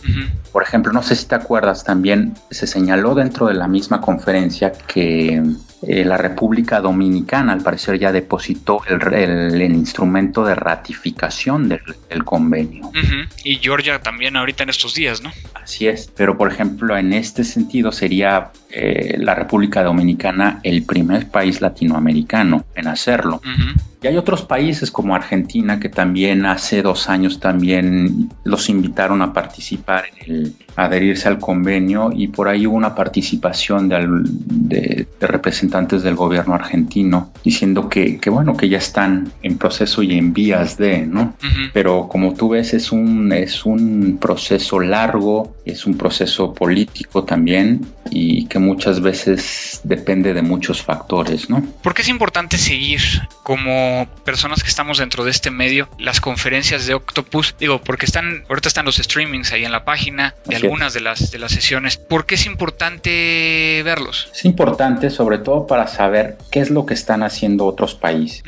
Por 0.52 0.64
ejemplo, 0.64 0.92
no 0.94 1.04
sé 1.04 1.16
si 1.16 1.26
te 1.26 1.36
acuerdas, 1.36 1.84
también 1.84 2.34
se 2.50 2.68
señaló 2.68 3.16
dentro 3.16 3.48
de 3.48 3.54
la 3.54 3.68
misma 3.68 4.02
conferencia 4.02 4.72
que 4.72 5.42
eh, 5.84 6.06
la 6.06 6.18
República 6.18 6.80
Dominicana 6.80 7.54
al 7.54 7.62
parecer 7.62 7.98
ya 7.98 8.12
depositó 8.12 8.82
el, 8.88 9.62
instrumento 9.62 10.46
de 10.46 10.54
ratificación 10.54 11.70
del, 11.70 12.24
convenio. 12.24 12.92
Y 13.44 13.56
Georgia 13.56 14.00
también 14.00 14.36
ahorita 14.36 14.64
en 14.64 14.70
estos 14.70 14.94
días, 14.94 15.22
¿no? 15.22 15.32
Así 15.56 15.88
es, 15.88 16.12
pero 16.16 16.38
por 16.38 16.52
ejemplo 16.52 16.96
en 16.98 17.14
este 17.14 17.44
sentido 17.44 17.92
sería 17.92 18.52
eh, 18.70 19.16
la 19.18 19.34
República 19.34 19.84
Dominicana 19.84 20.60
el 20.64 20.84
primer 20.84 21.30
país 21.30 21.62
latinoamericano 21.62 22.66
en 22.76 22.88
hacerlo. 22.88 23.42
Y 24.04 24.08
hay 24.08 24.18
otros 24.18 24.42
países 24.42 24.90
como 24.90 25.14
Argentina 25.14 25.80
que 25.80 25.88
también 25.88 26.48
hace 26.48 26.82
dos 26.82 27.08
años 27.08 27.40
también 27.40 28.30
los 28.44 28.68
invitaron 28.68 29.22
a 29.22 29.32
participar 29.32 30.06
en 30.26 30.36
el 30.36 30.56
adherirse 30.76 31.28
al 31.28 31.40
convenio 31.40 32.12
y 32.14 32.28
por 32.28 32.48
ahí 32.48 32.66
hubo 32.66 32.76
una 32.76 32.96
participación 32.96 33.90
de, 33.90 35.08
representantes 35.20 36.04
del 36.04 36.16
gobierno 36.16 36.56
argentino 36.56 37.32
diciendo 37.44 37.90
que, 37.90 38.20
bueno 38.28 38.56
que 38.56 38.70
ya 38.70 38.78
están 38.78 39.32
en 39.44 39.58
proceso 39.58 40.02
y 40.02 40.18
en 40.18 40.34
vías 40.34 40.78
de 40.78 41.06
no 41.06 41.36
pero 41.74 42.08
como 42.08 42.34
tú 42.34 42.50
ves 42.50 42.74
es 42.74 42.92
un 42.92 43.32
es 43.32 43.66
un 43.66 44.18
proceso 44.20 44.80
largo 44.80 45.56
es 45.66 45.86
un 45.86 45.98
proceso 45.98 46.54
político 46.54 47.24
también 47.24 47.86
y 48.10 48.46
que 48.46 48.60
muchas 48.60 49.02
veces 49.02 49.82
depende 49.84 50.34
de 50.34 50.42
muchos 50.42 50.82
factores 50.82 51.50
no 51.50 51.64
¿Por 51.84 51.94
qué 51.94 52.02
es 52.02 52.10
importante 52.10 52.58
seguir 52.58 53.02
como 53.44 53.91
personas 54.24 54.64
que 54.64 54.70
estamos 54.70 54.98
dentro 54.98 55.24
de 55.24 55.32
este 55.32 55.52
medio 55.52 55.90
las 55.98 56.22
conferencias 56.22 56.86
de 56.86 56.94
Octopus 56.94 57.56
digo 57.60 57.82
porque 57.82 58.06
están 58.06 58.44
ahorita 58.50 58.68
están 58.68 58.86
los 58.86 58.98
streamings 58.98 59.52
ahí 59.52 59.66
en 59.66 59.72
la 59.72 59.86
página 59.86 60.36
de 60.46 60.56
algunas 60.56 60.94
de 60.94 61.02
las, 61.02 61.32
de 61.32 61.40
las 61.40 61.52
sesiones. 61.52 61.98
¿Por 61.98 62.26
qué 62.26 62.36
es 62.36 62.46
importante 62.46 63.82
verlos? 63.84 64.30
Es 64.34 64.46
importante 64.46 65.10
sobre 65.10 65.38
todo 65.38 65.68
para 65.68 65.88
saber 65.88 66.38
qué 66.52 66.60
es 66.60 66.70
lo 66.70 66.86
que 66.86 66.94
están 66.94 67.24
haciendo 67.24 67.66
otros 67.66 67.96
países. 67.96 68.44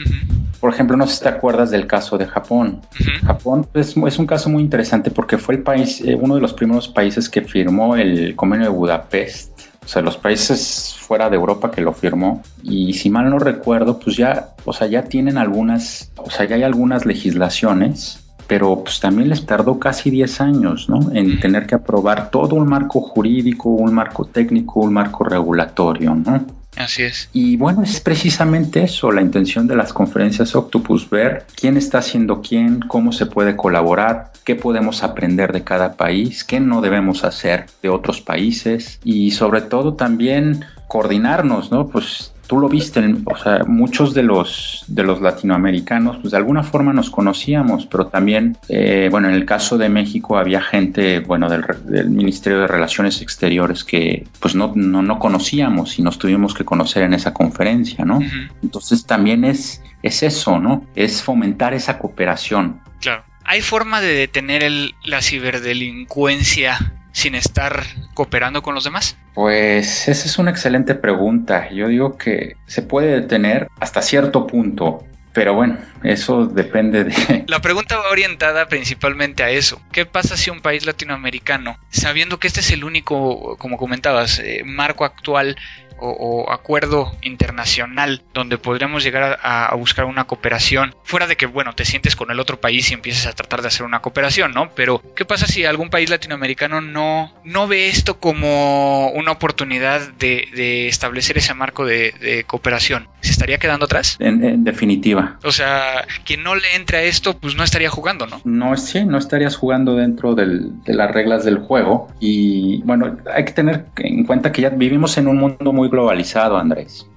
Por 0.60 0.74
ejemplo, 0.74 0.96
no 0.96 1.08
sé 1.08 1.16
si 1.18 1.24
te 1.24 1.30
acuerdas 1.30 1.72
del 1.72 1.88
caso 1.88 2.18
de 2.18 2.26
Japón. 2.26 2.82
Japón 3.26 3.68
es, 3.74 3.96
es, 3.98 4.20
un 4.20 4.28
caso 4.28 4.50
muy 4.50 4.64
interesante 4.64 5.12
porque 5.12 5.38
fue 5.38 5.56
el 5.56 5.62
país, 5.62 6.02
eh, 6.02 6.16
uno 6.16 6.36
de 6.36 6.42
los 6.42 6.54
primeros 6.54 6.88
países 6.88 7.30
que 7.30 7.42
firmó 7.42 7.96
el 7.96 8.36
convenio 8.36 8.68
de 8.68 8.74
Budapest 8.74 9.53
o 9.84 9.88
sea, 9.88 10.02
los 10.02 10.18
países 10.18 10.96
fuera 11.00 11.30
de 11.30 11.36
Europa 11.36 11.72
que 11.72 11.82
lo 11.82 11.94
firmó 11.94 12.42
y 12.64 12.94
si 12.94 13.10
mal 13.10 13.30
no 13.30 13.40
recuerdo, 13.40 14.00
pues 14.00 14.16
ya, 14.16 14.50
o 14.66 14.74
sea, 14.74 14.88
ya 14.88 15.04
tienen 15.04 15.38
algunas, 15.38 16.12
o 16.18 16.30
sea, 16.30 16.46
ya 16.46 16.56
hay 16.56 16.64
algunas 16.64 17.06
legislaciones 17.06 18.20
pero 18.48 18.84
pues 18.84 19.00
también 19.00 19.30
les 19.30 19.46
tardó 19.46 19.80
casi 19.80 20.10
10 20.10 20.42
años, 20.42 20.90
¿no? 20.90 21.12
En 21.14 21.40
tener 21.40 21.66
que 21.66 21.76
aprobar 21.76 22.30
todo 22.30 22.56
un 22.56 22.68
marco 22.68 23.00
jurídico, 23.02 23.70
un 23.70 23.94
marco 23.94 24.26
técnico, 24.26 24.82
un 24.82 24.94
marco 24.94 25.24
regulatorio, 25.24 26.14
¿no? 26.14 26.46
Así 26.76 27.04
es. 27.04 27.30
Y 27.34 27.56
bueno, 27.58 27.84
es 27.84 28.02
precisamente 28.02 28.84
eso, 28.84 29.12
la 29.12 29.22
intención 29.22 29.68
de 29.68 29.76
las 29.76 29.94
conferencias 29.94 30.56
Octopus, 30.56 31.10
ver 31.10 31.46
quién 31.56 31.78
está 31.78 32.00
haciendo 32.00 32.42
quién, 32.42 32.80
cómo 32.82 33.12
se 33.12 33.26
puede 33.26 33.56
colaborar, 33.56 34.32
qué 34.44 34.56
podemos 34.56 35.04
aprender 35.04 35.54
de 35.54 35.64
cada 35.64 35.94
país, 35.94 36.44
qué 36.44 36.60
no 36.60 36.82
debemos 36.82 37.24
hacer 37.24 37.68
de 37.82 37.90
otros 37.90 38.22
países 38.22 39.00
y 39.04 39.32
sobre 39.32 39.62
todo 39.62 39.94
también 39.94 40.66
coordinarnos, 40.88 41.72
¿no? 41.72 41.88
Pues 41.88 42.33
tú 42.48 42.60
lo 42.60 42.70
viste, 42.70 43.02
o 43.26 43.38
sea, 43.38 43.64
muchos 43.66 44.14
de 44.14 44.24
los, 44.24 44.84
de 44.88 45.04
los 45.04 45.22
latinoamericanos, 45.22 46.18
pues 46.18 46.32
de 46.32 46.38
alguna 46.38 46.64
forma 46.64 46.94
nos 46.94 47.10
conocíamos, 47.10 47.86
pero 47.86 48.08
también, 48.08 48.58
eh, 48.70 49.08
bueno, 49.12 49.30
en 49.30 49.36
el 49.36 49.46
caso 49.46 49.78
de 49.78 49.90
México 49.90 50.38
había 50.38 50.62
gente, 50.62 51.20
bueno, 51.20 51.50
del, 51.50 51.64
Ministerio 52.10 52.60
de 52.60 52.68
Relaciones 52.68 53.22
Exteriores 53.22 53.84
que 53.84 54.28
pues 54.40 54.56
no, 54.56 54.74
no, 54.76 55.20
conocíamos 55.20 56.00
y 56.00 56.02
nos 56.02 56.18
tuvimos 56.18 56.54
que 56.54 56.66
conocer 56.66 57.04
en 57.04 57.14
esa 57.14 57.34
conferencia, 57.34 58.06
¿no? 58.06 58.20
Entonces 58.62 59.06
también 59.06 59.46
es, 59.46 59.82
es 60.02 60.24
eso, 60.24 60.60
¿no? 60.60 60.86
Es 60.96 61.22
fomentar 61.22 61.74
esa 61.74 61.98
cooperación. 61.98 62.82
Claro. 63.00 63.24
¿Hay 63.46 63.62
forma 63.62 64.00
de 64.02 64.14
detener 64.14 64.64
el, 64.64 64.96
la 65.04 65.22
ciberdelincuencia 65.22 66.94
sin 67.14 67.36
estar 67.36 67.84
cooperando 68.14 68.62
con 68.62 68.76
los 68.76 68.84
demás? 68.84 69.16
Pues 69.34 70.10
esa 70.10 70.28
es 70.28 70.38
una 70.38 70.52
excelente 70.52 70.96
pregunta. 70.96 71.70
Yo 71.70 71.88
digo 71.88 72.18
que 72.18 72.58
se 72.66 72.82
puede 72.82 73.22
detener 73.22 73.70
hasta 73.80 74.02
cierto 74.02 74.46
punto. 74.46 75.06
Pero 75.34 75.56
bueno, 75.56 75.78
eso 76.04 76.46
depende 76.46 77.06
de... 77.06 77.44
La 77.48 77.60
pregunta 77.60 77.98
va 77.98 78.12
orientada 78.12 78.68
principalmente 78.68 79.44
a 79.44 79.50
eso. 79.50 79.82
¿Qué 79.92 80.06
pasa 80.06 80.38
si 80.38 80.52
un 80.52 80.62
país 80.62 80.86
latinoamericano, 80.86 81.78
sabiendo 81.90 82.40
que 82.40 82.48
este 82.48 82.60
es 82.60 82.72
el 82.72 82.84
único, 82.84 83.58
como 83.58 83.78
comentabas, 83.78 84.40
eh, 84.40 84.62
marco 84.64 85.06
actual 85.06 85.56
o, 86.04 86.52
acuerdo 86.52 87.12
internacional 87.22 88.22
donde 88.34 88.58
podríamos 88.58 89.04
llegar 89.04 89.40
a, 89.42 89.74
buscar 89.76 90.06
una 90.06 90.26
cooperación, 90.26 90.96
fuera 91.04 91.28
de 91.28 91.36
que, 91.36 91.46
bueno, 91.46 91.74
te 91.74 91.86
sientes 91.86 92.16
con 92.16 92.32
el 92.32 92.40
otro 92.40 92.60
país 92.60 92.92
y 92.92 92.94
empieces 92.94 93.26
a 93.26 93.34
tratar 93.34 93.62
de 93.62 93.70
hacer 93.70 93.86
una 93.86 94.02
cooperación, 94.02 94.54
¿no? 94.54 94.70
Pero, 94.76 95.02
¿qué 95.16 95.26
pasa 95.26 95.48
si 95.48 95.66
algún 95.66 95.90
país 95.90 96.10
latinoamericano 96.10 96.82
no, 96.82 97.34
no 97.44 97.68
ve 97.68 97.88
esto 97.88 98.20
como 98.20 99.10
una 99.12 99.32
oportunidad 99.32 100.12
de, 100.14 100.88
establecer 100.88 101.38
ese 101.38 101.54
marco 101.54 101.86
de, 101.86 102.44
cooperación? 102.48 103.08
¿Se 103.22 103.32
estaría 103.32 103.58
quedando 103.58 103.86
atrás? 103.86 104.18
En, 104.20 104.64
definitiva. 104.64 105.23
O 105.44 105.52
sea, 105.52 106.06
quien 106.26 106.44
no 106.44 106.56
le 106.56 106.76
entre 106.76 106.98
a 106.98 107.04
esto, 107.04 107.38
pues 107.38 107.56
no 107.56 107.64
estaría 107.64 107.90
jugando, 107.90 108.28
¿no? 108.28 108.42
No, 108.44 108.76
sí, 108.78 109.06
no 109.06 109.18
estarías 109.18 109.56
jugando 109.56 109.96
dentro 109.96 110.36
de 110.36 110.72
las 110.86 111.12
reglas 111.12 111.46
del 111.46 111.60
juego. 111.60 112.08
Y 112.20 112.82
bueno, 112.84 113.18
hay 113.34 113.46
que 113.46 113.54
tener 113.54 113.86
en 113.98 114.26
cuenta 114.26 114.52
que 114.52 114.62
ya 114.62 114.70
vivimos 114.70 115.18
en 115.18 115.28
un 115.28 115.38
mundo 115.38 115.74
muy 115.74 115.90
globalizado, 115.90 116.58
Andrés 116.58 117.08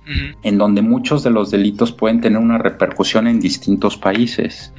en 0.42 0.58
donde 0.58 0.82
muchos 0.82 1.24
de 1.24 1.30
los 1.30 1.50
delitos 1.50 1.92
pueden 1.92 2.20
tener 2.20 2.38
una 2.38 2.58
repercusión 2.58 3.26
en 3.26 3.40
distintos 3.40 3.96
países. 3.96 4.72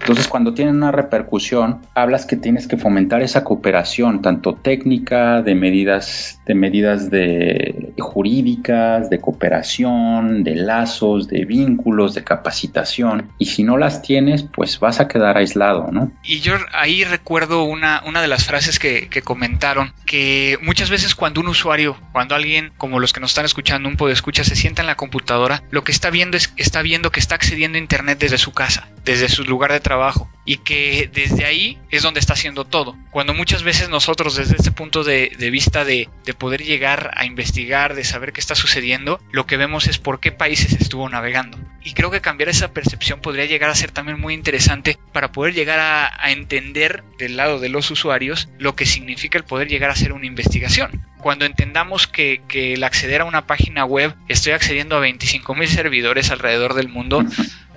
Entonces, 0.00 0.28
cuando 0.28 0.52
tienen 0.52 0.76
una 0.76 0.92
repercusión, 0.92 1.80
hablas 1.94 2.26
que 2.26 2.36
tienes 2.36 2.68
que 2.68 2.76
fomentar 2.76 3.22
esa 3.22 3.44
cooperación, 3.44 4.20
tanto 4.20 4.54
técnica, 4.54 5.40
de 5.40 5.54
medidas, 5.54 6.40
de 6.46 6.54
medidas 6.54 7.10
de 7.10 7.83
jurídicas, 8.02 9.10
de 9.10 9.20
cooperación, 9.20 10.44
de 10.44 10.56
lazos, 10.56 11.28
de 11.28 11.44
vínculos, 11.44 12.14
de 12.14 12.24
capacitación. 12.24 13.30
Y 13.38 13.46
si 13.46 13.62
no 13.62 13.76
las 13.76 14.02
tienes, 14.02 14.42
pues 14.42 14.80
vas 14.80 15.00
a 15.00 15.08
quedar 15.08 15.36
aislado, 15.36 15.90
¿no? 15.92 16.12
Y 16.22 16.40
yo 16.40 16.54
ahí 16.72 17.04
recuerdo 17.04 17.64
una, 17.64 18.02
una 18.06 18.22
de 18.22 18.28
las 18.28 18.44
frases 18.44 18.78
que, 18.78 19.08
que 19.08 19.22
comentaron, 19.22 19.92
que 20.06 20.58
muchas 20.62 20.90
veces 20.90 21.14
cuando 21.14 21.40
un 21.40 21.48
usuario, 21.48 21.96
cuando 22.12 22.34
alguien 22.34 22.72
como 22.76 23.00
los 23.00 23.12
que 23.12 23.20
nos 23.20 23.30
están 23.30 23.44
escuchando, 23.44 23.88
un 23.88 23.96
poco 23.96 24.08
de 24.08 24.14
escucha, 24.14 24.44
se 24.44 24.56
siente 24.56 24.80
en 24.80 24.86
la 24.86 24.96
computadora, 24.96 25.62
lo 25.70 25.84
que 25.84 25.92
está 25.92 26.10
viendo 26.10 26.36
es 26.36 26.52
está 26.56 26.82
viendo 26.82 27.10
que 27.10 27.20
está 27.20 27.34
accediendo 27.34 27.76
a 27.76 27.80
internet 27.80 28.18
desde 28.18 28.38
su 28.38 28.52
casa, 28.52 28.88
desde 29.04 29.28
su 29.28 29.44
lugar 29.44 29.72
de 29.72 29.80
trabajo 29.80 30.28
y 30.44 30.58
que 30.58 31.10
desde 31.12 31.44
ahí 31.44 31.78
es 31.90 32.02
donde 32.02 32.20
está 32.20 32.34
haciendo 32.34 32.64
todo. 32.64 32.96
Cuando 33.10 33.34
muchas 33.34 33.62
veces 33.62 33.88
nosotros 33.88 34.36
desde 34.36 34.56
este 34.56 34.72
punto 34.72 35.04
de, 35.04 35.30
vista 35.50 35.84
de, 35.84 36.08
de, 36.24 36.34
poder 36.34 36.62
llegar 36.62 37.12
a 37.14 37.24
investigar, 37.24 37.94
de 37.94 38.04
saber 38.04 38.32
qué 38.32 38.40
está 38.40 38.54
sucediendo, 38.54 39.20
lo 39.30 39.46
que 39.46 39.56
vemos 39.56 39.86
es 39.86 39.98
por 39.98 40.20
qué 40.20 40.32
países 40.32 40.72
estuvo 40.72 41.08
navegando. 41.08 41.58
Y 41.82 41.92
creo 41.92 42.10
que 42.10 42.20
cambiar 42.20 42.48
esa 42.48 42.72
percepción 42.72 43.20
podría 43.20 43.44
llegar 43.44 43.70
a 43.70 43.74
ser 43.74 43.90
también 43.90 44.20
muy 44.20 44.34
interesante 44.34 44.98
para 45.12 45.32
poder 45.32 45.54
llegar 45.54 45.78
a, 45.80 46.10
a 46.22 46.30
entender 46.30 47.04
del 47.18 47.36
lado 47.36 47.60
de 47.60 47.68
los 47.68 47.90
usuarios 47.90 48.48
lo 48.58 48.74
que 48.74 48.86
significa 48.86 49.38
el 49.38 49.44
poder 49.44 49.68
llegar 49.68 49.90
a 49.90 49.94
hacer 49.94 50.12
una 50.12 50.26
investigación 50.26 51.04
cuando 51.24 51.46
entendamos 51.46 52.06
que, 52.06 52.42
que, 52.48 52.74
el 52.74 52.84
acceder 52.84 53.22
a 53.22 53.24
una 53.24 53.46
página 53.46 53.86
web 53.86 54.14
estoy 54.28 54.52
accediendo 54.52 54.98
a 54.98 55.00
25.000 55.00 55.66
servidores 55.68 56.30
alrededor 56.30 56.74
del 56.74 56.90
mundo, 56.90 57.24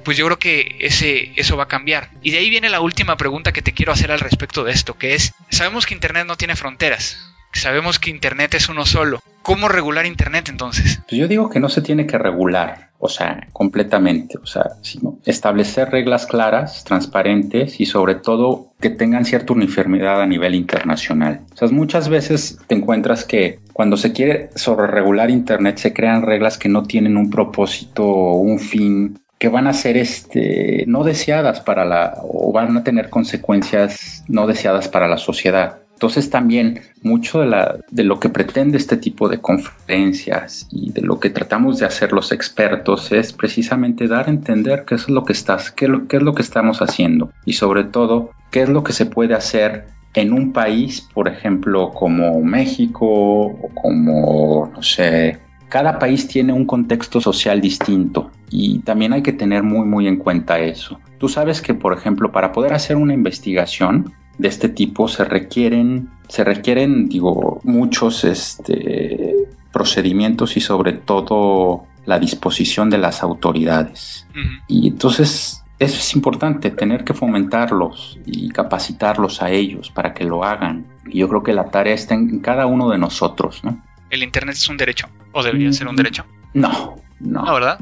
pues 0.08 0.16
yo 0.16 0.26
creo 0.28 0.40
que 0.40 0.78
ese, 0.80 1.34
eso 1.36 1.58
va 1.58 1.64
a 1.64 1.68
cambiar. 1.68 2.12
Y 2.24 2.32
de 2.32 2.38
ahí 2.38 2.50
viene 2.50 2.70
la 2.70 2.80
última 2.80 3.18
pregunta 3.18 3.52
que 3.52 3.62
te 3.62 3.74
quiero 3.74 3.92
hacer 3.92 4.10
al 4.10 4.22
respecto 4.22 4.64
de 4.64 4.72
esto, 4.72 4.98
que 4.98 5.16
es, 5.16 5.34
sabemos 5.50 5.86
que 5.86 5.96
Internet 5.96 6.26
no 6.26 6.38
tiene 6.38 6.56
fronteras, 6.56 7.18
sabemos 7.52 8.00
que 8.00 8.10
Internet 8.10 8.54
es 8.54 8.70
uno 8.70 8.86
solo. 8.86 9.22
¿Cómo 9.42 9.68
regular 9.68 10.06
Internet 10.06 10.48
entonces? 10.48 11.02
Pues 11.10 11.20
yo 11.20 11.28
digo 11.28 11.50
que 11.50 11.60
no 11.60 11.68
se 11.68 11.82
tiene 11.82 12.08
que 12.08 12.18
regular, 12.18 12.92
o 13.00 13.10
sea, 13.10 13.48
completamente, 13.52 14.38
o 14.38 14.46
sea, 14.46 14.64
sino 14.82 15.20
establecer 15.26 15.90
reglas 15.90 16.26
claras, 16.26 16.86
transparentes 16.86 17.82
y 17.82 17.86
sobre 17.86 18.16
todo 18.16 18.72
que 18.80 18.90
tengan 18.90 19.26
cierta 19.26 19.52
uniformidad 19.52 20.22
a 20.22 20.26
nivel 20.26 20.56
internacional. 20.56 21.42
O 21.52 21.58
sea, 21.58 21.68
muchas 21.68 22.08
veces 22.08 22.60
te 22.66 22.76
encuentras 22.76 23.26
que 23.26 23.60
cuando 23.74 23.98
se 23.98 24.14
quiere 24.14 24.52
sobre 24.56 24.88
regular 24.88 25.30
Internet 25.30 25.80
se 25.80 25.92
crean 25.92 26.22
reglas 26.22 26.58
que 26.58 26.70
no 26.70 26.84
tienen 26.84 27.18
un 27.18 27.30
propósito 27.30 28.06
o 28.06 28.38
un 28.38 28.60
fin 28.60 29.20
que 29.40 29.50
van 29.50 29.68
a 29.68 29.74
ser 29.74 29.98
este 29.98 30.84
no 30.88 31.04
deseadas 31.04 31.62
para 31.62 31.86
la 31.86 32.14
o 32.24 32.52
van 32.52 32.76
a 32.78 32.84
tener 32.84 33.10
consecuencias 33.10 34.24
no 34.28 34.48
deseadas 34.48 34.88
para 34.88 35.08
la 35.08 35.18
sociedad. 35.18 35.80
Entonces 35.94 36.30
también 36.30 36.82
mucho 37.02 37.40
de, 37.40 37.48
la, 37.48 37.80
de 37.90 38.04
lo 38.04 38.20
que 38.20 38.30
pretende 38.30 38.78
este 38.78 38.98
tipo 38.98 39.30
de 39.30 39.40
conferencias 39.40 40.68
y 40.72 40.92
de 40.92 41.02
lo 41.02 41.20
que 41.20 41.32
tratamos 41.32 41.80
de 41.80 41.88
hacer 41.88 42.14
los 42.14 42.32
expertos 42.32 43.12
es 43.12 43.34
precisamente 43.34 44.08
dar 44.08 44.28
a 44.28 44.30
entender 44.30 44.86
qué 44.86 44.94
es 44.94 45.10
lo 45.10 45.26
que 45.26 45.34
qué 45.76 45.86
es 46.18 46.22
lo 46.22 46.36
que 46.36 46.42
estamos 46.44 46.84
haciendo 46.84 47.32
y 47.46 47.54
sobre 47.54 47.84
todo 47.84 48.30
qué 48.52 48.62
es 48.62 48.70
lo 48.70 48.84
que 48.84 48.94
se 48.94 49.08
puede 49.08 49.34
hacer 49.34 49.88
en 50.14 50.34
un 50.34 50.54
país, 50.54 51.02
por 51.14 51.28
ejemplo, 51.28 51.92
como 51.92 52.42
México 52.42 53.06
o 53.06 53.70
como, 53.76 54.72
no 54.74 54.82
sé, 54.82 55.38
cada 55.70 56.00
país 56.00 56.28
tiene 56.28 56.54
un 56.54 56.66
contexto 56.66 57.20
social 57.20 57.60
distinto 57.62 58.32
y 58.50 58.80
también 58.80 59.14
hay 59.14 59.22
que 59.22 59.34
tener 59.34 59.64
muy 59.64 59.86
muy 59.86 60.08
en 60.08 60.18
cuenta 60.18 60.60
eso. 60.60 61.00
Tú 61.18 61.28
sabes 61.28 61.62
que, 61.62 61.74
por 61.74 61.94
ejemplo, 61.94 62.32
para 62.32 62.52
poder 62.52 62.74
hacer 62.74 62.96
una 62.96 63.14
investigación 63.14 64.14
de 64.38 64.48
este 64.48 64.70
tipo 64.70 65.08
se 65.08 65.26
requieren, 65.26 66.10
se 66.28 66.44
requieren, 66.44 67.10
digo, 67.10 67.60
muchos 67.64 68.24
este, 68.24 69.36
procedimientos 69.72 70.58
y 70.58 70.62
sobre 70.62 70.94
todo 70.94 71.86
la 72.06 72.20
disposición 72.20 72.90
de 72.90 73.00
las 73.00 73.24
autoridades. 73.24 74.28
Y 74.68 74.88
entonces 74.88 75.64
eso 75.80 75.98
es 75.98 76.16
importante, 76.16 76.72
tener 76.72 77.04
que 77.04 77.14
fomentarlos 77.14 78.20
y 78.26 78.50
capacitarlos 78.50 79.42
a 79.44 79.52
ellos 79.52 79.92
para 79.92 80.14
que 80.14 80.24
lo 80.24 80.44
hagan. 80.44 80.86
Y 81.06 81.20
yo 81.20 81.30
creo 81.30 81.44
que 81.44 81.54
la 81.54 81.70
tarea 81.70 81.94
está 81.94 82.16
en 82.16 82.40
cada 82.40 82.66
uno 82.66 82.90
de 82.90 82.98
nosotros, 82.98 83.64
¿no? 83.64 83.82
¿El 84.10 84.24
Internet 84.24 84.56
es 84.56 84.70
un 84.70 84.78
derecho? 84.78 85.08
¿O 85.32 85.44
debería 85.44 85.72
ser 85.72 85.88
un 85.88 85.94
mm, 85.94 85.98
derecho? 85.98 86.26
No, 86.54 86.96
no. 87.20 87.44
¿No, 87.44 87.54
verdad? 87.54 87.80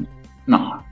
No, 0.47 0.84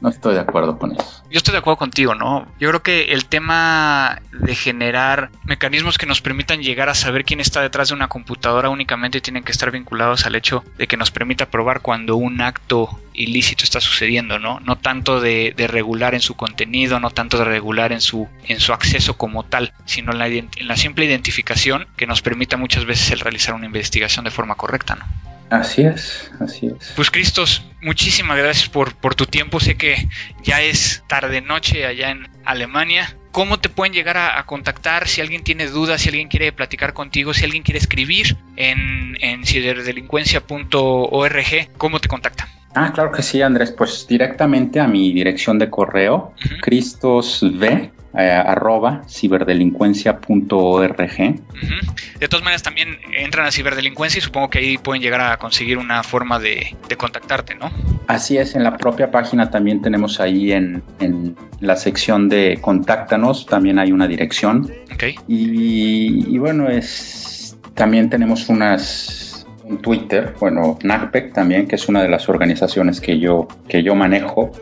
no 0.00 0.08
estoy 0.08 0.34
de 0.34 0.40
acuerdo 0.40 0.78
con 0.78 0.92
eso. 0.92 1.22
Yo 1.30 1.36
estoy 1.36 1.52
de 1.52 1.58
acuerdo 1.58 1.78
contigo, 1.78 2.14
¿no? 2.14 2.46
Yo 2.58 2.68
creo 2.68 2.82
que 2.82 3.12
el 3.12 3.26
tema 3.26 4.20
de 4.32 4.54
generar 4.54 5.30
mecanismos 5.44 5.98
que 5.98 6.06
nos 6.06 6.20
permitan 6.20 6.62
llegar 6.62 6.88
a 6.88 6.94
saber 6.94 7.24
quién 7.24 7.40
está 7.40 7.60
detrás 7.60 7.88
de 7.88 7.94
una 7.94 8.08
computadora 8.08 8.70
únicamente 8.70 9.20
tienen 9.20 9.44
que 9.44 9.52
estar 9.52 9.70
vinculados 9.70 10.26
al 10.26 10.34
hecho 10.34 10.64
de 10.78 10.86
que 10.86 10.96
nos 10.96 11.10
permita 11.10 11.50
probar 11.50 11.80
cuando 11.80 12.16
un 12.16 12.40
acto 12.40 12.98
ilícito 13.12 13.64
está 13.64 13.80
sucediendo, 13.80 14.38
¿no? 14.38 14.60
No 14.60 14.76
tanto 14.76 15.20
de, 15.20 15.54
regular 15.68 16.14
en 16.14 16.20
su 16.20 16.34
contenido, 16.36 17.00
no 17.00 17.10
tanto 17.10 17.38
de 17.38 17.44
regular 17.44 17.92
en 17.92 18.00
su, 18.00 18.28
en 18.46 18.60
su 18.60 18.72
acceso 18.72 19.16
como 19.16 19.44
tal, 19.44 19.72
sino 19.84 20.12
en 20.12 20.18
la, 20.18 20.28
en 20.28 20.48
la 20.60 20.76
simple 20.76 21.04
identificación 21.04 21.86
que 21.96 22.06
nos 22.06 22.22
permita 22.22 22.56
muchas 22.56 22.86
veces 22.86 23.10
el 23.10 23.20
realizar 23.20 23.54
una 23.54 23.66
investigación 23.66 24.24
de 24.24 24.30
forma 24.30 24.54
correcta, 24.54 24.96
¿no? 24.96 25.04
Así 25.50 25.82
es, 25.82 26.30
así 26.38 26.68
es. 26.68 26.92
Pues 26.94 27.10
Cristos, 27.10 27.64
muchísimas 27.82 28.38
gracias 28.38 28.68
por, 28.68 28.94
por 28.94 29.16
tu 29.16 29.26
tiempo. 29.26 29.58
Sé 29.58 29.76
que 29.76 30.08
ya 30.42 30.62
es 30.62 31.02
tarde 31.08 31.40
noche 31.40 31.86
allá 31.86 32.10
en 32.10 32.28
Alemania. 32.44 33.16
¿Cómo 33.32 33.58
te 33.58 33.68
pueden 33.68 33.92
llegar 33.92 34.16
a, 34.16 34.46
contactar 34.46 35.08
si 35.08 35.20
alguien 35.20 35.42
tiene 35.44 35.66
dudas, 35.66 36.00
si 36.02 36.08
alguien 36.08 36.28
quiere 36.28 36.52
platicar 36.52 36.94
contigo, 36.94 37.34
si 37.34 37.44
alguien 37.44 37.62
quiere 37.62 37.78
escribir 37.78 38.36
en, 38.56 39.16
en 39.20 39.44
ciberdelincuencia.org? 39.44 41.68
¿Cómo 41.76 42.00
te 42.00 42.08
contactan? 42.08 42.48
Ah, 42.74 42.90
claro 42.92 43.12
que 43.12 43.22
sí, 43.22 43.40
Andrés. 43.42 43.72
Pues 43.72 44.06
directamente 44.08 44.80
a 44.80 44.86
mi 44.86 45.12
dirección 45.12 45.58
de 45.58 45.68
correo, 45.68 46.32
cristosv 46.60 47.90
eh, 48.16 48.30
arroba 48.30 49.02
ciberdelincuencia.org. 49.08 51.40
De 52.18 52.28
todas 52.28 52.44
maneras, 52.44 52.62
también 52.62 52.98
entran 53.16 53.46
a 53.46 53.50
ciberdelincuencia 53.50 54.18
y 54.18 54.22
supongo 54.22 54.50
que 54.50 54.58
ahí 54.58 54.78
pueden 54.78 55.02
llegar 55.02 55.20
a 55.20 55.36
conseguir 55.38 55.78
una 55.78 56.02
forma 56.02 56.38
de, 56.38 56.76
contactarte, 56.96 57.54
¿no? 57.54 57.70
Así 58.08 58.36
es, 58.36 58.54
en 58.54 58.64
la 58.64 58.76
propia 58.76 59.10
página 59.10 59.50
también 59.50 59.82
tenemos 59.82 60.20
ahí 60.20 60.52
en, 60.52 60.82
la 61.60 61.76
sección 61.76 62.28
de 62.28 62.58
contáctanos, 62.60 63.46
también 63.46 63.78
hay 63.78 63.92
una 63.92 64.08
dirección. 64.08 64.70
Okay. 64.94 65.14
Y, 65.28 66.34
y 66.34 66.38
bueno, 66.38 66.68
es 66.68 67.56
también 67.74 68.10
tenemos 68.10 68.48
unas 68.48 69.29
Twitter, 69.78 70.34
bueno, 70.38 70.78
NACPEC 70.82 71.32
también, 71.32 71.66
que 71.66 71.76
es 71.76 71.88
una 71.88 72.02
de 72.02 72.08
las 72.08 72.28
organizaciones 72.28 73.00
que 73.00 73.18
yo, 73.18 73.48
que 73.68 73.82
yo 73.82 73.94
manejo. 73.94 74.52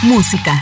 Música. 0.03 0.61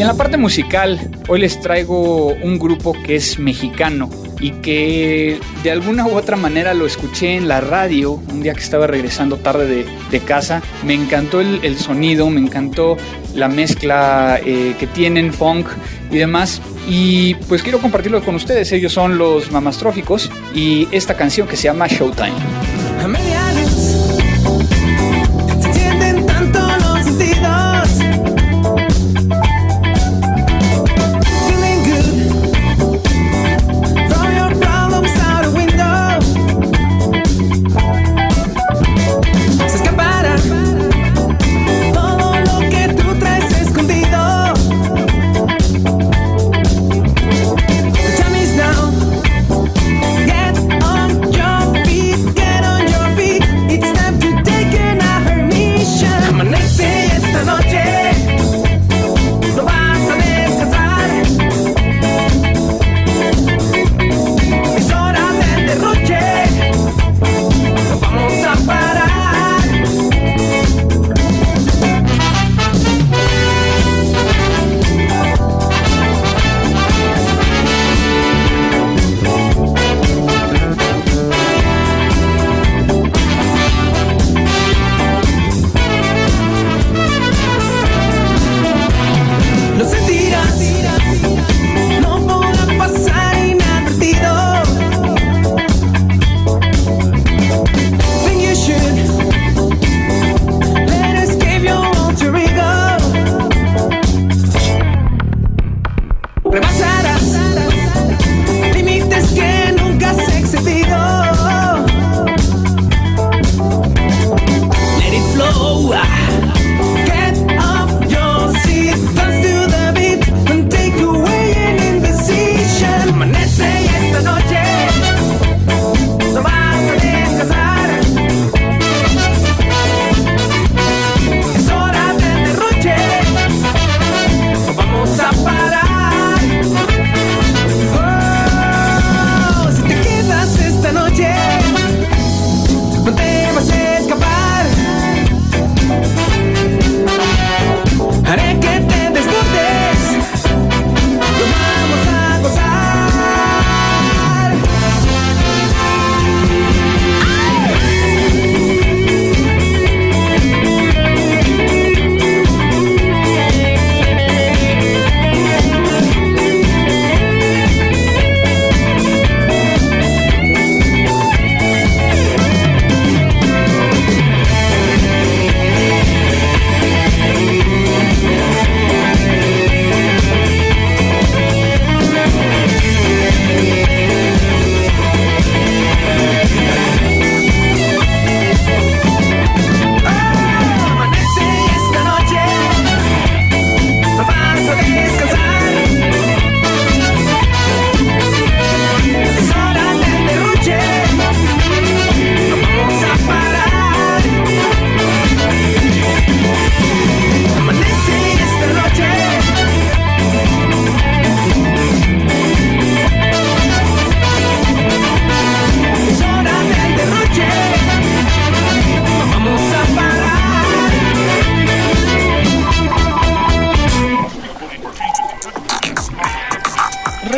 Y 0.00 0.02
en 0.02 0.06
la 0.06 0.14
parte 0.14 0.38
musical, 0.38 0.98
hoy 1.28 1.40
les 1.40 1.60
traigo 1.60 2.28
un 2.28 2.58
grupo 2.58 2.96
que 3.04 3.16
es 3.16 3.38
mexicano 3.38 4.08
y 4.40 4.52
que 4.52 5.38
de 5.62 5.70
alguna 5.70 6.06
u 6.06 6.16
otra 6.16 6.38
manera 6.38 6.72
lo 6.72 6.86
escuché 6.86 7.36
en 7.36 7.48
la 7.48 7.60
radio 7.60 8.12
un 8.12 8.42
día 8.42 8.54
que 8.54 8.60
estaba 8.60 8.86
regresando 8.86 9.36
tarde 9.36 9.84
de, 10.10 10.20
casa. 10.20 10.62
Me 10.86 10.94
encantó 10.94 11.42
el, 11.42 11.76
sonido, 11.78 12.30
me 12.30 12.40
encantó 12.40 12.96
la 13.34 13.48
mezcla 13.48 14.40
eh, 14.42 14.74
que 14.78 14.86
tienen, 14.86 15.34
funk 15.34 15.66
y 16.10 16.16
demás. 16.16 16.62
Y 16.88 17.34
pues 17.34 17.62
quiero 17.62 17.78
compartirlo 17.78 18.24
con 18.24 18.36
ustedes. 18.36 18.72
Ellos 18.72 18.94
son 18.94 19.18
los 19.18 19.52
Mamastróficos 19.52 20.30
y 20.54 20.88
esta 20.92 21.14
canción 21.14 21.46
que 21.46 21.56
se 21.56 21.64
llama 21.64 21.88
Showtime. 21.88 22.32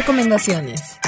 Recomendaciones. 0.03 0.98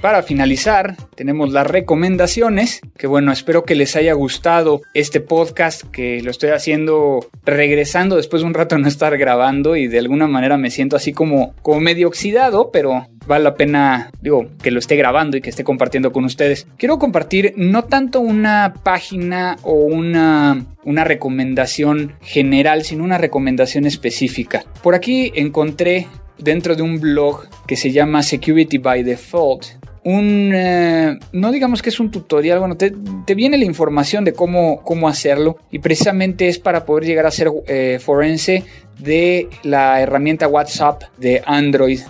Para 0.00 0.22
finalizar, 0.22 0.96
tenemos 1.14 1.52
las 1.52 1.66
recomendaciones, 1.66 2.80
que 2.96 3.06
bueno, 3.06 3.30
espero 3.30 3.64
que 3.64 3.74
les 3.74 3.94
haya 3.94 4.14
gustado 4.14 4.80
este 4.94 5.20
podcast, 5.20 5.82
que 5.82 6.22
lo 6.22 6.30
estoy 6.30 6.50
haciendo 6.50 7.28
regresando 7.44 8.16
después 8.16 8.40
de 8.40 8.46
un 8.46 8.54
rato 8.54 8.78
no 8.78 8.88
estar 8.88 9.18
grabando 9.18 9.76
y 9.76 9.86
de 9.86 9.98
alguna 9.98 10.28
manera 10.28 10.56
me 10.56 10.70
siento 10.70 10.96
así 10.96 11.12
como, 11.12 11.54
como 11.60 11.80
medio 11.80 12.08
oxidado, 12.08 12.70
pero 12.72 13.06
vale 13.26 13.44
la 13.44 13.54
pena, 13.54 14.10
digo, 14.22 14.46
que 14.62 14.70
lo 14.70 14.78
esté 14.78 14.96
grabando 14.96 15.36
y 15.36 15.42
que 15.42 15.50
esté 15.50 15.62
compartiendo 15.62 16.10
con 16.10 16.24
ustedes. 16.24 16.66
Quiero 16.78 16.98
compartir 16.98 17.52
no 17.56 17.84
tanto 17.84 18.20
una 18.20 18.72
página 18.82 19.56
o 19.62 19.72
una, 19.72 20.64
una 20.84 21.04
recomendación 21.04 22.14
general, 22.22 22.84
sino 22.84 23.04
una 23.04 23.18
recomendación 23.18 23.84
específica. 23.84 24.64
Por 24.82 24.94
aquí 24.94 25.32
encontré 25.34 26.06
dentro 26.38 26.74
de 26.76 26.82
un 26.82 27.00
blog 27.00 27.46
que 27.66 27.76
se 27.76 27.90
llama 27.90 28.22
Security 28.22 28.78
by 28.78 29.02
Default. 29.02 29.66
Un, 30.04 30.52
eh, 30.54 31.18
no 31.32 31.50
digamos 31.50 31.82
que 31.82 31.88
es 31.88 31.98
un 31.98 32.12
tutorial, 32.12 32.60
bueno, 32.60 32.76
te, 32.76 32.92
viene 33.34 33.58
la 33.58 33.64
información 33.64 34.24
de 34.24 34.32
cómo, 34.32 34.80
cómo 34.82 35.08
hacerlo 35.08 35.58
y 35.72 35.80
precisamente 35.80 36.46
es 36.46 36.60
para 36.60 36.84
poder 36.84 37.04
llegar 37.04 37.26
a 37.26 37.32
ser 37.32 37.50
eh, 37.66 37.98
forense 38.00 38.62
de 39.00 39.48
la 39.64 40.00
herramienta 40.00 40.46
WhatsApp 40.46 41.02
de 41.18 41.42
Android 41.44 42.00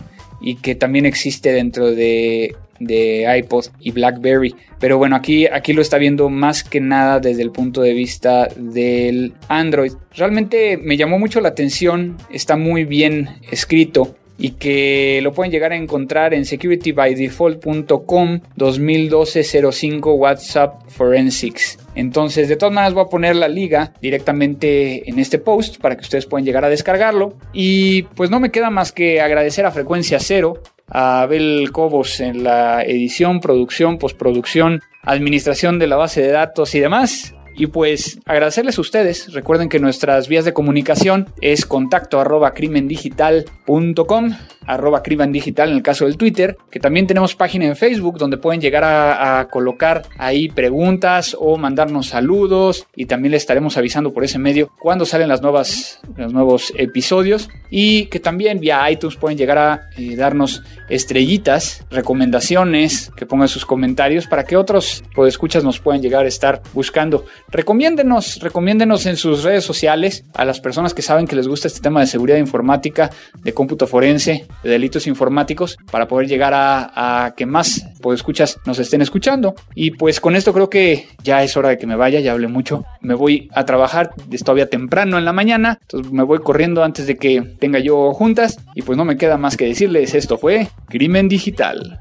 y 0.43 0.57
que 0.57 0.75
también 0.75 1.07
existe 1.07 1.53
dentro 1.53 1.91
de, 1.91 2.55
de 2.81 3.27
iPod 3.39 3.67
y 3.81 3.93
BlackBerry. 3.93 4.55
Pero 4.79 4.99
bueno, 4.99 5.17
aquí, 5.17 5.47
aquí 5.47 5.73
lo 5.73 5.83
está 5.83 5.99
viendo 5.99 6.29
más 6.29 6.63
que 6.65 6.81
nada 6.81 7.21
desde 7.21 7.43
el 7.43 7.51
punto 7.51 7.83
de 7.83 7.93
vista 7.93 8.49
del 8.57 9.35
Android. 9.49 9.93
Realmente 10.15 10.77
me 10.77 10.97
llamó 10.97 11.19
mucho 11.19 11.41
la 11.41 11.49
atención, 11.49 12.17
está 12.31 12.57
muy 12.57 12.85
bien 12.85 13.29
escrito 13.51 14.17
y 14.39 14.51
que 14.53 15.21
lo 15.23 15.33
pueden 15.33 15.51
llegar 15.51 15.73
a 15.73 15.77
encontrar 15.77 16.35
en 16.35 16.45
securitybydefault.com 16.45 18.41
2012-05 18.57 20.19
WhatsApp 20.19 20.83
Forensics. 20.89 21.79
Entonces, 21.95 22.49
de 22.49 22.57
todas 22.57 22.75
maneras, 22.75 22.95
voy 22.95 23.05
a 23.05 23.09
poner 23.09 23.37
la 23.37 23.47
liga 23.49 23.93
directamente 24.01 25.09
en 25.09 25.19
este 25.19 25.39
post 25.39 25.81
para 25.81 25.97
que 25.97 26.03
ustedes 26.03 26.27
puedan 26.27 26.45
llegar 26.45 26.65
a 26.65 26.69
descargarlo. 26.69 27.39
Y 27.53 28.03
pues 28.03 28.29
no 28.31 28.41
me 28.41 28.51
queda 28.51 28.69
más 28.71 28.93
que 28.93 29.21
agradecer 29.21 29.65
a 29.65 29.71
Frecuencia 29.71 30.21
Cero, 30.21 30.63
a 30.89 31.23
Abel 31.23 31.71
Cobos 31.73 32.21
en 32.21 32.43
la 32.43 32.83
edición, 32.83 33.41
producción, 33.41 33.99
postproducción, 33.99 34.81
administración 35.03 35.79
de 35.79 35.87
la 35.87 35.97
base 35.97 36.23
de 36.23 36.33
datos 36.33 36.75
y 36.75 36.81
demás. 36.81 37.36
Y 37.59 37.69
pues 37.69 38.21
agradecerles 38.27 38.77
a 38.77 38.81
ustedes. 38.83 39.33
Recuerden 39.33 39.69
que 39.69 39.81
nuestras 39.81 40.29
vías 40.29 40.45
de 40.45 40.53
comunicación 40.53 41.29
es 41.41 41.65
contacto 41.65 42.21
arroba 42.21 42.53
crimendigital.com, 42.53 44.37
arroba 44.67 45.03
en 45.07 45.71
el 45.71 45.83
caso 45.83 46.05
del 46.05 46.17
Twitter, 46.17 46.57
que 46.71 46.81
también 46.81 47.07
tenemos 47.07 47.35
página 47.35 47.65
en 47.65 47.77
Facebook 47.77 48.19
donde 48.19 48.37
pueden 48.37 48.61
llegar 48.61 48.85
a, 48.85 49.49
colocar 49.51 50.03
ahí 50.19 50.49
preguntas 50.49 51.37
o 51.39 51.57
mandarnos 51.57 52.09
saludos 52.09 52.87
y 52.95 53.07
también 53.07 53.33
les 53.33 53.43
estaremos 53.43 53.77
avisando 53.77 54.13
por 54.13 54.25
ese 54.25 54.39
medio 54.39 54.71
cuando 54.79 55.07
salen 55.07 55.29
las 55.29 55.41
nuevas, 55.41 56.01
los 56.17 56.33
nuevos 56.33 56.73
episodios 56.77 57.49
y 57.71 58.07
que 58.07 58.21
también 58.21 58.61
vía 58.61 58.91
iTunes 58.91 59.17
pueden 59.17 59.39
llegar 59.39 59.59
a 59.59 59.89
eh, 59.97 60.17
darnos 60.17 60.63
estrellitas, 60.89 61.85
recomendaciones, 61.91 63.11
que 63.17 63.27
pongan 63.27 63.49
sus 63.49 63.65
comentarios 63.65 64.27
para 64.27 64.45
que 64.45 64.57
otros 64.57 65.05
escuchas 65.27 65.65
nos 65.65 65.81
puedan 65.81 66.03
llegar 66.03 66.25
a 66.25 66.29
estar 66.29 66.63
buscando. 66.75 67.25
Recomiéndenos, 67.49 68.41
recomiéndenos 68.41 69.07
en 69.07 69.17
sus 69.17 69.45
redes 69.45 69.65
sociales 69.65 70.25
a 70.35 70.45
las 70.45 70.61
personas 70.61 70.95
que 70.95 71.03
saben 71.03 71.27
que 71.27 71.37
les 71.37 71.47
gusta 71.47 71.69
este 71.69 71.81
tema 71.81 72.01
de 72.01 72.07
seguridad 72.07 72.39
informática, 72.39 73.11
de 73.43 73.55
cómputo 73.55 73.87
forense, 73.87 74.47
de 74.63 74.71
delitos 74.71 75.07
informáticos, 75.07 75.77
para 75.91 76.09
poder 76.09 76.29
llegar 76.29 76.53
a, 76.55 77.35
que 77.37 77.47
más 77.47 77.87
escuchas 78.15 78.59
nos 78.67 78.79
estén 78.79 79.03
escuchando. 79.03 79.55
Y 79.75 79.93
pues 79.93 80.21
con 80.21 80.37
esto 80.37 80.53
creo 80.53 80.71
que 80.71 81.09
ya 81.23 81.43
es 81.43 81.57
hora 81.57 81.71
de 81.71 81.79
que 81.79 81.87
me 81.87 81.97
vaya, 81.97 82.21
ya 82.21 82.33
hablé 82.33 82.49
mucho. 82.49 82.85
Me 83.01 83.15
voy 83.15 83.49
a 83.55 83.65
trabajar, 83.65 84.11
es 84.31 84.43
todavía 84.43 84.69
temprano 84.69 85.19
en 85.19 85.25
la 85.25 85.33
mañana, 85.33 85.79
entonces 85.83 86.13
me 86.13 86.23
voy 86.23 86.39
corriendo 86.39 86.85
antes 86.85 87.07
de 87.07 87.17
que 87.17 87.43
tenga 87.59 87.79
yo 87.79 88.13
juntas. 88.13 88.59
Y 88.75 88.83
pues 88.83 88.99
no 88.99 89.05
me 89.05 89.17
queda 89.17 89.37
más 89.37 89.57
que 89.57 89.67
decirles, 89.67 90.15
esto 90.15 90.39
fue 90.39 90.69
Crimen 90.89 91.29
Digital. 91.29 92.01